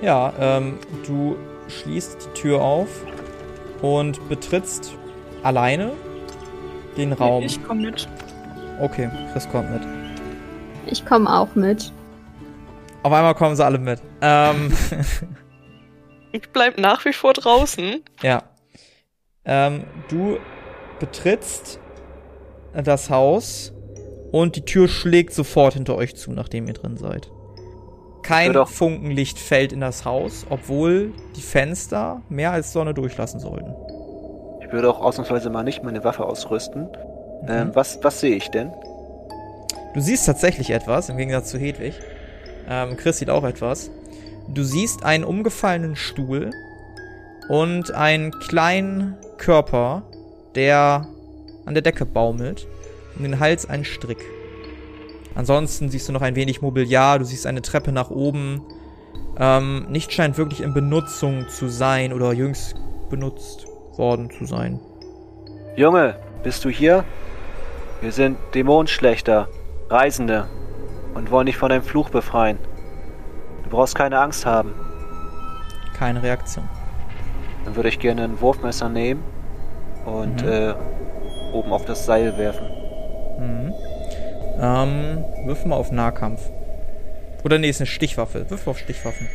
Ja, 0.00 0.32
ähm, 0.40 0.78
du 1.06 1.36
schließt 1.68 2.30
die 2.30 2.40
Tür 2.40 2.62
auf 2.62 2.88
und 3.82 4.28
betrittst 4.30 4.94
alleine 5.42 5.92
den 6.96 7.12
Raum. 7.12 7.42
Ich 7.42 7.62
komme 7.62 7.82
mit. 7.82 8.08
Okay, 8.80 9.10
Chris 9.32 9.46
kommt 9.50 9.70
mit. 9.70 9.82
Ich 10.86 11.04
komme 11.04 11.30
auch 11.30 11.54
mit. 11.54 11.92
Auf 13.08 13.14
einmal 13.14 13.34
kommen 13.34 13.56
sie 13.56 13.64
alle 13.64 13.78
mit. 13.78 14.02
Ähm, 14.20 14.70
Ich 16.32 16.50
bleib 16.50 16.76
nach 16.76 17.06
wie 17.06 17.14
vor 17.14 17.32
draußen. 17.32 18.02
ja. 18.22 18.42
Ähm, 19.46 19.84
du 20.10 20.36
betrittst 21.00 21.80
das 22.74 23.08
Haus 23.08 23.72
und 24.30 24.56
die 24.56 24.64
Tür 24.66 24.88
schlägt 24.88 25.32
sofort 25.32 25.72
hinter 25.72 25.94
euch 25.94 26.16
zu, 26.16 26.32
nachdem 26.32 26.66
ihr 26.66 26.74
drin 26.74 26.98
seid. 26.98 27.30
Kein. 28.22 28.52
Funkenlicht 28.66 29.38
fällt 29.38 29.72
in 29.72 29.80
das 29.80 30.04
Haus, 30.04 30.44
obwohl 30.50 31.14
die 31.34 31.40
Fenster 31.40 32.20
mehr 32.28 32.52
als 32.52 32.74
Sonne 32.74 32.92
durchlassen 32.92 33.40
sollten. 33.40 33.74
Ich 34.60 34.70
würde 34.70 34.90
auch 34.90 35.00
ausnahmsweise 35.00 35.48
mal 35.48 35.62
nicht 35.62 35.82
meine 35.82 36.04
Waffe 36.04 36.26
ausrüsten. 36.26 36.82
Mhm. 37.40 37.48
Ähm, 37.48 37.70
was, 37.72 38.04
was 38.04 38.20
sehe 38.20 38.36
ich 38.36 38.50
denn? 38.50 38.70
Du 39.94 40.00
siehst 40.00 40.26
tatsächlich 40.26 40.68
etwas, 40.68 41.08
im 41.08 41.16
Gegensatz 41.16 41.48
zu 41.48 41.58
Hedwig. 41.58 41.94
Ähm, 42.68 42.96
Chris 42.96 43.18
sieht 43.18 43.30
auch 43.30 43.44
etwas. 43.44 43.90
Du 44.48 44.62
siehst 44.62 45.04
einen 45.04 45.24
umgefallenen 45.24 45.96
Stuhl 45.96 46.50
und 47.48 47.92
einen 47.94 48.30
kleinen 48.32 49.16
Körper, 49.38 50.02
der 50.54 51.06
an 51.64 51.74
der 51.74 51.82
Decke 51.82 52.06
baumelt. 52.06 52.66
Um 53.16 53.24
den 53.24 53.40
Hals 53.40 53.68
ein 53.68 53.84
Strick. 53.84 54.24
Ansonsten 55.34 55.88
siehst 55.88 56.08
du 56.08 56.12
noch 56.12 56.22
ein 56.22 56.36
wenig 56.36 56.62
Mobiliar, 56.62 57.18
du 57.18 57.24
siehst 57.24 57.46
eine 57.46 57.62
Treppe 57.62 57.90
nach 57.90 58.10
oben. 58.10 58.62
Ähm, 59.38 59.86
nicht 59.88 60.12
scheint 60.12 60.38
wirklich 60.38 60.60
in 60.60 60.74
Benutzung 60.74 61.48
zu 61.48 61.68
sein 61.68 62.12
oder 62.12 62.32
jüngst 62.32 62.76
benutzt 63.10 63.66
worden 63.96 64.30
zu 64.30 64.44
sein. 64.44 64.80
Junge, 65.76 66.16
bist 66.42 66.64
du 66.64 66.70
hier? 66.70 67.04
Wir 68.00 68.12
sind 68.12 68.38
Dämonenschlechter, 68.54 69.48
Reisende 69.90 70.48
und 71.18 71.30
wollen 71.30 71.46
dich 71.46 71.56
von 71.56 71.68
deinem 71.68 71.82
Fluch 71.82 72.10
befreien. 72.10 72.58
Du 73.64 73.70
brauchst 73.70 73.94
keine 73.94 74.18
Angst 74.20 74.46
haben. 74.46 74.72
Keine 75.98 76.22
Reaktion. 76.22 76.68
Dann 77.64 77.76
würde 77.76 77.88
ich 77.88 77.98
gerne 77.98 78.22
ein 78.24 78.40
Wurfmesser 78.40 78.88
nehmen 78.88 79.22
und 80.06 80.42
Mhm. 80.42 80.48
äh, 80.48 80.74
oben 81.52 81.72
auf 81.72 81.84
das 81.84 82.06
Seil 82.06 82.38
werfen. 82.38 82.66
Mhm. 83.38 83.72
Ähm, 84.60 85.24
wirf 85.44 85.64
mal 85.66 85.76
auf 85.76 85.90
Nahkampf. 85.90 86.40
Oder 87.44 87.58
nee, 87.58 87.68
ist 87.68 87.80
eine 87.80 87.86
Stichwaffe. 87.86 88.48
Wirf 88.50 88.66
auf 88.66 88.78
Stichwaffen. 88.78 89.28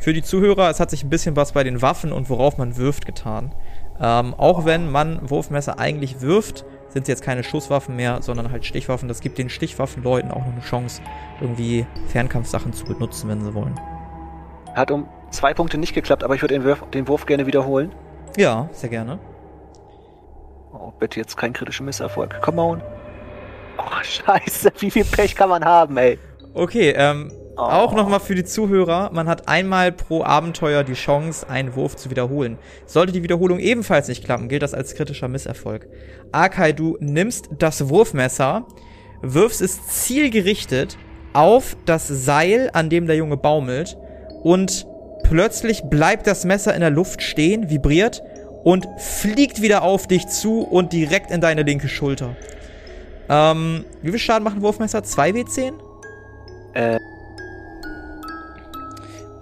Für 0.00 0.12
die 0.12 0.22
Zuhörer, 0.22 0.70
es 0.70 0.80
hat 0.80 0.90
sich 0.90 1.02
ein 1.02 1.10
bisschen 1.10 1.34
was 1.36 1.52
bei 1.52 1.64
den 1.64 1.82
Waffen 1.82 2.12
und 2.12 2.30
worauf 2.30 2.56
man 2.56 2.76
wirft 2.76 3.04
getan. 3.04 3.52
Ähm, 4.00 4.32
auch 4.34 4.64
wenn 4.64 4.90
man 4.90 5.28
Wurfmesser 5.28 5.78
eigentlich 5.78 6.20
wirft, 6.20 6.64
sind 6.88 7.02
es 7.02 7.08
jetzt 7.08 7.22
keine 7.22 7.44
Schusswaffen 7.44 7.96
mehr, 7.96 8.22
sondern 8.22 8.50
halt 8.50 8.64
Stichwaffen. 8.64 9.08
Das 9.08 9.20
gibt 9.20 9.38
den 9.38 9.50
Stichwaffenleuten 9.50 10.30
auch 10.30 10.38
noch 10.44 10.52
eine 10.52 10.60
Chance, 10.62 11.02
irgendwie 11.40 11.86
Fernkampfsachen 12.08 12.72
zu 12.72 12.84
benutzen, 12.84 13.28
wenn 13.28 13.42
sie 13.42 13.54
wollen. 13.54 13.78
Hat 14.74 14.90
um 14.90 15.06
zwei 15.30 15.54
Punkte 15.54 15.76
nicht 15.78 15.94
geklappt, 15.94 16.24
aber 16.24 16.34
ich 16.34 16.42
würde 16.42 16.54
den, 16.58 16.64
Wurf- 16.64 16.88
den 16.90 17.08
Wurf 17.08 17.26
gerne 17.26 17.46
wiederholen. 17.46 17.92
Ja, 18.36 18.68
sehr 18.72 18.88
gerne. 18.90 19.18
Oh, 20.72 20.92
bitte 20.98 21.18
jetzt 21.18 21.36
kein 21.36 21.52
kritischer 21.52 21.84
Misserfolg. 21.84 22.40
Come 22.42 22.60
on. 22.62 22.82
Oh, 23.78 23.82
scheiße. 24.02 24.72
Wie 24.78 24.90
viel 24.90 25.04
Pech 25.04 25.34
kann 25.34 25.48
man 25.48 25.64
haben, 25.64 25.96
ey? 25.96 26.18
Okay, 26.54 26.90
ähm, 26.96 27.30
Oh. 27.58 27.62
auch 27.62 27.92
nochmal 27.92 28.20
für 28.20 28.36
die 28.36 28.44
Zuhörer, 28.44 29.10
man 29.12 29.28
hat 29.28 29.48
einmal 29.48 29.90
pro 29.90 30.22
Abenteuer 30.22 30.84
die 30.84 30.92
Chance, 30.92 31.48
einen 31.48 31.74
Wurf 31.74 31.96
zu 31.96 32.08
wiederholen. 32.08 32.56
Sollte 32.86 33.10
die 33.10 33.24
Wiederholung 33.24 33.58
ebenfalls 33.58 34.06
nicht 34.06 34.24
klappen, 34.24 34.48
gilt 34.48 34.62
das 34.62 34.74
als 34.74 34.94
kritischer 34.94 35.26
Misserfolg. 35.26 35.88
Akai, 36.30 36.70
du 36.70 36.96
nimmst 37.00 37.50
das 37.58 37.88
Wurfmesser, 37.88 38.64
wirfst 39.22 39.60
es 39.60 39.84
zielgerichtet 39.88 40.96
auf 41.32 41.76
das 41.84 42.06
Seil, 42.06 42.70
an 42.74 42.90
dem 42.90 43.08
der 43.08 43.16
Junge 43.16 43.36
baumelt, 43.36 43.96
und 44.44 44.86
plötzlich 45.24 45.82
bleibt 45.82 46.28
das 46.28 46.44
Messer 46.44 46.76
in 46.76 46.80
der 46.80 46.90
Luft 46.90 47.22
stehen, 47.22 47.70
vibriert 47.70 48.22
und 48.62 48.86
fliegt 48.98 49.62
wieder 49.62 49.82
auf 49.82 50.06
dich 50.06 50.28
zu 50.28 50.60
und 50.60 50.92
direkt 50.92 51.32
in 51.32 51.40
deine 51.40 51.62
linke 51.62 51.88
Schulter. 51.88 52.36
Ähm, 53.28 53.84
wie 54.00 54.10
viel 54.10 54.20
Schaden 54.20 54.44
machen 54.44 54.62
Wurfmesser? 54.62 55.00
2W10? 55.00 55.72
Äh, 56.74 56.98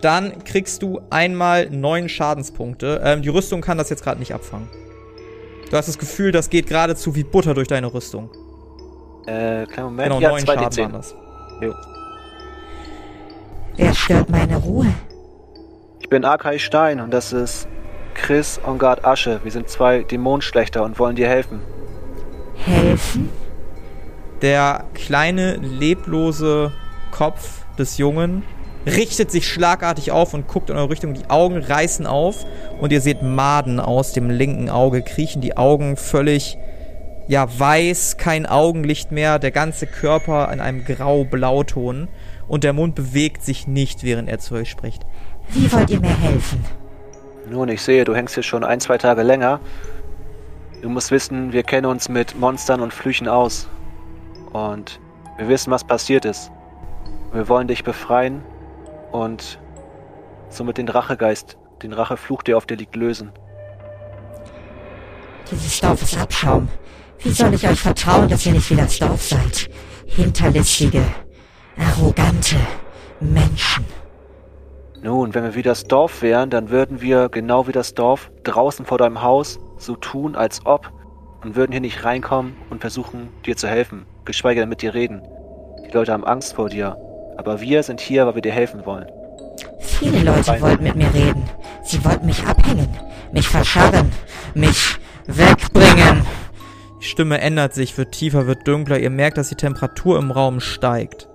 Dann 0.06 0.44
kriegst 0.44 0.84
du 0.84 1.00
einmal 1.10 1.68
neun 1.68 2.08
Schadenspunkte. 2.08 3.00
Ähm, 3.02 3.22
die 3.22 3.28
Rüstung 3.28 3.60
kann 3.60 3.76
das 3.76 3.90
jetzt 3.90 4.04
gerade 4.04 4.20
nicht 4.20 4.32
abfangen. 4.32 4.68
Du 5.68 5.76
hast 5.76 5.88
das 5.88 5.98
Gefühl, 5.98 6.30
das 6.30 6.48
geht 6.48 6.68
geradezu 6.68 7.16
wie 7.16 7.24
Butter 7.24 7.54
durch 7.54 7.66
deine 7.66 7.92
Rüstung. 7.92 8.30
äh, 9.26 9.66
kleinen 9.66 9.86
Moment. 9.86 10.12
Genau, 10.12 10.20
ja, 10.20 10.28
neun 10.28 10.38
2 10.42 10.54
Schaden 10.54 10.68
D10. 10.68 10.82
waren 10.82 10.92
das. 10.92 11.16
Wer 13.76 13.94
stört 13.94 14.30
meine 14.30 14.58
Ruhe? 14.58 14.86
Ich 15.98 16.08
bin 16.08 16.24
Akai 16.24 16.60
Stein 16.60 17.00
und 17.00 17.12
das 17.12 17.32
ist 17.32 17.66
Chris 18.14 18.60
Ongard 18.64 19.04
Asche. 19.04 19.40
Wir 19.42 19.50
sind 19.50 19.68
zwei 19.68 20.04
Dämonenschlechter 20.04 20.84
und 20.84 21.00
wollen 21.00 21.16
dir 21.16 21.26
helfen. 21.26 21.58
Helfen? 22.54 23.28
Der 24.40 24.84
kleine, 24.94 25.56
leblose 25.56 26.70
Kopf 27.10 27.64
des 27.76 27.98
Jungen 27.98 28.44
richtet 28.86 29.32
sich 29.32 29.48
schlagartig 29.48 30.12
auf 30.12 30.32
und 30.32 30.46
guckt 30.46 30.70
in 30.70 30.76
eure 30.76 30.90
Richtung. 30.90 31.12
Die 31.14 31.28
Augen 31.28 31.58
reißen 31.58 32.06
auf 32.06 32.46
und 32.80 32.92
ihr 32.92 33.00
seht 33.00 33.22
Maden 33.22 33.80
aus 33.80 34.12
dem 34.12 34.30
linken 34.30 34.70
Auge 34.70 35.02
kriechen. 35.02 35.42
Die 35.42 35.56
Augen 35.56 35.96
völlig, 35.96 36.56
ja, 37.26 37.46
weiß, 37.58 38.16
kein 38.16 38.46
Augenlicht 38.46 39.10
mehr. 39.10 39.38
Der 39.40 39.50
ganze 39.50 39.86
Körper 39.86 40.52
in 40.52 40.60
einem 40.60 40.84
grau-blauton. 40.84 42.08
Und 42.46 42.62
der 42.62 42.72
Mund 42.72 42.94
bewegt 42.94 43.42
sich 43.42 43.66
nicht, 43.66 44.04
während 44.04 44.28
er 44.28 44.38
zu 44.38 44.54
euch 44.54 44.70
spricht. 44.70 45.04
Wie 45.48 45.70
wollt 45.72 45.90
ihr 45.90 46.00
mir 46.00 46.16
helfen? 46.20 46.64
Nun, 47.50 47.68
ich 47.68 47.82
sehe, 47.82 48.04
du 48.04 48.14
hängst 48.14 48.34
hier 48.34 48.44
schon 48.44 48.62
ein, 48.62 48.78
zwei 48.78 48.98
Tage 48.98 49.22
länger. 49.22 49.58
Du 50.82 50.88
musst 50.88 51.10
wissen, 51.10 51.52
wir 51.52 51.64
kennen 51.64 51.86
uns 51.86 52.08
mit 52.08 52.38
Monstern 52.38 52.80
und 52.80 52.94
Flüchen 52.94 53.26
aus. 53.26 53.68
Und 54.52 55.00
wir 55.38 55.48
wissen, 55.48 55.72
was 55.72 55.82
passiert 55.82 56.24
ist. 56.24 56.52
Wir 57.32 57.48
wollen 57.48 57.66
dich 57.66 57.82
befreien 57.82 58.42
und 59.16 59.58
somit 60.48 60.78
den 60.78 60.88
Rachegeist, 60.88 61.56
den 61.82 61.92
Rachefluch, 61.92 62.42
der 62.42 62.56
auf 62.56 62.66
dir 62.66 62.76
liegt, 62.76 62.96
lösen. 62.96 63.32
Dieses 65.50 65.80
Dorf 65.80 66.02
ist 66.02 66.18
Abschaum. 66.18 66.68
Wie 67.20 67.30
soll 67.30 67.54
ich 67.54 67.66
euch 67.66 67.80
vertrauen, 67.80 68.28
dass 68.28 68.44
ihr 68.46 68.52
nicht 68.52 68.70
wie 68.70 68.76
das 68.76 68.98
Dorf 68.98 69.22
seid? 69.22 69.70
Hinterlistige, 70.06 71.02
arrogante 71.78 72.56
Menschen. 73.20 73.84
Nun, 75.02 75.34
wenn 75.34 75.44
wir 75.44 75.54
wie 75.54 75.62
das 75.62 75.84
Dorf 75.84 76.22
wären, 76.22 76.50
dann 76.50 76.70
würden 76.70 77.00
wir 77.00 77.28
genau 77.28 77.66
wie 77.68 77.72
das 77.72 77.94
Dorf 77.94 78.30
draußen 78.42 78.84
vor 78.86 78.98
deinem 78.98 79.22
Haus 79.22 79.58
so 79.78 79.94
tun, 79.94 80.34
als 80.34 80.64
ob 80.66 80.90
und 81.42 81.54
würden 81.54 81.72
hier 81.72 81.80
nicht 81.80 82.04
reinkommen 82.04 82.56
und 82.70 82.80
versuchen, 82.80 83.28
dir 83.44 83.56
zu 83.56 83.68
helfen, 83.68 84.06
geschweige 84.24 84.60
denn 84.60 84.68
mit 84.68 84.82
dir 84.82 84.94
reden. 84.94 85.22
Die 85.86 85.92
Leute 85.92 86.12
haben 86.12 86.24
Angst 86.24 86.54
vor 86.54 86.70
dir, 86.70 86.96
aber 87.36 87.60
wir 87.60 87.82
sind 87.82 88.00
hier, 88.00 88.26
weil 88.26 88.34
wir 88.34 88.42
dir 88.42 88.52
helfen 88.52 88.84
wollen. 88.86 89.06
Viele 89.80 90.22
Leute 90.22 90.60
wollten 90.60 90.84
mit 90.84 90.96
mir 90.96 91.12
reden. 91.14 91.48
Sie 91.84 92.04
wollten 92.04 92.26
mich 92.26 92.44
abhängen, 92.44 92.88
mich 93.32 93.48
verscharren, 93.48 94.12
mich 94.54 94.98
wegbringen. 95.26 96.26
Die 97.00 97.06
Stimme 97.06 97.40
ändert 97.40 97.74
sich, 97.74 97.96
wird 97.96 98.12
tiefer, 98.12 98.46
wird 98.46 98.66
dunkler. 98.66 98.98
Ihr 98.98 99.10
merkt, 99.10 99.38
dass 99.38 99.48
die 99.48 99.54
Temperatur 99.54 100.18
im 100.18 100.30
Raum 100.30 100.60
steigt. 100.60 101.28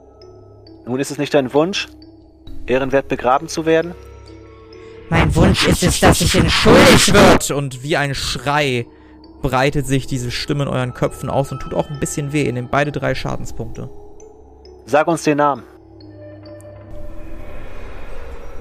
Nun 0.86 1.00
ist 1.00 1.12
es 1.12 1.18
nicht 1.18 1.34
dein 1.34 1.54
Wunsch, 1.54 1.88
ehrenwert 2.68 3.08
begraben 3.08 3.48
zu 3.48 3.66
werden? 3.66 3.94
Mein 5.10 5.34
Wunsch 5.36 5.68
ist 5.68 5.84
es, 5.84 6.00
dass 6.00 6.22
ich 6.22 6.36
in 6.36 6.50
schuldig 6.50 7.14
wird. 7.14 7.50
wird 7.50 7.52
und 7.52 7.84
wie 7.84 7.98
ein 7.98 8.16
Schrei 8.16 8.86
breitet 9.42 9.86
sich 9.86 10.08
diese 10.08 10.32
Stimme 10.32 10.64
in 10.64 10.70
euren 10.70 10.94
Köpfen 10.94 11.30
aus 11.30 11.52
und 11.52 11.62
tut 11.62 11.74
auch 11.74 11.90
ein 11.90 12.00
bisschen 12.00 12.32
weh. 12.32 12.44
Ihr 12.44 12.54
nehmt 12.54 12.72
beide 12.72 12.92
drei 12.92 13.16
Schadenspunkte. 13.16 13.90
Sag 14.86 15.08
uns 15.08 15.24
den 15.24 15.38
Namen. 15.38 15.64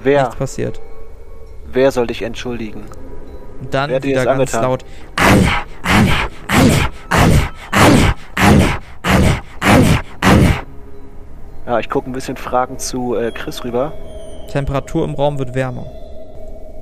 Wer, 0.03 0.21
Nichts 0.23 0.35
passiert. 0.37 0.81
wer 1.71 1.91
soll 1.91 2.07
dich 2.07 2.21
entschuldigen? 2.21 2.85
Dann 3.69 3.89
Wer 3.91 4.03
wieder 4.03 4.25
ganz 4.25 4.39
angetan? 4.55 4.63
laut. 4.63 4.85
Alle, 5.15 5.47
alle, 5.83 6.11
alle, 6.47 6.81
alle, 7.09 7.33
alle, 7.71 8.15
alle, 8.35 8.83
alle, 9.05 9.41
alle, 9.61 10.01
alle. 10.21 10.49
Ja, 11.67 11.79
ich 11.79 11.89
gucke 11.89 12.09
ein 12.09 12.13
bisschen 12.13 12.37
Fragen 12.37 12.79
zu 12.79 13.15
äh, 13.15 13.31
Chris 13.31 13.63
rüber. 13.63 13.93
Temperatur 14.51 15.05
im 15.05 15.13
Raum 15.13 15.37
wird 15.39 15.53
wärmer. 15.53 15.85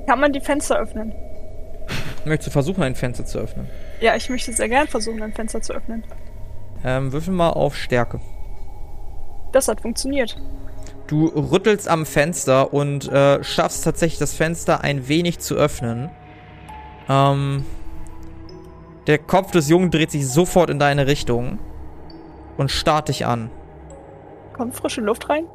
Kann 0.06 0.18
man 0.20 0.32
die 0.32 0.40
Fenster 0.40 0.78
öffnen? 0.78 1.14
Möchtest 2.24 2.48
du 2.48 2.50
versuchen, 2.52 2.82
ein 2.82 2.94
Fenster 2.94 3.24
zu 3.24 3.38
öffnen? 3.38 3.68
Ja, 4.00 4.16
ich 4.16 4.28
möchte 4.30 4.52
sehr 4.52 4.68
gern 4.68 4.88
versuchen, 4.88 5.22
ein 5.22 5.32
Fenster 5.32 5.60
zu 5.60 5.72
öffnen. 5.74 6.02
Ähm, 6.84 7.12
würfel 7.12 7.34
mal 7.34 7.50
auf 7.50 7.76
Stärke. 7.76 8.20
Das 9.52 9.68
hat 9.68 9.80
funktioniert. 9.82 10.36
Du 11.10 11.26
rüttelst 11.26 11.88
am 11.88 12.06
Fenster 12.06 12.72
und 12.72 13.08
äh, 13.08 13.42
schaffst 13.42 13.82
tatsächlich 13.82 14.20
das 14.20 14.32
Fenster 14.32 14.84
ein 14.84 15.08
wenig 15.08 15.40
zu 15.40 15.56
öffnen. 15.56 16.08
Ähm, 17.08 17.64
der 19.08 19.18
Kopf 19.18 19.50
des 19.50 19.68
Jungen 19.68 19.90
dreht 19.90 20.12
sich 20.12 20.28
sofort 20.28 20.70
in 20.70 20.78
deine 20.78 21.08
Richtung 21.08 21.58
und 22.58 22.70
starrt 22.70 23.08
dich 23.08 23.26
an. 23.26 23.50
Kommt 24.52 24.76
frische 24.76 25.00
Luft 25.00 25.28
rein? 25.28 25.46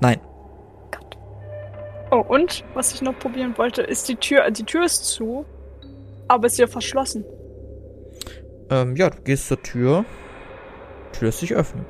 Nein. 0.00 0.18
Gott. 0.90 1.16
Oh, 2.10 2.24
und 2.26 2.64
was 2.74 2.92
ich 2.92 3.00
noch 3.00 3.16
probieren 3.16 3.56
wollte, 3.58 3.82
ist 3.82 4.08
die 4.08 4.16
Tür. 4.16 4.50
Die 4.50 4.64
Tür 4.64 4.86
ist 4.86 5.04
zu, 5.04 5.44
aber 6.26 6.48
ist 6.48 6.58
ja 6.58 6.66
verschlossen. 6.66 7.24
Ähm, 8.70 8.96
ja, 8.96 9.08
du 9.08 9.22
gehst 9.22 9.46
zur 9.46 9.62
Tür. 9.62 10.04
Tür 11.12 11.26
lässt 11.26 11.38
sich 11.38 11.54
öffnen. 11.54 11.86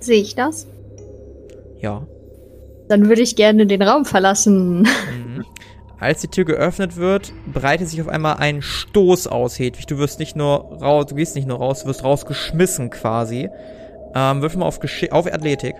Sehe 0.00 0.22
ich 0.22 0.34
das? 0.34 0.66
Ja. 1.80 2.06
Dann 2.88 3.08
würde 3.08 3.22
ich 3.22 3.36
gerne 3.36 3.66
den 3.66 3.82
Raum 3.82 4.04
verlassen. 4.04 4.80
Mhm. 4.80 5.44
Als 6.00 6.20
die 6.20 6.28
Tür 6.28 6.44
geöffnet 6.44 6.96
wird, 6.96 7.32
breitet 7.52 7.88
sich 7.88 8.00
auf 8.00 8.08
einmal 8.08 8.36
ein 8.36 8.62
Stoß 8.62 9.26
aus, 9.26 9.58
Hedwig. 9.58 9.86
Du 9.86 9.98
wirst 9.98 10.20
nicht 10.20 10.36
nur 10.36 10.80
raus, 10.80 11.06
du 11.06 11.16
gehst 11.16 11.34
nicht 11.34 11.48
nur 11.48 11.58
raus, 11.58 11.82
du 11.82 11.88
wirst 11.88 12.04
rausgeschmissen 12.04 12.90
quasi. 12.90 13.48
Ähm, 14.14 14.40
würfel 14.40 14.60
mal 14.60 14.66
auf, 14.66 14.78
Geschick, 14.78 15.10
auf 15.10 15.26
Athletik. 15.26 15.74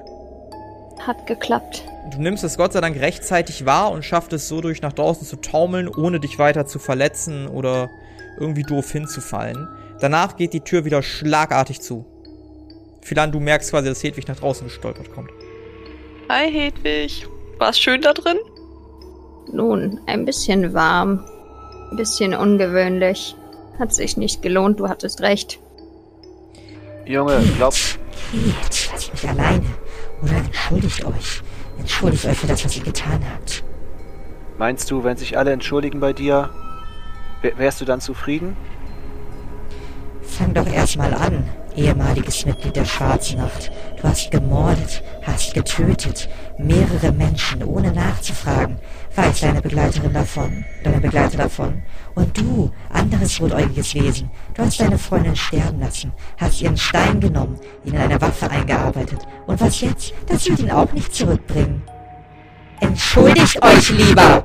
Hat 1.06 1.24
geklappt. 1.26 1.84
Du 2.10 2.20
nimmst 2.20 2.42
es 2.42 2.56
Gott 2.56 2.72
sei 2.72 2.80
Dank 2.80 3.00
rechtzeitig 3.00 3.64
wahr 3.64 3.92
und 3.92 4.04
schaffst 4.04 4.32
es 4.32 4.48
so 4.48 4.60
durch 4.60 4.82
nach 4.82 4.92
draußen 4.92 5.26
zu 5.26 5.36
taumeln, 5.36 5.88
ohne 5.88 6.18
dich 6.18 6.38
weiter 6.38 6.66
zu 6.66 6.80
verletzen 6.80 7.46
oder 7.46 7.88
irgendwie 8.40 8.62
doof 8.62 8.90
hinzufallen. 8.90 9.68
Danach 10.00 10.36
geht 10.36 10.52
die 10.52 10.60
Tür 10.60 10.84
wieder 10.84 11.02
schlagartig 11.02 11.80
zu. 11.80 12.04
Philan, 13.02 13.30
du 13.30 13.38
merkst 13.38 13.70
quasi, 13.70 13.88
dass 13.88 14.02
Hedwig 14.02 14.26
nach 14.26 14.36
draußen 14.36 14.66
gestolpert 14.66 15.12
kommt. 15.12 15.30
Hi 16.28 16.50
Hedwig. 16.50 17.26
War's 17.58 17.78
schön 17.78 18.02
da 18.02 18.12
drin? 18.12 18.36
Nun, 19.52 20.00
ein 20.06 20.24
bisschen 20.24 20.74
warm. 20.74 21.24
Ein 21.90 21.96
bisschen 21.96 22.34
ungewöhnlich. 22.34 23.34
Hat 23.78 23.94
sich 23.94 24.16
nicht 24.16 24.42
gelohnt, 24.42 24.80
du 24.80 24.88
hattest 24.88 25.20
recht. 25.22 25.58
Junge, 27.06 27.40
glaub, 27.56 27.72
Geht, 28.32 28.90
lasst 28.92 29.12
mich 29.12 29.28
alleine. 29.28 29.64
Oder 30.22 30.36
entschuldigt 30.36 31.04
euch. 31.04 31.42
Entschuldigt 31.78 32.26
euch 32.26 32.36
für 32.38 32.46
das, 32.48 32.64
was 32.64 32.76
ihr 32.76 32.82
getan 32.84 33.22
habt. 33.32 33.64
meinst 34.58 34.90
du, 34.90 35.04
wenn 35.04 35.16
sich 35.16 35.38
alle 35.38 35.52
entschuldigen 35.52 36.00
bei 36.00 36.12
dir, 36.12 36.50
wär- 37.40 37.56
wärst 37.56 37.80
du 37.80 37.84
dann 37.86 38.00
zufrieden? 38.00 38.56
Fang 40.22 40.52
doch 40.52 40.66
erstmal 40.66 41.14
an, 41.14 41.48
ehemaliges 41.78 42.44
Mitglied 42.44 42.76
der 42.76 42.84
Schwarzen 42.84 43.38
Nacht. 43.38 43.70
Du 43.96 44.02
hast 44.08 44.30
gemordet, 44.30 45.02
hast 45.22 45.54
getötet, 45.54 46.28
mehrere 46.58 47.12
Menschen, 47.12 47.62
ohne 47.62 47.92
nachzufragen. 47.92 48.78
Weiß 49.14 49.40
deine 49.40 49.62
Begleiterin 49.62 50.12
davon, 50.12 50.64
deine 50.82 51.00
Begleiter 51.00 51.38
davon. 51.38 51.82
Und 52.14 52.36
du, 52.36 52.70
anderes 52.90 53.40
rotäugiges 53.40 53.94
Wesen, 53.94 54.30
du 54.54 54.62
hast 54.62 54.80
deine 54.80 54.98
Freundin 54.98 55.36
sterben 55.36 55.80
lassen, 55.80 56.12
hast 56.36 56.60
ihren 56.60 56.76
Stein 56.76 57.20
genommen, 57.20 57.58
ihn 57.84 57.94
in 57.94 58.00
eine 58.00 58.20
Waffe 58.20 58.50
eingearbeitet. 58.50 59.20
Und 59.46 59.60
was 59.60 59.80
jetzt? 59.80 60.12
Das 60.26 60.48
wird 60.48 60.60
ihn 60.60 60.70
auch 60.70 60.92
nicht 60.92 61.14
zurückbringen. 61.14 61.82
Entschuldigt 62.80 63.62
euch 63.62 63.90
lieber! 63.90 64.44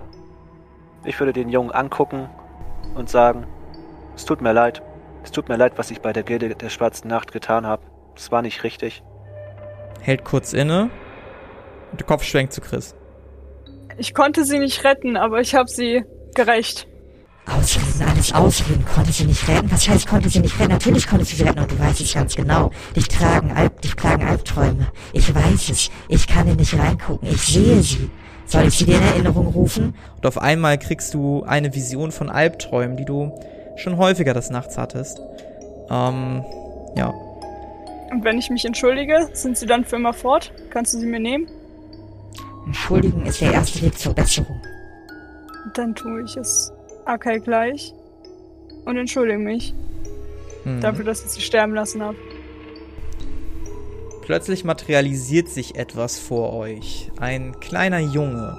Ich 1.06 1.20
würde 1.20 1.34
den 1.34 1.50
Jungen 1.50 1.72
angucken 1.72 2.30
und 2.96 3.10
sagen, 3.10 3.46
es 4.16 4.26
tut 4.26 4.42
mir 4.42 4.54
leid. 4.54 4.82
Es 5.24 5.32
tut 5.32 5.50
mir 5.50 5.56
leid, 5.56 5.74
was 5.78 5.90
ich 5.90 6.02
bei 6.02 6.14
der 6.14 6.24
Gilde 6.24 6.54
der 6.56 6.70
Schwarzen 6.70 7.08
Nacht 7.08 7.32
getan 7.32 7.66
habe. 7.66 7.84
Es 8.16 8.32
war 8.32 8.42
nicht 8.42 8.64
richtig. 8.64 9.04
Hält 10.02 10.24
kurz 10.26 10.54
inne. 10.54 10.90
Und 11.92 12.00
der 12.00 12.08
Kopf 12.08 12.24
schwenkt 12.24 12.54
zu 12.54 12.62
Chris. 12.62 12.96
Ich 13.98 14.14
konnte 14.14 14.44
sie 14.44 14.60
nicht 14.60 14.84
retten, 14.84 15.18
aber 15.18 15.40
ich 15.40 15.56
habe 15.56 15.70
sie 15.70 16.04
gerecht. 16.36 16.88
Ausreden, 17.46 18.10
alles 18.10 18.34
Ausreden. 18.34 18.86
Konnte 18.86 19.12
sie 19.12 19.26
nicht 19.26 19.48
retten? 19.48 19.72
Was 19.72 19.88
heißt, 19.88 20.08
konnte 20.08 20.30
sie 20.30 20.40
nicht 20.40 20.58
retten? 20.60 20.72
Natürlich 20.72 21.08
konnte 21.08 21.26
sie 21.26 21.36
sie 21.36 21.44
retten 21.44 21.60
und 21.60 21.72
du 21.72 21.80
weißt 21.80 22.02
es 22.02 22.14
ganz 22.14 22.36
genau. 22.36 22.72
Dich 22.96 23.08
tragen, 23.08 23.52
Alp, 23.52 23.82
dich 23.82 23.96
plagen 23.96 24.24
Albträume. 24.26 24.88
Ich 25.12 25.34
weiß 25.34 25.70
es. 25.70 25.90
Ich 26.08 26.28
kann 26.28 26.48
in 26.48 26.58
dich 26.58 26.78
reingucken. 26.78 27.30
Ich 27.30 27.42
sehe 27.42 27.82
sie. 27.82 28.10
Soll 28.46 28.68
ich 28.68 28.78
sie 28.78 28.86
dir 28.86 28.98
in 28.98 29.04
Erinnerung 29.04 29.48
rufen? 29.48 29.96
Und 30.16 30.26
auf 30.26 30.38
einmal 30.38 30.78
kriegst 30.78 31.14
du 31.14 31.44
eine 31.44 31.74
Vision 31.74 32.12
von 32.12 32.30
Albträumen, 32.30 32.98
die 32.98 33.06
du 33.06 33.32
schon 33.76 33.98
häufiger 33.98 34.34
des 34.34 34.50
Nachts 34.50 34.78
hattest. 34.78 35.20
Ähm, 35.90 36.44
ja. 36.96 37.14
Und 38.12 38.24
wenn 38.24 38.38
ich 38.38 38.50
mich 38.50 38.66
entschuldige, 38.66 39.30
sind 39.34 39.58
sie 39.58 39.66
dann 39.66 39.86
für 39.86 39.96
immer 39.96 40.14
fort? 40.14 40.52
Kannst 40.70 40.94
du 40.94 41.00
sie 41.00 41.08
mir 41.08 41.20
nehmen? 41.20 41.48
Entschuldigen 42.66 43.26
ist 43.26 43.42
der 43.42 43.54
erste 43.54 43.82
Weg 43.82 43.98
zur 43.98 44.14
Besserung. 44.14 44.62
Dann 45.74 45.96
tue 45.96 46.24
ich 46.24 46.38
es 46.38 46.72
Akai 47.06 47.40
gleich 47.40 47.94
und 48.86 48.98
entschuldige 48.98 49.40
mich 49.40 49.74
Hm. 50.64 50.80
dafür, 50.80 51.04
dass 51.04 51.26
ich 51.26 51.32
sie 51.32 51.42
sterben 51.42 51.74
lassen 51.74 52.02
habe. 52.02 52.16
Plötzlich 54.22 54.64
materialisiert 54.64 55.50
sich 55.50 55.76
etwas 55.76 56.18
vor 56.18 56.54
euch. 56.54 57.12
Ein 57.20 57.60
kleiner 57.60 58.00
Junge. 58.00 58.58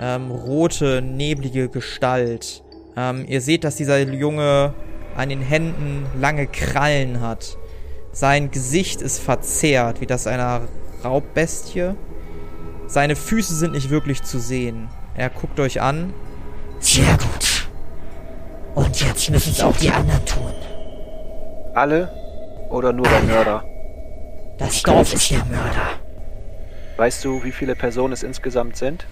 Ähm, 0.00 0.30
rote, 0.30 1.02
neblige 1.02 1.68
Gestalt. 1.68 2.64
Ähm, 2.96 3.24
ihr 3.26 3.40
seht, 3.40 3.64
dass 3.64 3.76
dieser 3.76 4.00
Junge 4.00 4.74
an 5.16 5.28
den 5.28 5.40
Händen 5.40 6.06
lange 6.18 6.46
Krallen 6.46 7.20
hat. 7.20 7.58
Sein 8.12 8.50
Gesicht 8.50 9.00
ist 9.00 9.18
verzerrt, 9.18 10.00
wie 10.00 10.06
das 10.06 10.26
einer 10.26 10.62
Raubbestie. 11.04 11.94
Seine 12.86 13.16
Füße 13.16 13.54
sind 13.54 13.72
nicht 13.72 13.90
wirklich 13.90 14.22
zu 14.22 14.38
sehen. 14.38 14.88
Er 15.14 15.30
guckt 15.30 15.58
euch 15.60 15.80
an. 15.80 16.12
Sehr 16.78 17.16
gut. 17.16 17.68
Und 18.74 19.00
jetzt 19.00 19.30
müssen 19.30 19.52
es 19.52 19.62
auch 19.62 19.76
die 19.76 19.90
anderen 19.90 20.24
tun. 20.24 20.52
Alle 21.74 22.10
oder 22.70 22.92
nur 22.92 23.06
der 23.06 23.22
Mörder? 23.22 23.64
Das 24.58 24.82
Dorf 24.82 25.14
ist 25.14 25.30
der 25.30 25.44
Mörder. 25.46 26.00
Weißt 26.96 27.24
du, 27.24 27.42
wie 27.44 27.52
viele 27.52 27.74
Personen 27.74 28.12
es 28.12 28.22
insgesamt 28.22 28.76
sind? 28.76 29.06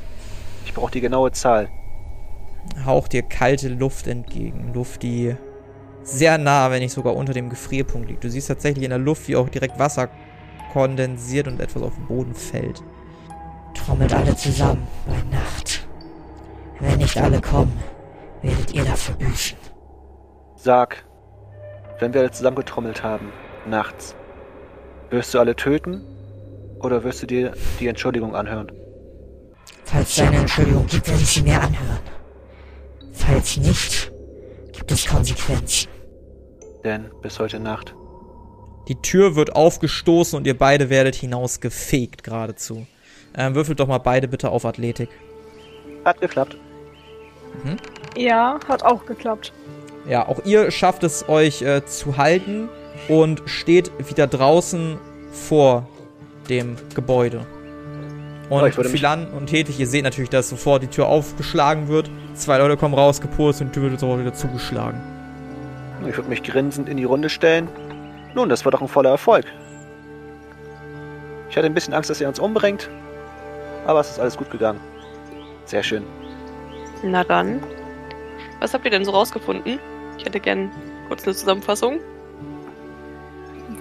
Ich 0.64 0.74
brauche 0.74 0.92
die 0.92 1.00
genaue 1.00 1.32
Zahl. 1.32 1.68
Haucht 2.84 3.12
dir 3.12 3.22
kalte 3.22 3.68
Luft 3.68 4.06
entgegen. 4.06 4.72
Luft, 4.74 5.02
die 5.02 5.34
sehr 6.02 6.38
nah, 6.38 6.70
wenn 6.70 6.80
nicht 6.80 6.92
sogar 6.92 7.14
unter 7.14 7.32
dem 7.32 7.50
Gefrierpunkt 7.50 8.08
liegt. 8.08 8.24
Du 8.24 8.30
siehst 8.30 8.48
tatsächlich 8.48 8.84
in 8.84 8.90
der 8.90 8.98
Luft, 8.98 9.28
wie 9.28 9.36
auch 9.36 9.48
direkt 9.48 9.78
Wasser 9.78 10.08
kondensiert 10.72 11.46
und 11.46 11.60
etwas 11.60 11.82
auf 11.82 11.94
den 11.94 12.06
Boden 12.06 12.34
fällt. 12.34 12.82
Trommelt 13.74 14.12
alle 14.12 14.34
zusammen 14.36 14.86
bei 15.06 15.36
Nacht. 15.36 15.86
Wenn 16.80 16.98
nicht 16.98 17.18
alle 17.18 17.40
kommen, 17.40 17.78
werdet 18.42 18.72
ihr 18.72 18.84
dafür 18.84 19.14
büßen. 19.16 19.58
Sag, 20.56 21.04
wenn 21.98 22.14
wir 22.14 22.22
alle 22.22 22.30
zusammengetrommelt 22.30 23.02
haben, 23.02 23.32
nachts, 23.66 24.14
wirst 25.10 25.34
du 25.34 25.38
alle 25.38 25.54
töten 25.54 26.02
oder 26.80 27.04
wirst 27.04 27.22
du 27.22 27.26
dir 27.26 27.52
die 27.78 27.88
Entschuldigung 27.88 28.34
anhören? 28.34 28.72
Falls 29.84 30.10
es 30.10 30.20
eine 30.20 30.38
Entschuldigung 30.38 30.86
gibt, 30.86 31.08
werde 31.08 31.22
ich 31.22 31.28
sie 31.28 31.42
mir 31.42 31.60
anhören. 31.60 32.19
Falls 33.26 33.56
nicht, 33.58 34.12
gibt 34.72 34.90
es 34.90 35.06
Konsequenzen. 35.06 35.88
Denn 36.84 37.10
bis 37.22 37.38
heute 37.38 37.60
Nacht. 37.60 37.94
Die 38.88 38.96
Tür 38.96 39.36
wird 39.36 39.54
aufgestoßen 39.54 40.36
und 40.36 40.46
ihr 40.46 40.56
beide 40.56 40.90
werdet 40.90 41.14
hinausgefegt 41.14 42.24
geradezu. 42.24 42.86
Ähm, 43.36 43.54
würfelt 43.54 43.78
doch 43.78 43.86
mal 43.86 43.98
beide 43.98 44.26
bitte 44.26 44.50
auf 44.50 44.64
Athletik. 44.64 45.10
Hat 46.04 46.20
geklappt. 46.20 46.56
Ja, 48.16 48.58
hat 48.66 48.82
auch 48.82 49.04
geklappt. 49.06 49.52
Ja, 50.08 50.26
auch 50.26 50.44
ihr 50.44 50.70
schafft 50.70 51.04
es 51.04 51.28
euch 51.28 51.62
äh, 51.62 51.84
zu 51.84 52.16
halten 52.16 52.68
und 53.08 53.42
steht 53.44 53.92
wieder 54.08 54.26
draußen 54.26 54.98
vor 55.30 55.88
dem 56.48 56.76
Gebäude. 56.94 57.46
Und 58.50 58.66
ich 58.66 58.76
würde 58.76 58.90
mich- 58.90 59.00
Philan 59.00 59.28
und 59.28 59.50
Hedwig, 59.52 59.78
ihr 59.78 59.86
seht 59.86 60.04
natürlich, 60.04 60.28
dass 60.30 60.48
sofort 60.48 60.82
die 60.82 60.88
Tür 60.88 61.06
aufgeschlagen 61.06 61.88
wird. 61.88 62.10
Zwei 62.34 62.58
Leute 62.58 62.76
kommen 62.76 62.94
raus, 62.94 63.20
gepurzt 63.20 63.60
und 63.60 63.68
die 63.68 63.80
Tür 63.80 63.90
wird 63.90 64.00
sofort 64.00 64.20
wieder 64.20 64.34
zugeschlagen. 64.34 65.00
Ich 66.08 66.16
würde 66.16 66.28
mich 66.28 66.42
grinsend 66.42 66.88
in 66.88 66.96
die 66.96 67.04
Runde 67.04 67.28
stellen. 67.28 67.68
Nun, 68.34 68.48
das 68.48 68.64
war 68.64 68.72
doch 68.72 68.80
ein 68.82 68.88
voller 68.88 69.10
Erfolg. 69.10 69.44
Ich 71.48 71.56
hatte 71.56 71.66
ein 71.66 71.74
bisschen 71.74 71.94
Angst, 71.94 72.10
dass 72.10 72.20
er 72.20 72.28
uns 72.28 72.38
umbringt, 72.38 72.88
aber 73.86 74.00
es 74.00 74.10
ist 74.10 74.20
alles 74.20 74.36
gut 74.36 74.50
gegangen. 74.50 74.80
Sehr 75.64 75.82
schön. 75.82 76.02
Na 77.02 77.24
dann. 77.24 77.60
Was 78.60 78.74
habt 78.74 78.84
ihr 78.84 78.90
denn 78.90 79.04
so 79.04 79.10
rausgefunden? 79.12 79.78
Ich 80.18 80.24
hätte 80.24 80.38
gern 80.40 80.70
kurz 81.08 81.24
eine 81.24 81.34
Zusammenfassung. 81.34 81.98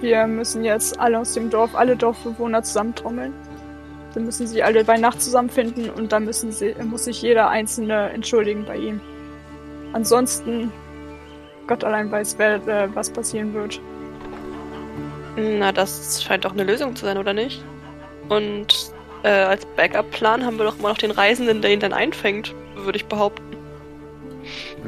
Wir 0.00 0.26
müssen 0.26 0.64
jetzt 0.64 0.98
alle 0.98 1.18
aus 1.18 1.34
dem 1.34 1.50
Dorf, 1.50 1.74
alle 1.74 1.96
Dorfbewohner 1.96 2.62
zusammentrommeln. 2.62 3.34
Dann 4.14 4.24
müssen 4.24 4.46
sie 4.46 4.62
alle 4.62 4.84
bei 4.84 4.96
Nacht 4.96 5.22
zusammenfinden 5.22 5.90
und 5.90 6.12
dann 6.12 6.24
müssen 6.24 6.50
sie, 6.50 6.74
muss 6.82 7.04
sich 7.04 7.22
jeder 7.22 7.48
Einzelne 7.48 8.10
entschuldigen 8.10 8.64
bei 8.64 8.76
ihm. 8.76 9.00
Ansonsten, 9.92 10.72
Gott 11.66 11.84
allein 11.84 12.10
weiß, 12.10 12.36
wer, 12.38 12.56
äh, 12.66 12.88
was 12.94 13.10
passieren 13.10 13.54
wird. 13.54 13.80
Na, 15.36 15.72
das 15.72 16.22
scheint 16.22 16.44
doch 16.44 16.52
eine 16.52 16.64
Lösung 16.64 16.96
zu 16.96 17.04
sein, 17.04 17.18
oder 17.18 17.32
nicht? 17.32 17.64
Und 18.28 18.92
äh, 19.22 19.28
als 19.28 19.64
Backup-Plan 19.76 20.44
haben 20.44 20.58
wir 20.58 20.64
doch 20.64 20.78
immer 20.78 20.88
noch 20.88 20.98
den 20.98 21.10
Reisenden, 21.10 21.62
der 21.62 21.72
ihn 21.72 21.80
dann 21.80 21.92
einfängt, 21.92 22.54
würde 22.76 22.96
ich 22.96 23.06
behaupten. 23.06 23.44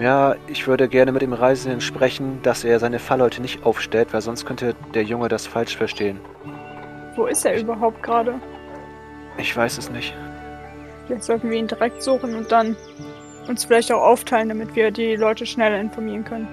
Ja, 0.00 0.36
ich 0.46 0.66
würde 0.66 0.88
gerne 0.88 1.12
mit 1.12 1.22
dem 1.22 1.32
Reisenden 1.32 1.80
sprechen, 1.80 2.40
dass 2.42 2.64
er 2.64 2.78
seine 2.80 2.98
Fallleute 2.98 3.42
nicht 3.42 3.64
aufstellt, 3.64 4.12
weil 4.12 4.22
sonst 4.22 4.46
könnte 4.46 4.74
der 4.94 5.04
Junge 5.04 5.28
das 5.28 5.46
falsch 5.46 5.76
verstehen. 5.76 6.18
Wo 7.14 7.26
ist 7.26 7.44
er 7.44 7.60
überhaupt 7.60 8.02
gerade? 8.02 8.34
Ich 9.38 9.56
weiß 9.56 9.78
es 9.78 9.90
nicht. 9.90 10.14
Vielleicht 11.06 11.24
sollten 11.24 11.50
wir 11.50 11.58
ihn 11.58 11.66
direkt 11.66 12.02
suchen 12.02 12.34
und 12.34 12.52
dann 12.52 12.76
uns 13.48 13.64
vielleicht 13.64 13.90
auch 13.92 14.02
aufteilen, 14.02 14.48
damit 14.48 14.74
wir 14.76 14.90
die 14.90 15.16
Leute 15.16 15.46
schneller 15.46 15.80
informieren 15.80 16.24
können. 16.24 16.48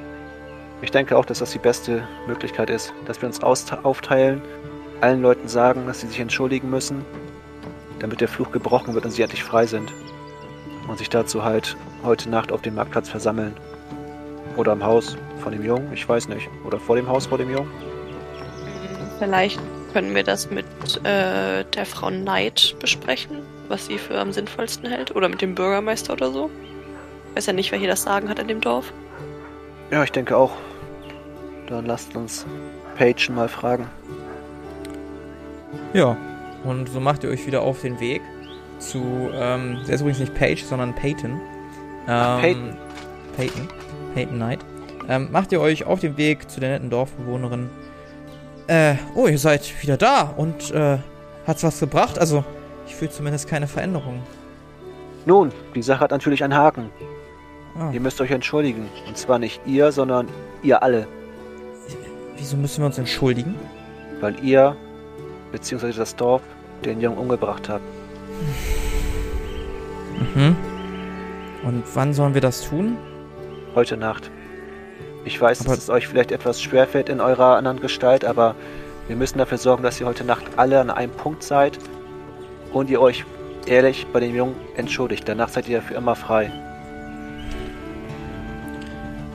Ich 0.81 0.91
denke 0.91 1.17
auch, 1.17 1.25
dass 1.25 1.39
das 1.39 1.51
die 1.51 1.59
beste 1.59 2.07
Möglichkeit 2.25 2.69
ist, 2.69 2.93
dass 3.05 3.21
wir 3.21 3.27
uns 3.27 3.41
aufteilen, 3.43 4.41
allen 5.01 5.21
Leuten 5.21 5.47
sagen, 5.47 5.85
dass 5.87 6.01
sie 6.01 6.07
sich 6.07 6.19
entschuldigen 6.19 6.69
müssen, 6.69 7.05
damit 7.99 8.21
der 8.21 8.27
Fluch 8.27 8.51
gebrochen 8.51 8.93
wird 8.93 9.05
und 9.05 9.11
sie 9.11 9.21
endlich 9.21 9.43
frei 9.43 9.65
sind. 9.65 9.93
Und 10.87 10.97
sich 10.97 11.09
dazu 11.09 11.43
halt 11.43 11.77
heute 12.03 12.29
Nacht 12.29 12.51
auf 12.51 12.61
dem 12.61 12.75
Marktplatz 12.75 13.09
versammeln. 13.09 13.55
Oder 14.55 14.71
am 14.71 14.83
Haus 14.83 15.17
von 15.39 15.51
dem 15.51 15.63
Jungen, 15.63 15.93
ich 15.93 16.07
weiß 16.07 16.27
nicht. 16.29 16.49
Oder 16.65 16.79
vor 16.79 16.95
dem 16.95 17.07
Haus 17.07 17.27
vor 17.27 17.37
dem 17.37 17.51
Jungen. 17.51 17.69
Vielleicht 19.19 19.59
können 19.93 20.15
wir 20.15 20.23
das 20.23 20.49
mit 20.49 20.65
äh, 21.03 21.63
der 21.63 21.85
Frau 21.85 22.07
Knight 22.07 22.75
besprechen, 22.79 23.39
was 23.67 23.87
sie 23.87 23.97
für 23.97 24.19
am 24.19 24.31
sinnvollsten 24.31 24.89
hält. 24.89 25.15
Oder 25.15 25.29
mit 25.29 25.41
dem 25.41 25.55
Bürgermeister 25.55 26.13
oder 26.13 26.31
so. 26.31 26.49
Weiß 27.35 27.45
ja 27.45 27.53
nicht, 27.53 27.71
wer 27.71 27.79
hier 27.79 27.89
das 27.89 28.03
Sagen 28.03 28.29
hat 28.29 28.39
in 28.39 28.47
dem 28.47 28.61
Dorf. 28.61 28.91
Ja, 29.91 30.03
ich 30.03 30.11
denke 30.11 30.35
auch. 30.35 30.51
Dann 31.67 31.85
lasst 31.85 32.15
uns 32.15 32.45
Paige 32.97 33.31
mal 33.31 33.47
fragen. 33.47 33.87
Ja, 35.93 36.17
und 36.63 36.89
so 36.89 36.99
macht 36.99 37.23
ihr 37.23 37.29
euch 37.29 37.45
wieder 37.45 37.61
auf 37.61 37.81
den 37.81 37.99
Weg 37.99 38.21
zu, 38.79 39.29
ähm, 39.33 39.79
der 39.87 39.95
ist 39.95 40.01
übrigens 40.01 40.19
nicht 40.19 40.35
Paige, 40.35 40.63
sondern 40.63 40.95
Peyton. 40.95 41.31
Ähm, 41.31 41.39
Ach, 42.07 42.41
Peyton. 42.41 42.77
Peyton. 43.35 43.67
Peyton 44.13 44.35
Knight. 44.35 44.59
Ähm, 45.07 45.29
macht 45.31 45.51
ihr 45.51 45.61
euch 45.61 45.85
auf 45.85 45.99
den 45.99 46.17
Weg 46.17 46.49
zu 46.49 46.59
der 46.59 46.71
netten 46.71 46.89
Dorfbewohnerin. 46.89 47.69
Äh, 48.69 48.97
oh, 49.15 49.25
ihr 49.25 49.39
seid 49.39 49.81
wieder 49.81 49.97
da 49.97 50.21
und, 50.37 50.69
äh, 50.69 50.99
hat's 51.47 51.63
was 51.63 51.79
gebracht? 51.79 52.19
Also, 52.19 52.43
ich 52.85 52.93
fühle 52.95 53.09
zumindest 53.09 53.47
keine 53.47 53.65
Veränderung. 53.67 54.21
Nun, 55.25 55.51
die 55.73 55.81
Sache 55.81 56.01
hat 56.01 56.11
natürlich 56.11 56.43
einen 56.43 56.53
Haken. 56.53 56.91
Ah, 57.79 57.89
Ihr 57.91 57.99
müsst 57.99 58.21
euch 58.21 58.29
entschuldigen. 58.29 58.87
Und 59.07 59.17
zwar 59.17 59.39
nicht 59.39 59.59
ihr, 59.65 59.91
sondern 59.91 60.27
ihr 60.61 60.83
alle. 60.83 61.07
wieso 62.37 62.57
müssen 62.57 62.81
wir 62.81 62.85
uns 62.85 62.99
entschuldigen? 62.99 63.55
Weil 64.21 64.35
ihr, 64.45 64.75
beziehungsweise 65.51 65.97
das 65.97 66.15
Dorf, 66.15 66.43
den 66.85 67.01
Jungen 67.01 67.17
umgebracht 67.17 67.69
habt. 67.69 67.83
Mhm. 70.35 70.55
Und 71.63 71.83
wann 71.95 72.13
sollen 72.13 72.35
wir 72.35 72.41
das 72.41 72.61
tun? 72.61 72.97
Heute 73.73 73.97
Nacht. 73.97 74.29
Ich 75.25 75.39
weiß, 75.39 75.61
Aber- 75.61 75.69
dass 75.69 75.79
es 75.83 75.89
euch 75.89 76.07
vielleicht 76.07 76.31
etwas 76.31 76.61
schwerfällt 76.61 77.09
in 77.09 77.21
eurer 77.21 77.55
anderen 77.57 77.79
Gestalt, 77.79 78.25
aber 78.25 78.55
wir 79.07 79.15
müssen 79.15 79.37
dafür 79.37 79.57
sorgen, 79.57 79.83
dass 79.83 79.99
ihr 79.99 80.07
heute 80.07 80.23
Nacht 80.23 80.43
alle 80.57 80.79
an 80.79 80.89
einem 80.89 81.11
Punkt 81.11 81.43
seid 81.43 81.77
und 82.73 82.89
ihr 82.89 83.01
euch 83.01 83.25
ehrlich 83.65 84.07
bei 84.13 84.19
dem 84.19 84.35
Jungen 84.35 84.55
entschuldigt. 84.75 85.27
Danach 85.27 85.49
seid 85.49 85.67
ihr 85.67 85.81
für 85.81 85.95
immer 85.95 86.15
frei. 86.15 86.51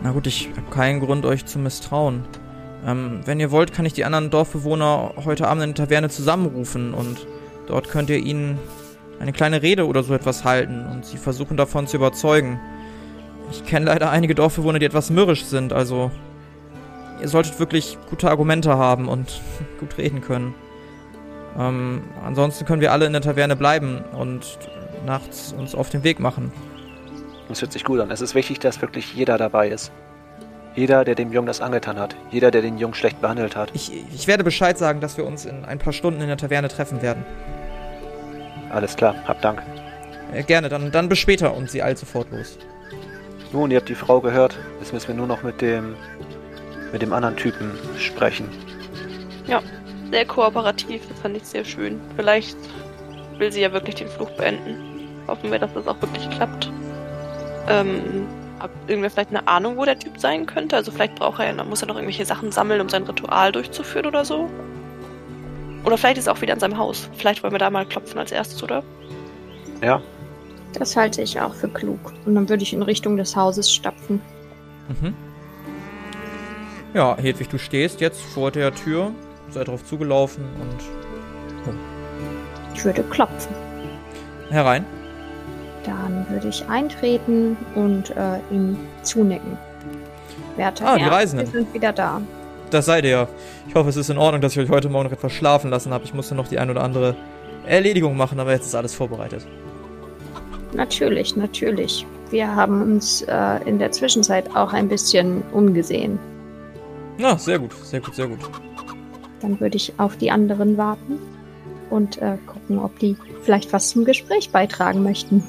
Na 0.02 0.12
gut, 0.12 0.26
ich 0.26 0.50
habe 0.56 0.70
keinen 0.70 1.00
Grund, 1.00 1.24
euch 1.24 1.46
zu 1.46 1.58
misstrauen. 1.58 2.24
Ähm, 2.86 3.20
wenn 3.24 3.40
ihr 3.40 3.50
wollt, 3.50 3.72
kann 3.72 3.86
ich 3.86 3.94
die 3.94 4.04
anderen 4.04 4.30
Dorfbewohner 4.30 5.14
heute 5.24 5.48
Abend 5.48 5.62
in 5.64 5.74
der 5.74 5.86
Taverne 5.86 6.10
zusammenrufen 6.10 6.92
und 6.92 7.26
dort 7.66 7.88
könnt 7.88 8.10
ihr 8.10 8.18
ihnen 8.18 8.58
eine 9.18 9.32
kleine 9.32 9.62
Rede 9.62 9.86
oder 9.86 10.02
so 10.02 10.12
etwas 10.12 10.44
halten 10.44 10.84
und 10.92 11.06
sie 11.06 11.16
versuchen 11.16 11.56
davon 11.56 11.86
zu 11.86 11.96
überzeugen. 11.96 12.60
Ich 13.50 13.64
kenne 13.64 13.86
leider 13.86 14.10
einige 14.10 14.34
Dorfbewohner, 14.34 14.78
die 14.78 14.86
etwas 14.86 15.10
mürrisch 15.10 15.44
sind, 15.44 15.72
also 15.72 16.10
ihr 17.20 17.28
solltet 17.28 17.58
wirklich 17.58 17.98
gute 18.10 18.30
Argumente 18.30 18.76
haben 18.76 19.08
und 19.08 19.40
gut 19.80 19.98
reden 19.98 20.20
können. 20.20 20.54
Ähm, 21.58 22.02
ansonsten 22.24 22.64
können 22.64 22.80
wir 22.80 22.92
alle 22.92 23.06
in 23.06 23.12
der 23.12 23.22
Taverne 23.22 23.56
bleiben 23.56 24.02
und 24.18 24.58
nachts 25.06 25.54
uns 25.56 25.74
auf 25.74 25.90
den 25.90 26.02
Weg 26.04 26.18
machen. 26.18 26.52
Das 27.48 27.60
hört 27.60 27.72
sich 27.72 27.84
gut 27.84 28.00
an. 28.00 28.10
Es 28.10 28.20
ist 28.20 28.34
wichtig, 28.34 28.58
dass 28.58 28.80
wirklich 28.80 29.14
jeder 29.14 29.38
dabei 29.38 29.68
ist. 29.68 29.92
Jeder, 30.74 31.04
der 31.04 31.14
dem 31.14 31.32
Jungen 31.32 31.46
das 31.46 31.60
angetan 31.60 31.98
hat. 31.98 32.16
Jeder, 32.30 32.50
der 32.50 32.62
den 32.62 32.78
Jungen 32.78 32.94
schlecht 32.94 33.20
behandelt 33.20 33.54
hat. 33.54 33.70
Ich, 33.74 33.92
ich 34.12 34.26
werde 34.26 34.42
Bescheid 34.42 34.76
sagen, 34.76 35.00
dass 35.00 35.16
wir 35.16 35.24
uns 35.24 35.44
in 35.44 35.64
ein 35.64 35.78
paar 35.78 35.92
Stunden 35.92 36.20
in 36.20 36.26
der 36.26 36.36
Taverne 36.36 36.68
treffen 36.68 37.00
werden. 37.00 37.24
Alles 38.70 38.96
klar, 38.96 39.14
hab 39.28 39.40
Dank. 39.40 39.62
Äh, 40.32 40.42
gerne, 40.42 40.68
dann, 40.68 40.90
dann 40.90 41.08
bis 41.08 41.18
später 41.18 41.54
und 41.54 41.70
sie 41.70 41.82
eilt 41.82 41.98
sofort 41.98 42.32
los. 42.32 42.58
Nun, 43.54 43.70
ihr 43.70 43.76
habt 43.78 43.88
die 43.88 43.94
Frau 43.94 44.20
gehört. 44.20 44.58
Jetzt 44.80 44.92
müssen 44.92 45.06
wir 45.06 45.14
nur 45.14 45.28
noch 45.28 45.44
mit 45.44 45.60
dem 45.60 45.94
mit 46.92 47.02
dem 47.02 47.12
anderen 47.12 47.36
Typen 47.36 47.70
sprechen. 47.98 48.48
Sehr 50.10 50.24
kooperativ, 50.26 51.02
das 51.08 51.20
fand 51.20 51.36
ich 51.36 51.44
sehr 51.44 51.64
schön. 51.64 52.00
Vielleicht 52.16 52.56
will 53.38 53.52
sie 53.52 53.60
ja 53.60 53.72
wirklich 53.72 53.94
den 53.94 54.08
Fluch 54.08 54.30
beenden. 54.32 54.76
Hoffen 55.28 55.52
wir, 55.52 55.60
dass 55.60 55.72
das 55.72 55.86
auch 55.86 56.00
wirklich 56.02 56.28
klappt. 56.30 56.70
Ähm, 57.68 58.26
hat 58.58 58.70
irgendwer 58.88 59.10
vielleicht 59.10 59.30
eine 59.30 59.46
Ahnung, 59.46 59.76
wo 59.76 59.84
der 59.84 60.00
Typ 60.00 60.18
sein 60.18 60.46
könnte? 60.46 60.74
Also 60.74 60.90
vielleicht 60.90 61.14
braucht 61.14 61.38
er 61.38 61.54
ja, 61.54 61.64
muss 61.64 61.80
er 61.80 61.86
noch 61.86 61.94
irgendwelche 61.94 62.24
Sachen 62.24 62.50
sammeln, 62.50 62.80
um 62.80 62.88
sein 62.88 63.04
Ritual 63.04 63.52
durchzuführen 63.52 64.06
oder 64.06 64.24
so? 64.24 64.50
Oder 65.84 65.96
vielleicht 65.96 66.18
ist 66.18 66.26
er 66.26 66.32
auch 66.32 66.40
wieder 66.40 66.54
in 66.54 66.60
seinem 66.60 66.76
Haus. 66.76 67.08
Vielleicht 67.16 67.44
wollen 67.44 67.54
wir 67.54 67.60
da 67.60 67.70
mal 67.70 67.86
klopfen 67.86 68.18
als 68.18 68.32
erstes, 68.32 68.62
oder? 68.64 68.82
Ja, 69.80 70.00
Das 70.78 70.96
halte 70.96 71.22
ich 71.22 71.40
auch 71.40 71.54
für 71.54 71.68
klug. 71.68 72.12
Und 72.26 72.34
dann 72.34 72.48
würde 72.48 72.62
ich 72.62 72.72
in 72.72 72.82
Richtung 72.82 73.16
des 73.16 73.34
Hauses 73.36 73.72
stapfen. 73.72 74.20
Mhm. 75.00 75.14
Ja, 76.94 77.16
Hedwig, 77.16 77.48
du 77.48 77.58
stehst 77.58 78.00
jetzt 78.00 78.20
vor 78.20 78.50
der 78.50 78.74
Tür, 78.74 79.12
sei 79.50 79.64
drauf 79.64 79.84
zugelaufen 79.84 80.44
und 80.60 81.74
Ich 82.74 82.84
würde 82.84 83.02
klopfen. 83.04 83.54
herein. 84.50 84.84
Dann 85.84 86.26
würde 86.30 86.48
ich 86.48 86.64
eintreten 86.68 87.56
und 87.74 88.10
äh, 88.16 88.38
ihm 88.50 88.76
zunicken. 89.02 89.58
Werte 90.56 90.86
Ah, 90.86 90.94
die 90.96 91.02
Herren, 91.02 91.12
Reisenden. 91.12 91.52
Wir 91.52 91.60
sind 91.60 91.74
wieder 91.74 91.92
da. 91.92 92.20
Das 92.70 92.86
seid 92.86 93.04
ihr 93.04 93.10
ja. 93.10 93.28
Ich 93.68 93.74
hoffe, 93.74 93.90
es 93.90 93.96
ist 93.96 94.08
in 94.08 94.16
Ordnung, 94.18 94.40
dass 94.40 94.52
ich 94.52 94.58
euch 94.60 94.70
heute 94.70 94.88
Morgen 94.88 95.04
noch 95.06 95.12
etwas 95.12 95.32
schlafen 95.32 95.70
lassen 95.70 95.92
habe. 95.92 96.04
Ich 96.04 96.14
musste 96.14 96.34
noch 96.34 96.48
die 96.48 96.58
ein 96.58 96.70
oder 96.70 96.82
andere 96.82 97.14
Erledigung 97.66 98.16
machen, 98.16 98.40
aber 98.40 98.52
jetzt 98.52 98.66
ist 98.66 98.74
alles 98.74 98.94
vorbereitet. 98.94 99.46
Natürlich, 100.74 101.36
natürlich. 101.36 102.06
Wir 102.30 102.54
haben 102.54 102.82
uns 102.82 103.22
äh, 103.22 103.62
in 103.64 103.78
der 103.78 103.92
Zwischenzeit 103.92 104.54
auch 104.56 104.72
ein 104.72 104.88
bisschen 104.88 105.42
umgesehen. 105.52 106.18
Na, 107.16 107.38
sehr 107.38 107.58
gut, 107.58 107.72
sehr 107.84 108.00
gut, 108.00 108.14
sehr 108.14 108.26
gut. 108.26 108.40
Dann 109.40 109.60
würde 109.60 109.76
ich 109.76 109.92
auf 109.98 110.16
die 110.16 110.30
anderen 110.30 110.76
warten 110.76 111.18
und 111.90 112.20
äh, 112.20 112.36
gucken, 112.46 112.78
ob 112.78 112.98
die 112.98 113.16
vielleicht 113.42 113.72
was 113.72 113.90
zum 113.90 114.04
Gespräch 114.04 114.50
beitragen 114.50 115.02
möchten. 115.04 115.44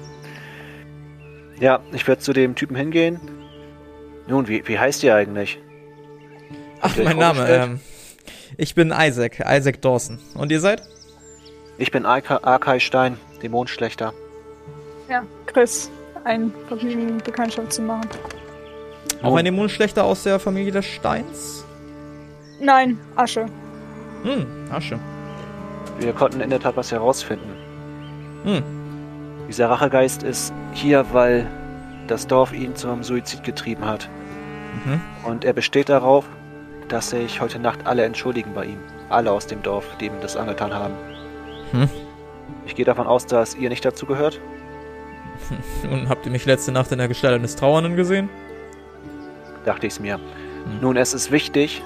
ja, 1.60 1.80
ich 1.92 2.06
werde 2.06 2.20
zu 2.20 2.34
dem 2.34 2.54
Typen 2.54 2.76
hingehen. 2.76 3.18
Nun, 4.28 4.46
wie, 4.48 4.66
wie 4.68 4.78
heißt 4.78 5.02
ihr 5.04 5.14
eigentlich? 5.14 5.58
Ach, 6.80 6.94
mein 7.02 7.16
Name, 7.16 7.48
ähm, 7.48 7.80
ich 8.58 8.74
bin 8.74 8.92
Isaac, 8.94 9.42
Isaac 9.48 9.80
Dawson. 9.80 10.18
Und 10.34 10.52
ihr 10.52 10.60
seid? 10.60 10.82
Ich 11.78 11.90
bin 11.90 12.04
Arka- 12.06 12.42
Arkai 12.44 12.78
Stein, 12.80 13.18
Dämonenschlechter. 13.42 14.12
Ja, 15.08 15.22
Chris, 15.46 15.90
ein 16.24 16.52
Vergnügen, 16.68 17.18
Bekanntschaft 17.18 17.72
zu 17.72 17.82
machen. 17.82 18.08
Auch 19.22 19.36
ein 19.36 19.44
Dämonenschlechter 19.44 20.04
aus 20.04 20.22
der 20.22 20.38
Familie 20.38 20.72
des 20.72 20.86
Steins? 20.86 21.64
Nein, 22.60 22.98
Asche. 23.16 23.46
Hm, 24.22 24.46
Asche. 24.70 24.98
Wir 25.98 26.12
konnten 26.12 26.40
in 26.40 26.50
der 26.50 26.60
Tat 26.60 26.76
was 26.76 26.92
herausfinden. 26.92 27.50
Hm, 28.44 28.62
Dieser 29.48 29.68
Rachegeist 29.68 30.22
ist 30.22 30.52
hier, 30.72 31.04
weil 31.12 31.46
das 32.06 32.26
Dorf 32.26 32.52
ihn 32.52 32.74
zum 32.76 33.02
Suizid 33.02 33.44
getrieben 33.44 33.84
hat. 33.84 34.08
mhm. 34.84 35.00
Und 35.24 35.44
er 35.44 35.52
besteht 35.52 35.88
darauf, 35.88 36.24
dass 36.88 37.10
sich 37.10 37.40
heute 37.40 37.58
Nacht 37.58 37.86
alle 37.86 38.04
entschuldigen 38.04 38.52
bei 38.54 38.64
ihm. 38.66 38.78
Alle 39.08 39.30
aus 39.30 39.46
dem 39.46 39.62
Dorf, 39.62 39.84
die 40.00 40.06
ihm 40.06 40.20
das 40.20 40.36
angetan 40.36 40.72
haben. 40.74 40.94
Hm. 41.72 41.88
Ich 42.66 42.74
gehe 42.74 42.84
davon 42.84 43.06
aus, 43.06 43.26
dass 43.26 43.54
ihr 43.54 43.68
nicht 43.68 43.84
dazu 43.84 44.06
gehört. 44.06 44.40
Und 45.90 46.08
habt 46.08 46.24
ihr 46.26 46.32
mich 46.32 46.44
letzte 46.46 46.72
Nacht 46.72 46.92
in 46.92 46.98
der 46.98 47.08
Gestalt 47.08 47.34
eines 47.34 47.56
Trauernden 47.56 47.96
gesehen? 47.96 48.28
Dachte 49.64 49.86
ich's 49.86 50.00
mir. 50.00 50.18
Nun, 50.80 50.96
es 50.96 51.12
ist 51.14 51.30
wichtig, 51.32 51.82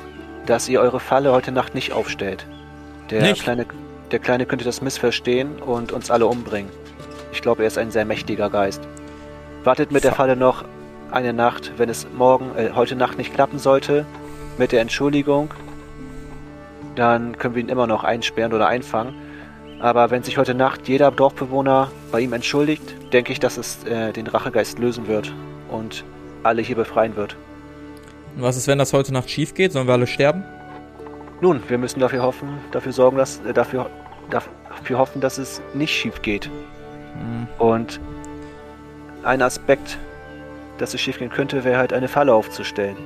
dass 0.47 0.69
ihr 0.69 0.81
eure 0.81 1.01
Falle 1.01 1.33
heute 1.33 1.53
Nacht 1.53 1.75
nicht 1.75 1.93
aufstellt. 1.93 2.47
Der 3.11 3.23
Nicht? 3.23 3.43
Kleine, 3.43 3.67
der 4.11 4.19
Kleine 4.19 4.47
könnte 4.47 4.65
das 4.65 4.81
missverstehen 4.83 5.61
und 5.61 5.93
uns 5.93 6.11
alle 6.11 6.27
umbringen. 6.27 6.71
Ich 7.33 7.41
glaube, 7.43 7.63
er 7.63 7.69
ist 7.69 7.79
ein 7.79 7.91
sehr 7.91 8.05
mächtiger 8.05 8.51
Geist. 8.51 8.83
Wartet 9.65 9.93
mit 9.93 10.05
der 10.05 10.11
Fa- 10.13 10.19
Falle 10.25 10.37
noch 10.37 10.65
eine 11.11 11.33
Nacht, 11.33 11.73
wenn 11.77 11.89
es 11.89 12.07
morgen, 12.17 12.51
äh, 12.57 12.71
heute 12.75 12.97
Nacht 12.97 13.19
nicht 13.19 13.33
klappen 13.35 13.59
sollte, 13.59 14.05
mit 14.59 14.73
der 14.73 14.81
Entschuldigung, 14.81 15.51
dann 16.95 17.37
können 17.39 17.55
wir 17.55 17.63
ihn 17.63 17.69
immer 17.69 17.87
noch 17.87 18.05
einsperren 18.05 18.53
oder 18.53 18.67
einfangen. 18.69 19.15
Aber 19.79 20.11
wenn 20.11 20.23
sich 20.23 20.39
heute 20.39 20.55
Nacht 20.55 20.89
jeder 20.89 21.11
Dorfbewohner 21.11 21.91
bei 22.11 22.21
ihm 22.21 22.33
entschuldigt, 22.33 23.13
denke 23.13 23.33
ich, 23.33 23.41
dass 23.41 23.59
es 23.59 23.85
äh, 23.85 24.13
den 24.13 24.27
Rachegeist 24.27 24.79
lösen 24.79 25.07
wird 25.07 25.33
und 25.71 26.05
alle 26.43 26.63
hier 26.63 26.77
befreien 26.77 27.17
wird. 27.17 27.37
Und 28.37 28.43
was 28.43 28.57
ist, 28.57 28.69
wenn 28.69 28.79
das 28.79 28.93
heute 28.93 29.13
Nacht 29.13 29.31
schief 29.31 29.55
geht? 29.55 29.73
Sollen 29.73 29.87
wir 29.87 29.95
alle 29.95 30.07
sterben? 30.07 30.45
Nun, 31.41 31.61
wir 31.69 31.77
müssen 31.77 32.01
dafür 32.01 32.23
hoffen, 32.23 32.49
dafür 32.73 32.93
sorgen, 32.93 33.19
dass 33.19 33.41
äh, 33.45 33.53
dafür, 33.53 33.91
dafür 34.31 34.99
hoffen, 34.99 35.21
dass 35.21 35.37
es 35.37 35.61
nicht 35.75 35.95
schief 35.95 36.23
geht. 36.23 36.47
Hm. 36.47 37.47
Und 37.59 38.01
ein 39.23 39.43
Aspekt, 39.43 39.99
dass 40.79 40.95
es 40.95 41.01
schief 41.01 41.19
gehen 41.19 41.31
könnte, 41.31 41.65
wäre 41.65 41.79
halt 41.79 41.93
eine 41.93 42.09
Falle 42.09 42.33
aufzustellen. 42.33 42.97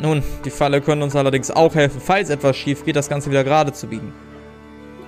Nun, 0.00 0.22
die 0.44 0.50
Falle 0.50 0.80
können 0.80 1.02
uns 1.02 1.16
allerdings 1.16 1.50
auch 1.50 1.74
helfen, 1.74 2.00
falls 2.00 2.30
etwas 2.30 2.56
schief 2.56 2.84
geht, 2.84 2.96
das 2.96 3.08
Ganze 3.08 3.30
wieder 3.30 3.44
gerade 3.44 3.72
zu 3.72 3.86
biegen. 3.86 4.12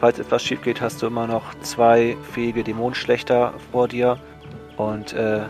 Falls 0.01 0.19
etwas 0.19 0.45
schief 0.45 0.63
geht, 0.63 0.81
hast 0.81 1.03
du 1.03 1.07
immer 1.07 1.27
noch 1.27 1.55
zwei 1.61 2.17
fähige 2.33 2.63
Dämonenschlechter 2.63 3.53
vor 3.73 3.89
dir 3.89 4.17
und 4.77 5.13
äh, 5.13 5.41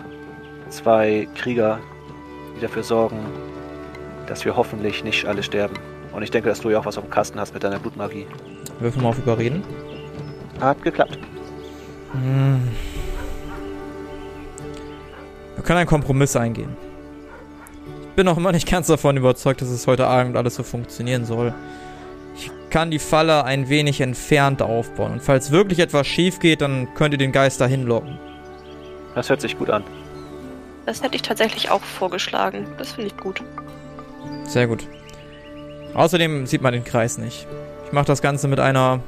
zwei 0.70 1.28
Krieger, 1.34 1.78
die 2.56 2.60
dafür 2.62 2.82
sorgen, 2.82 3.18
dass 4.26 4.44
wir 4.46 4.56
hoffentlich 4.56 5.04
nicht 5.04 5.26
alle 5.26 5.42
sterben. 5.42 5.74
Und 6.12 6.22
ich 6.22 6.30
denke, 6.30 6.48
dass 6.48 6.60
du 6.60 6.70
ja 6.70 6.78
auch 6.78 6.86
was 6.86 6.96
auf 6.96 7.04
dem 7.04 7.10
Kasten 7.10 7.38
hast 7.38 7.52
mit 7.52 7.62
deiner 7.62 7.78
Blutmagie. 7.78 8.26
Würfel 8.80 9.02
mal 9.02 9.10
auf 9.10 9.18
Überreden. 9.18 9.62
Hat 10.60 10.82
geklappt. 10.82 11.18
Hm. 12.12 12.68
Wir 15.56 15.64
können 15.64 15.78
einen 15.80 15.88
Kompromiss 15.88 16.36
eingehen. 16.36 16.74
Ich 18.02 18.14
bin 18.16 18.24
noch 18.24 18.38
immer 18.38 18.52
nicht 18.52 18.68
ganz 18.68 18.86
davon 18.86 19.16
überzeugt, 19.16 19.60
dass 19.60 19.68
es 19.68 19.86
heute 19.86 20.06
Abend 20.06 20.36
alles 20.36 20.54
so 20.54 20.62
funktionieren 20.62 21.24
soll. 21.24 21.54
Ich 22.38 22.52
kann 22.70 22.92
die 22.92 23.00
Falle 23.00 23.44
ein 23.44 23.68
wenig 23.68 24.00
entfernt 24.00 24.62
aufbauen. 24.62 25.14
Und 25.14 25.22
falls 25.22 25.50
wirklich 25.50 25.80
etwas 25.80 26.06
schief 26.06 26.38
geht, 26.38 26.60
dann 26.60 26.94
könnt 26.94 27.12
ihr 27.12 27.18
den 27.18 27.32
Geist 27.32 27.60
dahin 27.60 27.84
locken. 27.84 28.16
Das 29.16 29.28
hört 29.28 29.40
sich 29.40 29.58
gut 29.58 29.70
an. 29.70 29.82
Das 30.86 31.02
hätte 31.02 31.16
ich 31.16 31.22
tatsächlich 31.22 31.70
auch 31.70 31.82
vorgeschlagen. 31.82 32.66
Das 32.78 32.92
finde 32.92 33.08
ich 33.08 33.16
gut. 33.16 33.42
Sehr 34.44 34.68
gut. 34.68 34.86
Außerdem 35.94 36.46
sieht 36.46 36.62
man 36.62 36.72
den 36.72 36.84
Kreis 36.84 37.18
nicht. 37.18 37.48
Ich 37.86 37.92
mache 37.92 38.06
das 38.06 38.22
Ganze 38.22 38.46
mit 38.46 38.60
einer 38.60 39.00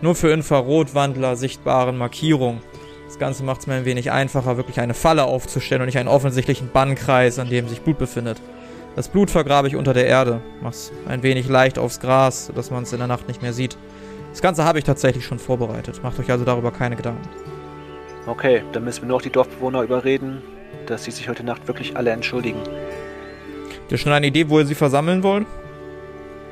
nur 0.00 0.14
für 0.14 0.30
Infrarotwandler 0.30 1.34
sichtbaren 1.34 1.98
Markierung. 1.98 2.62
Das 3.06 3.18
Ganze 3.18 3.42
macht 3.42 3.62
es 3.62 3.66
mir 3.66 3.74
ein 3.74 3.84
wenig 3.84 4.12
einfacher, 4.12 4.56
wirklich 4.56 4.78
eine 4.78 4.94
Falle 4.94 5.24
aufzustellen 5.24 5.82
und 5.82 5.86
nicht 5.86 5.98
einen 5.98 6.08
offensichtlichen 6.08 6.70
Bannkreis, 6.70 7.40
an 7.40 7.50
dem 7.50 7.68
sich 7.68 7.80
Blut 7.80 7.98
befindet. 7.98 8.40
Das 8.96 9.08
Blut 9.08 9.30
vergrabe 9.30 9.68
ich 9.68 9.76
unter 9.76 9.94
der 9.94 10.06
Erde, 10.06 10.40
mach's 10.60 10.92
ein 11.08 11.22
wenig 11.22 11.48
leicht 11.48 11.78
aufs 11.78 12.00
Gras, 12.00 12.46
sodass 12.46 12.70
man 12.70 12.82
es 12.82 12.92
in 12.92 12.98
der 12.98 13.06
Nacht 13.06 13.28
nicht 13.28 13.40
mehr 13.40 13.52
sieht. 13.52 13.76
Das 14.30 14.42
Ganze 14.42 14.64
habe 14.64 14.78
ich 14.78 14.84
tatsächlich 14.84 15.24
schon 15.24 15.38
vorbereitet. 15.38 16.02
Macht 16.02 16.18
euch 16.18 16.30
also 16.30 16.44
darüber 16.44 16.70
keine 16.70 16.96
Gedanken. 16.96 17.28
Okay, 18.26 18.62
dann 18.72 18.84
müssen 18.84 19.02
wir 19.02 19.08
nur 19.08 19.18
noch 19.18 19.22
die 19.22 19.30
Dorfbewohner 19.30 19.82
überreden, 19.82 20.42
dass 20.86 21.04
sie 21.04 21.10
sich 21.10 21.28
heute 21.28 21.44
Nacht 21.44 21.66
wirklich 21.66 21.96
alle 21.96 22.10
entschuldigen. 22.10 22.60
Habt 22.60 23.92
ihr 23.92 23.98
schon 23.98 24.12
eine 24.12 24.26
Idee, 24.26 24.48
wo 24.48 24.58
ihr 24.58 24.66
sie 24.66 24.74
versammeln 24.74 25.22
wollt? 25.22 25.46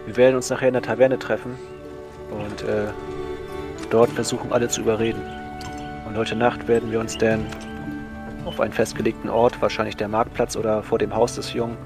Wir 0.07 0.17
werden 0.17 0.37
uns 0.37 0.49
nachher 0.49 0.69
in 0.69 0.75
der 0.75 0.83
Taverne 0.83 1.19
treffen 1.19 1.53
und 2.31 2.63
äh, 2.63 2.87
dort 3.91 4.11
versuchen, 4.11 4.53
alle 4.53 4.69
zu 4.69 4.81
überreden. 4.81 5.23
Und 6.07 6.17
heute 6.17 6.35
Nacht 6.35 6.67
werden 6.67 6.91
wir 6.91 7.01
uns 7.01 7.19
dann 7.19 7.47
auf 8.45 8.61
einen 8.61 8.73
festgelegten 8.73 9.29
Ort, 9.29 9.61
wahrscheinlich 9.61 9.97
der 9.97 10.09
Marktplatz 10.09 10.57
oder 10.57 10.83
vor 10.83 10.99
dem 10.99 11.15
Haus 11.15 11.35
des 11.35 11.53
Jungen, 11.53 11.77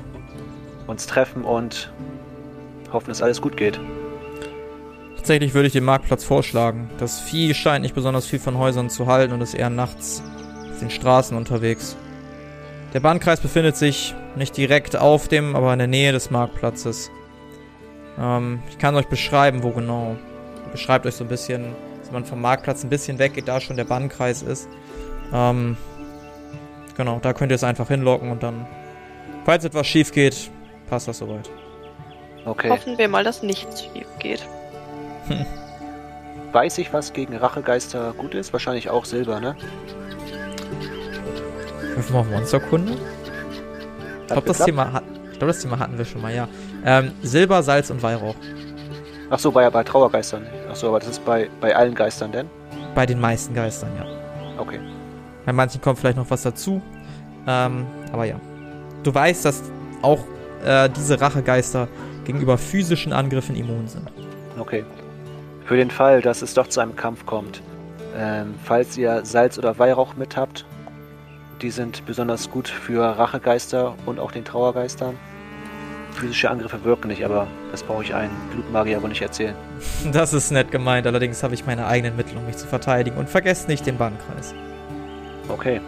uns 0.87 1.07
treffen 1.07 1.45
und 1.45 1.93
hoffen, 2.93 3.09
dass 3.09 3.23
alles 3.23 3.41
gut 3.41 3.57
geht. 3.57 3.81
Tatsächlich 5.17 5.55
würde 5.55 5.69
ich 5.69 5.73
den 5.73 5.85
Marktplatz 5.85 6.25
vorschlagen. 6.25 6.91
Das 6.99 7.21
Vieh 7.21 7.55
scheint 7.55 7.83
nicht 7.83 7.95
besonders 7.95 8.27
viel 8.27 8.41
von 8.41 8.59
Häusern 8.59 8.91
zu 8.91 9.07
halten 9.07 9.33
und 9.33 9.41
ist 9.41 9.55
eher 9.55 9.71
nachts 9.71 10.23
auf 10.73 10.81
den 10.81 10.91
Straßen 10.91 11.37
unterwegs. 11.37 11.97
Der 12.93 13.01
Bahnkreis 13.01 13.41
befindet 13.41 13.77
sich 13.77 14.15
nicht 14.37 14.57
direkt 14.57 14.97
auf 14.97 15.29
dem, 15.29 15.55
aber 15.55 15.73
in 15.73 15.79
der 15.79 15.89
Nähe 15.89 16.13
des 16.13 16.31
Marktplatzes. 16.31 17.11
Ähm, 18.19 18.63
ich 18.69 18.79
kann 18.79 18.97
euch 18.97 19.07
beschreiben, 19.07 19.63
wo 19.63 19.71
genau. 19.71 20.17
Beschreibt 20.73 21.07
euch 21.07 21.15
so 21.15 21.25
ein 21.25 21.29
bisschen, 21.29 21.75
dass 22.01 22.11
man 22.11 22.25
vom 22.25 22.41
Marktplatz 22.41 22.83
ein 22.83 22.91
bisschen 22.91 23.19
weggeht, 23.19 23.47
da 23.47 23.61
schon 23.61 23.77
der 23.77 23.85
Bannkreis 23.85 24.43
ist. 24.43 24.69
Ähm, 25.33 25.77
genau, 26.97 27.21
da 27.21 27.33
könnt 27.33 27.53
ihr 27.53 27.57
es 27.57 27.65
einfach 27.65 27.89
hinlocken 27.89 28.31
und 28.31 28.43
dann, 28.43 28.67
falls 29.45 29.65
etwas 29.65 29.87
schief 29.87 30.13
geht, 30.13 30.51
passt 30.89 31.09
das 31.09 31.19
soweit. 31.19 31.49
Okay. 32.45 32.71
Hoffen 32.71 32.99
wir 32.99 33.09
mal, 33.09 33.25
dass 33.25 33.43
nichts 33.43 33.83
schief 33.85 34.07
geht. 34.19 34.45
Weiß 36.53 36.79
ich, 36.79 36.93
was 36.93 37.13
gegen 37.13 37.37
Rachegeister 37.37 38.13
gut 38.17 38.35
ist? 38.35 38.53
Wahrscheinlich 38.53 38.91
auch 38.91 39.05
Silber, 39.05 39.41
ne? 39.41 39.57
Würfen 41.95 42.15
wir 42.15 42.21
auf 42.21 42.29
Monsterkunde? 42.31 42.93
Ich 44.23 44.27
glaube, 44.29 44.47
das, 44.47 44.65
Thema 44.65 44.93
hat- 44.93 45.05
ich 45.33 45.39
glaub, 45.39 45.49
das 45.49 45.61
Thema 45.61 45.79
hatten 45.79 45.97
wir 45.99 46.05
schon 46.05 46.21
mal, 46.21 46.35
ja. 46.35 46.49
Ähm, 46.85 47.13
Silber, 47.23 47.63
Salz 47.63 47.91
und 47.91 48.03
Weihrauch. 48.03 48.35
Ach 49.31 49.39
so, 49.39 49.51
bei, 49.51 49.69
bei 49.71 49.83
Trauergeistern. 49.83 50.47
Ach 50.71 50.77
so, 50.77 50.89
aber 50.89 50.99
das 50.99 51.09
ist 51.11 51.25
bei, 51.25 51.49
bei 51.61 51.75
allen 51.75 51.95
Geistern 51.95 52.33
denn? 52.33 52.51
Bei 52.95 53.07
den 53.07 53.21
meisten 53.21 53.55
Geistern, 53.55 53.91
ja. 53.97 54.07
Okay. 54.59 54.81
Bei 55.47 55.53
manchen 55.53 55.81
kommt 55.81 55.99
vielleicht 55.99 56.19
noch 56.19 56.29
was 56.31 56.43
dazu. 56.43 56.83
Ähm, 57.47 57.87
aber 58.13 58.25
ja. 58.25 58.37
Du 59.03 59.15
weißt, 59.15 59.45
dass 59.45 59.63
auch 60.03 60.21
äh, 60.65 60.89
diese 60.91 61.21
Rachegeister 61.21 61.89
gegenüber 62.25 62.59
physischen 62.59 63.13
Angriffen 63.13 63.57
immun 63.57 63.89
sind. 63.89 64.11
Okay. 64.59 64.85
Für 65.65 65.77
den 65.77 65.91
Fall, 65.91 66.21
dass 66.21 66.43
es 66.43 66.55
doch 66.55 66.67
zu 66.67 66.81
einem 66.81 66.97
Kampf 66.97 67.25
kommt, 67.25 67.63
ähm, 68.17 68.55
falls 68.65 68.97
ihr 68.99 69.25
Salz 69.25 69.59
oder 69.59 69.79
Weihrauch 69.79 70.17
mit 70.17 70.37
habt, 70.37 70.67
die 71.63 71.71
sind 71.71 72.05
besonders 72.07 72.51
gut 72.51 72.69
für 72.69 73.03
Rachegeister 73.03 73.95
und 74.05 74.19
auch 74.19 74.33
den 74.33 74.45
Trauergeistern. 74.45 75.17
Physische 76.13 76.51
Angriffe 76.51 76.85
wirken 76.85 77.09
nicht, 77.09 77.25
aber 77.25 77.47
das 77.71 77.83
brauche 77.83 78.03
ich 78.03 78.15
einen 78.15 78.35
Blutmagier 78.53 79.01
wohl 79.03 79.09
nicht 79.09 79.23
erzählen. 79.23 79.55
Das 80.13 80.35
ist 80.35 80.51
nett 80.51 80.71
gemeint, 80.71 81.07
allerdings 81.07 81.43
habe 81.43 81.55
ich 81.55 81.65
meine 81.65 81.87
eigenen 81.87 82.17
Mittel, 82.17 82.37
um 82.37 82.45
mich 82.45 82.57
zu 82.57 82.67
verteidigen. 82.67 83.17
Und 83.17 83.31
vergesst 83.31 83.69
nicht 83.69 83.87
den 83.87 83.97
Bannkreis. 83.97 84.55
Okay. 85.49 85.81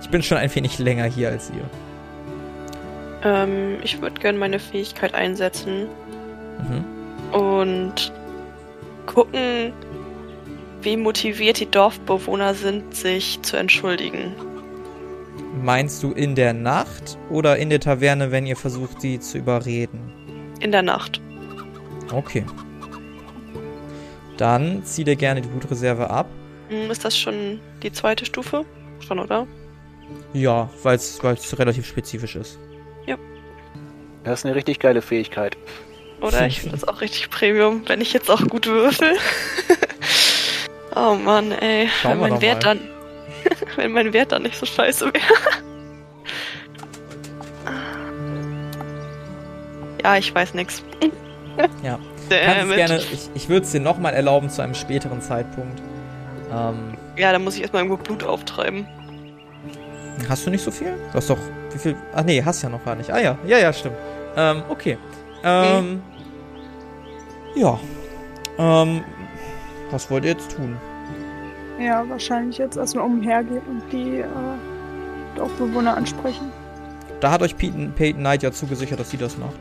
Ich 0.00 0.08
bin 0.08 0.22
schon 0.22 0.38
ein 0.38 0.54
wenig 0.54 0.78
länger 0.78 1.04
hier 1.04 1.28
als 1.28 1.50
ihr. 1.50 1.68
Ähm, 3.24 3.78
ich 3.82 4.00
würde 4.00 4.20
gerne 4.20 4.38
meine 4.38 4.58
Fähigkeit 4.58 5.14
einsetzen 5.14 5.86
Mhm. 6.60 6.84
und 7.38 8.12
gucken, 9.06 9.72
wie 10.82 10.96
motiviert 10.96 11.58
die 11.60 11.70
Dorfbewohner 11.70 12.54
sind, 12.54 12.94
sich 12.94 13.40
zu 13.42 13.56
entschuldigen. 13.56 14.32
Meinst 15.62 16.02
du 16.02 16.12
in 16.12 16.34
der 16.36 16.52
Nacht 16.52 17.18
oder 17.30 17.56
in 17.56 17.70
der 17.70 17.80
Taverne, 17.80 18.30
wenn 18.30 18.46
ihr 18.46 18.56
versucht, 18.56 19.00
sie 19.00 19.18
zu 19.18 19.38
überreden? 19.38 20.12
In 20.60 20.70
der 20.70 20.82
Nacht. 20.82 21.20
Okay. 22.12 22.44
Dann 24.36 24.84
zieh 24.84 25.02
dir 25.04 25.16
gerne 25.16 25.40
die 25.40 25.48
Blutreserve 25.48 26.10
ab. 26.10 26.26
Hm, 26.68 26.90
Ist 26.90 27.04
das 27.04 27.16
schon 27.18 27.60
die 27.82 27.90
zweite 27.92 28.24
Stufe? 28.24 28.64
Schon, 29.00 29.18
oder? 29.18 29.46
Ja, 30.32 30.70
weil 30.82 30.96
es 30.96 31.20
relativ 31.58 31.86
spezifisch 31.86 32.36
ist. 32.36 32.58
Das 34.24 34.40
ist 34.40 34.46
eine 34.46 34.54
richtig 34.54 34.78
geile 34.78 35.00
Fähigkeit. 35.00 35.56
Oder 36.20 36.46
ich 36.46 36.60
finde 36.60 36.76
das 36.76 36.86
auch 36.86 37.00
richtig 37.00 37.30
Premium, 37.30 37.82
wenn 37.86 38.00
ich 38.00 38.12
jetzt 38.12 38.30
auch 38.30 38.46
gut 38.46 38.66
würfel. 38.66 39.12
oh 40.96 41.14
Mann, 41.14 41.52
ey. 41.52 41.88
Schauen 42.02 42.20
wenn 42.20 42.30
mein 42.30 42.40
Wert 42.40 42.64
mal. 42.64 42.74
dann. 42.74 42.80
wenn 43.76 43.92
mein 43.92 44.12
Wert 44.12 44.32
dann 44.32 44.42
nicht 44.42 44.56
so 44.56 44.66
scheiße 44.66 45.06
wäre. 45.06 45.24
ja, 50.02 50.16
ich 50.16 50.34
weiß 50.34 50.54
nix. 50.54 50.82
Ja. 51.82 51.98
Gerne, 52.28 52.98
ich, 52.98 53.30
ich 53.34 53.48
würde 53.48 53.64
es 53.64 53.72
dir 53.72 53.80
nochmal 53.80 54.12
erlauben 54.12 54.50
zu 54.50 54.60
einem 54.60 54.74
späteren 54.74 55.22
Zeitpunkt. 55.22 55.80
Ähm, 56.52 56.94
Ja, 57.16 57.32
dann 57.32 57.42
muss 57.42 57.54
ich 57.54 57.62
erstmal 57.62 57.84
irgendwo 57.84 58.02
Blut 58.02 58.22
auftreiben. 58.22 58.86
Hast 60.28 60.46
du 60.46 60.50
nicht 60.50 60.64
so 60.64 60.70
viel? 60.70 60.94
Du 61.12 61.14
hast 61.14 61.30
doch, 61.30 61.38
wie 61.72 61.78
viel? 61.78 61.96
Ach 62.14 62.22
nee, 62.24 62.42
hast 62.42 62.62
ja 62.62 62.68
noch 62.68 62.84
gar 62.84 62.94
nicht. 62.94 63.10
Ah 63.10 63.20
ja, 63.20 63.38
ja, 63.46 63.58
ja, 63.58 63.72
stimmt. 63.72 63.96
Ähm, 64.36 64.62
okay. 64.68 64.98
Ähm, 65.44 66.02
ja. 67.54 67.78
Ähm, 68.58 69.04
was 69.90 70.10
wollt 70.10 70.24
ihr 70.24 70.32
jetzt 70.32 70.56
tun? 70.56 70.76
Ja, 71.80 72.08
wahrscheinlich 72.08 72.58
jetzt 72.58 72.76
erstmal 72.76 73.04
umhergehen 73.04 73.62
und 73.68 73.82
die 73.92 74.20
äh, 74.20 74.26
Dorfbewohner 75.36 75.96
ansprechen. 75.96 76.50
Da 77.20 77.30
hat 77.30 77.42
euch 77.42 77.56
Peyton, 77.56 77.92
Peyton 77.94 78.20
Knight 78.20 78.42
ja 78.42 78.52
zugesichert, 78.52 79.00
dass 79.00 79.10
sie 79.10 79.16
das 79.16 79.38
macht. 79.38 79.58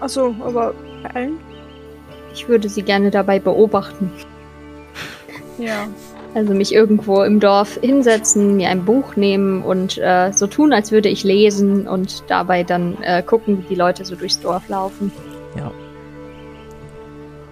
Achso, 0.00 0.34
aber 0.40 0.74
bei 1.02 1.10
allen? 1.14 1.38
Ich 2.34 2.48
würde 2.48 2.68
sie 2.68 2.82
gerne 2.82 3.10
dabei 3.10 3.38
beobachten. 3.38 4.10
Ja. 5.58 5.86
Also 6.34 6.54
mich 6.54 6.72
irgendwo 6.72 7.22
im 7.22 7.40
Dorf 7.40 7.78
hinsetzen, 7.82 8.56
mir 8.56 8.70
ein 8.70 8.84
Buch 8.84 9.16
nehmen 9.16 9.62
und 9.62 9.98
äh, 9.98 10.32
so 10.32 10.46
tun, 10.46 10.72
als 10.72 10.90
würde 10.90 11.08
ich 11.08 11.24
lesen 11.24 11.86
und 11.86 12.24
dabei 12.28 12.62
dann 12.62 12.96
äh, 13.02 13.22
gucken, 13.22 13.58
wie 13.58 13.74
die 13.74 13.74
Leute 13.74 14.04
so 14.04 14.16
durchs 14.16 14.40
Dorf 14.40 14.68
laufen. 14.68 15.12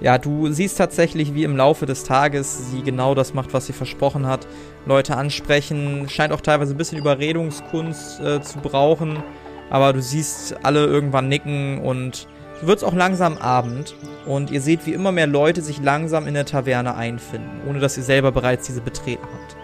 Ja, 0.00 0.16
du 0.16 0.50
siehst 0.50 0.78
tatsächlich, 0.78 1.34
wie 1.34 1.44
im 1.44 1.56
Laufe 1.56 1.84
des 1.84 2.04
Tages 2.04 2.70
sie 2.70 2.82
genau 2.82 3.14
das 3.14 3.34
macht, 3.34 3.52
was 3.52 3.66
sie 3.66 3.74
versprochen 3.74 4.26
hat. 4.26 4.46
Leute 4.86 5.16
ansprechen, 5.16 6.08
scheint 6.08 6.32
auch 6.32 6.40
teilweise 6.40 6.74
ein 6.74 6.78
bisschen 6.78 6.98
Überredungskunst 6.98 8.20
äh, 8.20 8.40
zu 8.40 8.60
brauchen. 8.60 9.22
Aber 9.68 9.92
du 9.92 10.00
siehst 10.00 10.56
alle 10.64 10.86
irgendwann 10.86 11.28
nicken 11.28 11.80
und 11.80 12.28
wird 12.62 12.78
es 12.78 12.84
auch 12.84 12.94
langsam 12.94 13.38
Abend. 13.38 13.94
Und 14.26 14.50
ihr 14.50 14.60
seht, 14.60 14.86
wie 14.86 14.92
immer 14.92 15.12
mehr 15.12 15.26
Leute 15.26 15.62
sich 15.62 15.80
langsam 15.80 16.26
in 16.26 16.34
der 16.34 16.46
Taverne 16.46 16.94
einfinden, 16.94 17.62
ohne 17.68 17.80
dass 17.80 17.96
ihr 17.96 18.02
selber 18.02 18.32
bereits 18.32 18.66
diese 18.66 18.80
betreten 18.80 19.24
habt. 19.24 19.56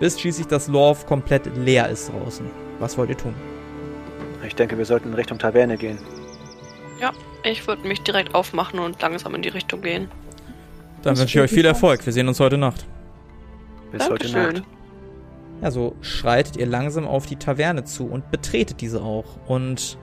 Bis 0.00 0.18
schließlich 0.18 0.46
das 0.46 0.68
Lorf 0.68 1.06
komplett 1.06 1.54
leer 1.56 1.88
ist 1.88 2.10
draußen. 2.10 2.46
Was 2.78 2.96
wollt 2.98 3.10
ihr 3.10 3.16
tun? 3.16 3.34
Ich 4.46 4.54
denke, 4.54 4.76
wir 4.78 4.84
sollten 4.84 5.08
in 5.08 5.14
Richtung 5.14 5.38
Taverne 5.38 5.76
gehen. 5.76 5.98
Ich 7.42 7.66
würde 7.66 7.86
mich 7.88 8.02
direkt 8.02 8.34
aufmachen 8.34 8.78
und 8.78 9.00
langsam 9.00 9.34
in 9.34 9.42
die 9.42 9.48
Richtung 9.48 9.80
gehen. 9.80 10.08
Dann 11.02 11.16
wünsche 11.16 11.38
ich 11.38 11.44
euch 11.44 11.50
viel. 11.50 11.64
Erfolg. 11.64 12.04
Wir 12.04 12.12
sehen 12.12 12.28
uns 12.28 12.38
heute 12.40 12.58
Nacht. 12.58 12.86
Bis 13.92 14.08
heute 14.08 14.28
Dankeschön. 14.28 14.54
Nacht. 14.56 14.66
Ja, 15.62 15.70
so 15.70 15.96
schreitet 16.02 16.56
ihr 16.56 16.66
langsam 16.66 17.06
auf 17.06 17.26
die 17.26 17.36
Taverne 17.36 17.84
zu 17.84 18.06
und 18.06 18.30
betretet 18.30 18.80
diese 18.80 19.00
auch. 19.00 19.24
Und 19.46 19.96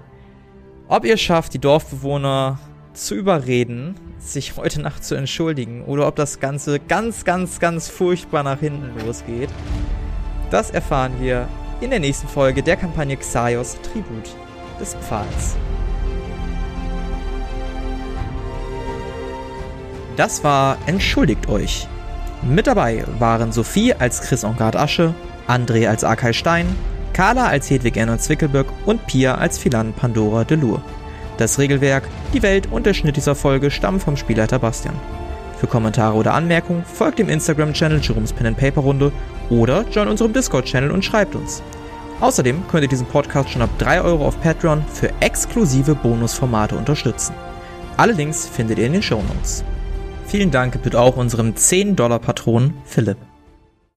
ob 0.87 1.05
ihr 1.05 1.17
schafft, 1.17 1.53
die 1.53 1.59
Dorfbewohner 1.59 2.59
zu 2.93 3.15
überreden, 3.15 3.95
sich 4.19 4.55
heute 4.57 4.81
Nacht 4.81 5.03
zu 5.03 5.15
entschuldigen, 5.15 5.83
oder 5.85 6.07
ob 6.07 6.15
das 6.15 6.39
Ganze 6.39 6.79
ganz, 6.79 7.25
ganz, 7.25 7.59
ganz 7.59 7.87
furchtbar 7.89 8.43
nach 8.43 8.59
hinten 8.59 8.93
losgeht, 9.05 9.49
das 10.49 10.71
erfahren 10.71 11.13
wir 11.19 11.47
in 11.81 11.89
der 11.89 11.99
nächsten 11.99 12.27
Folge 12.27 12.63
der 12.63 12.77
Kampagne 12.77 13.17
Xaios 13.17 13.77
Tribut 13.81 14.35
des 14.79 14.95
Pfahls. 14.95 15.55
Das 20.15 20.43
war 20.43 20.77
Entschuldigt 20.87 21.47
euch. 21.47 21.87
Mit 22.41 22.65
dabei 22.65 23.03
waren 23.19 23.51
Sophie 23.51 23.93
als 23.93 24.21
Chris 24.21 24.43
Engard 24.43 24.75
Asche, 24.75 25.13
André 25.47 25.87
als 25.87 26.03
Arkay 26.03 26.33
Stein, 26.33 26.65
Carla 27.17 27.47
als 27.47 27.67
Hedwig 27.71 27.97
Ernst 27.97 28.25
Zwickelböck 28.25 28.67
und 28.85 29.07
Pia 29.07 29.33
als 29.33 29.57
Philan 29.57 29.91
Pandora 29.91 30.43
Delur. 30.43 30.83
Das 31.37 31.57
Regelwerk, 31.57 32.03
die 32.31 32.43
Welt 32.43 32.67
und 32.71 32.85
der 32.85 32.93
Schnitt 32.93 33.17
dieser 33.17 33.33
Folge 33.33 33.71
stammen 33.71 33.99
vom 33.99 34.15
Spielleiter 34.15 34.59
Bastian. 34.59 34.93
Für 35.59 35.65
Kommentare 35.65 36.15
oder 36.15 36.35
Anmerkungen 36.35 36.85
folgt 36.85 37.17
dem 37.17 37.27
Instagram-Channel 37.27 38.01
Jerome's 38.01 38.33
Pen 38.33 38.45
and 38.45 38.57
Paper 38.57 38.81
Runde 38.81 39.11
oder 39.49 39.83
join 39.89 40.09
unserem 40.09 40.31
Discord-Channel 40.31 40.91
und 40.91 41.03
schreibt 41.03 41.33
uns. 41.33 41.63
Außerdem 42.21 42.67
könnt 42.67 42.83
ihr 42.83 42.89
diesen 42.89 43.07
Podcast 43.07 43.49
schon 43.49 43.63
ab 43.63 43.71
3 43.79 44.01
Euro 44.01 44.27
auf 44.27 44.39
Patreon 44.39 44.85
für 44.85 45.11
exklusive 45.19 45.95
Bonusformate 45.95 46.75
unterstützen. 46.75 47.33
Alle 47.97 48.13
Links 48.13 48.47
findet 48.47 48.77
ihr 48.77 48.85
in 48.85 48.93
den 48.93 49.01
Show 49.01 49.23
Notes. 49.23 49.63
Vielen 50.27 50.51
Dank 50.51 50.73
gebührt 50.73 50.95
auch 50.95 51.17
unserem 51.17 51.55
10-Dollar-Patron 51.55 52.75
Philipp. 52.85 53.17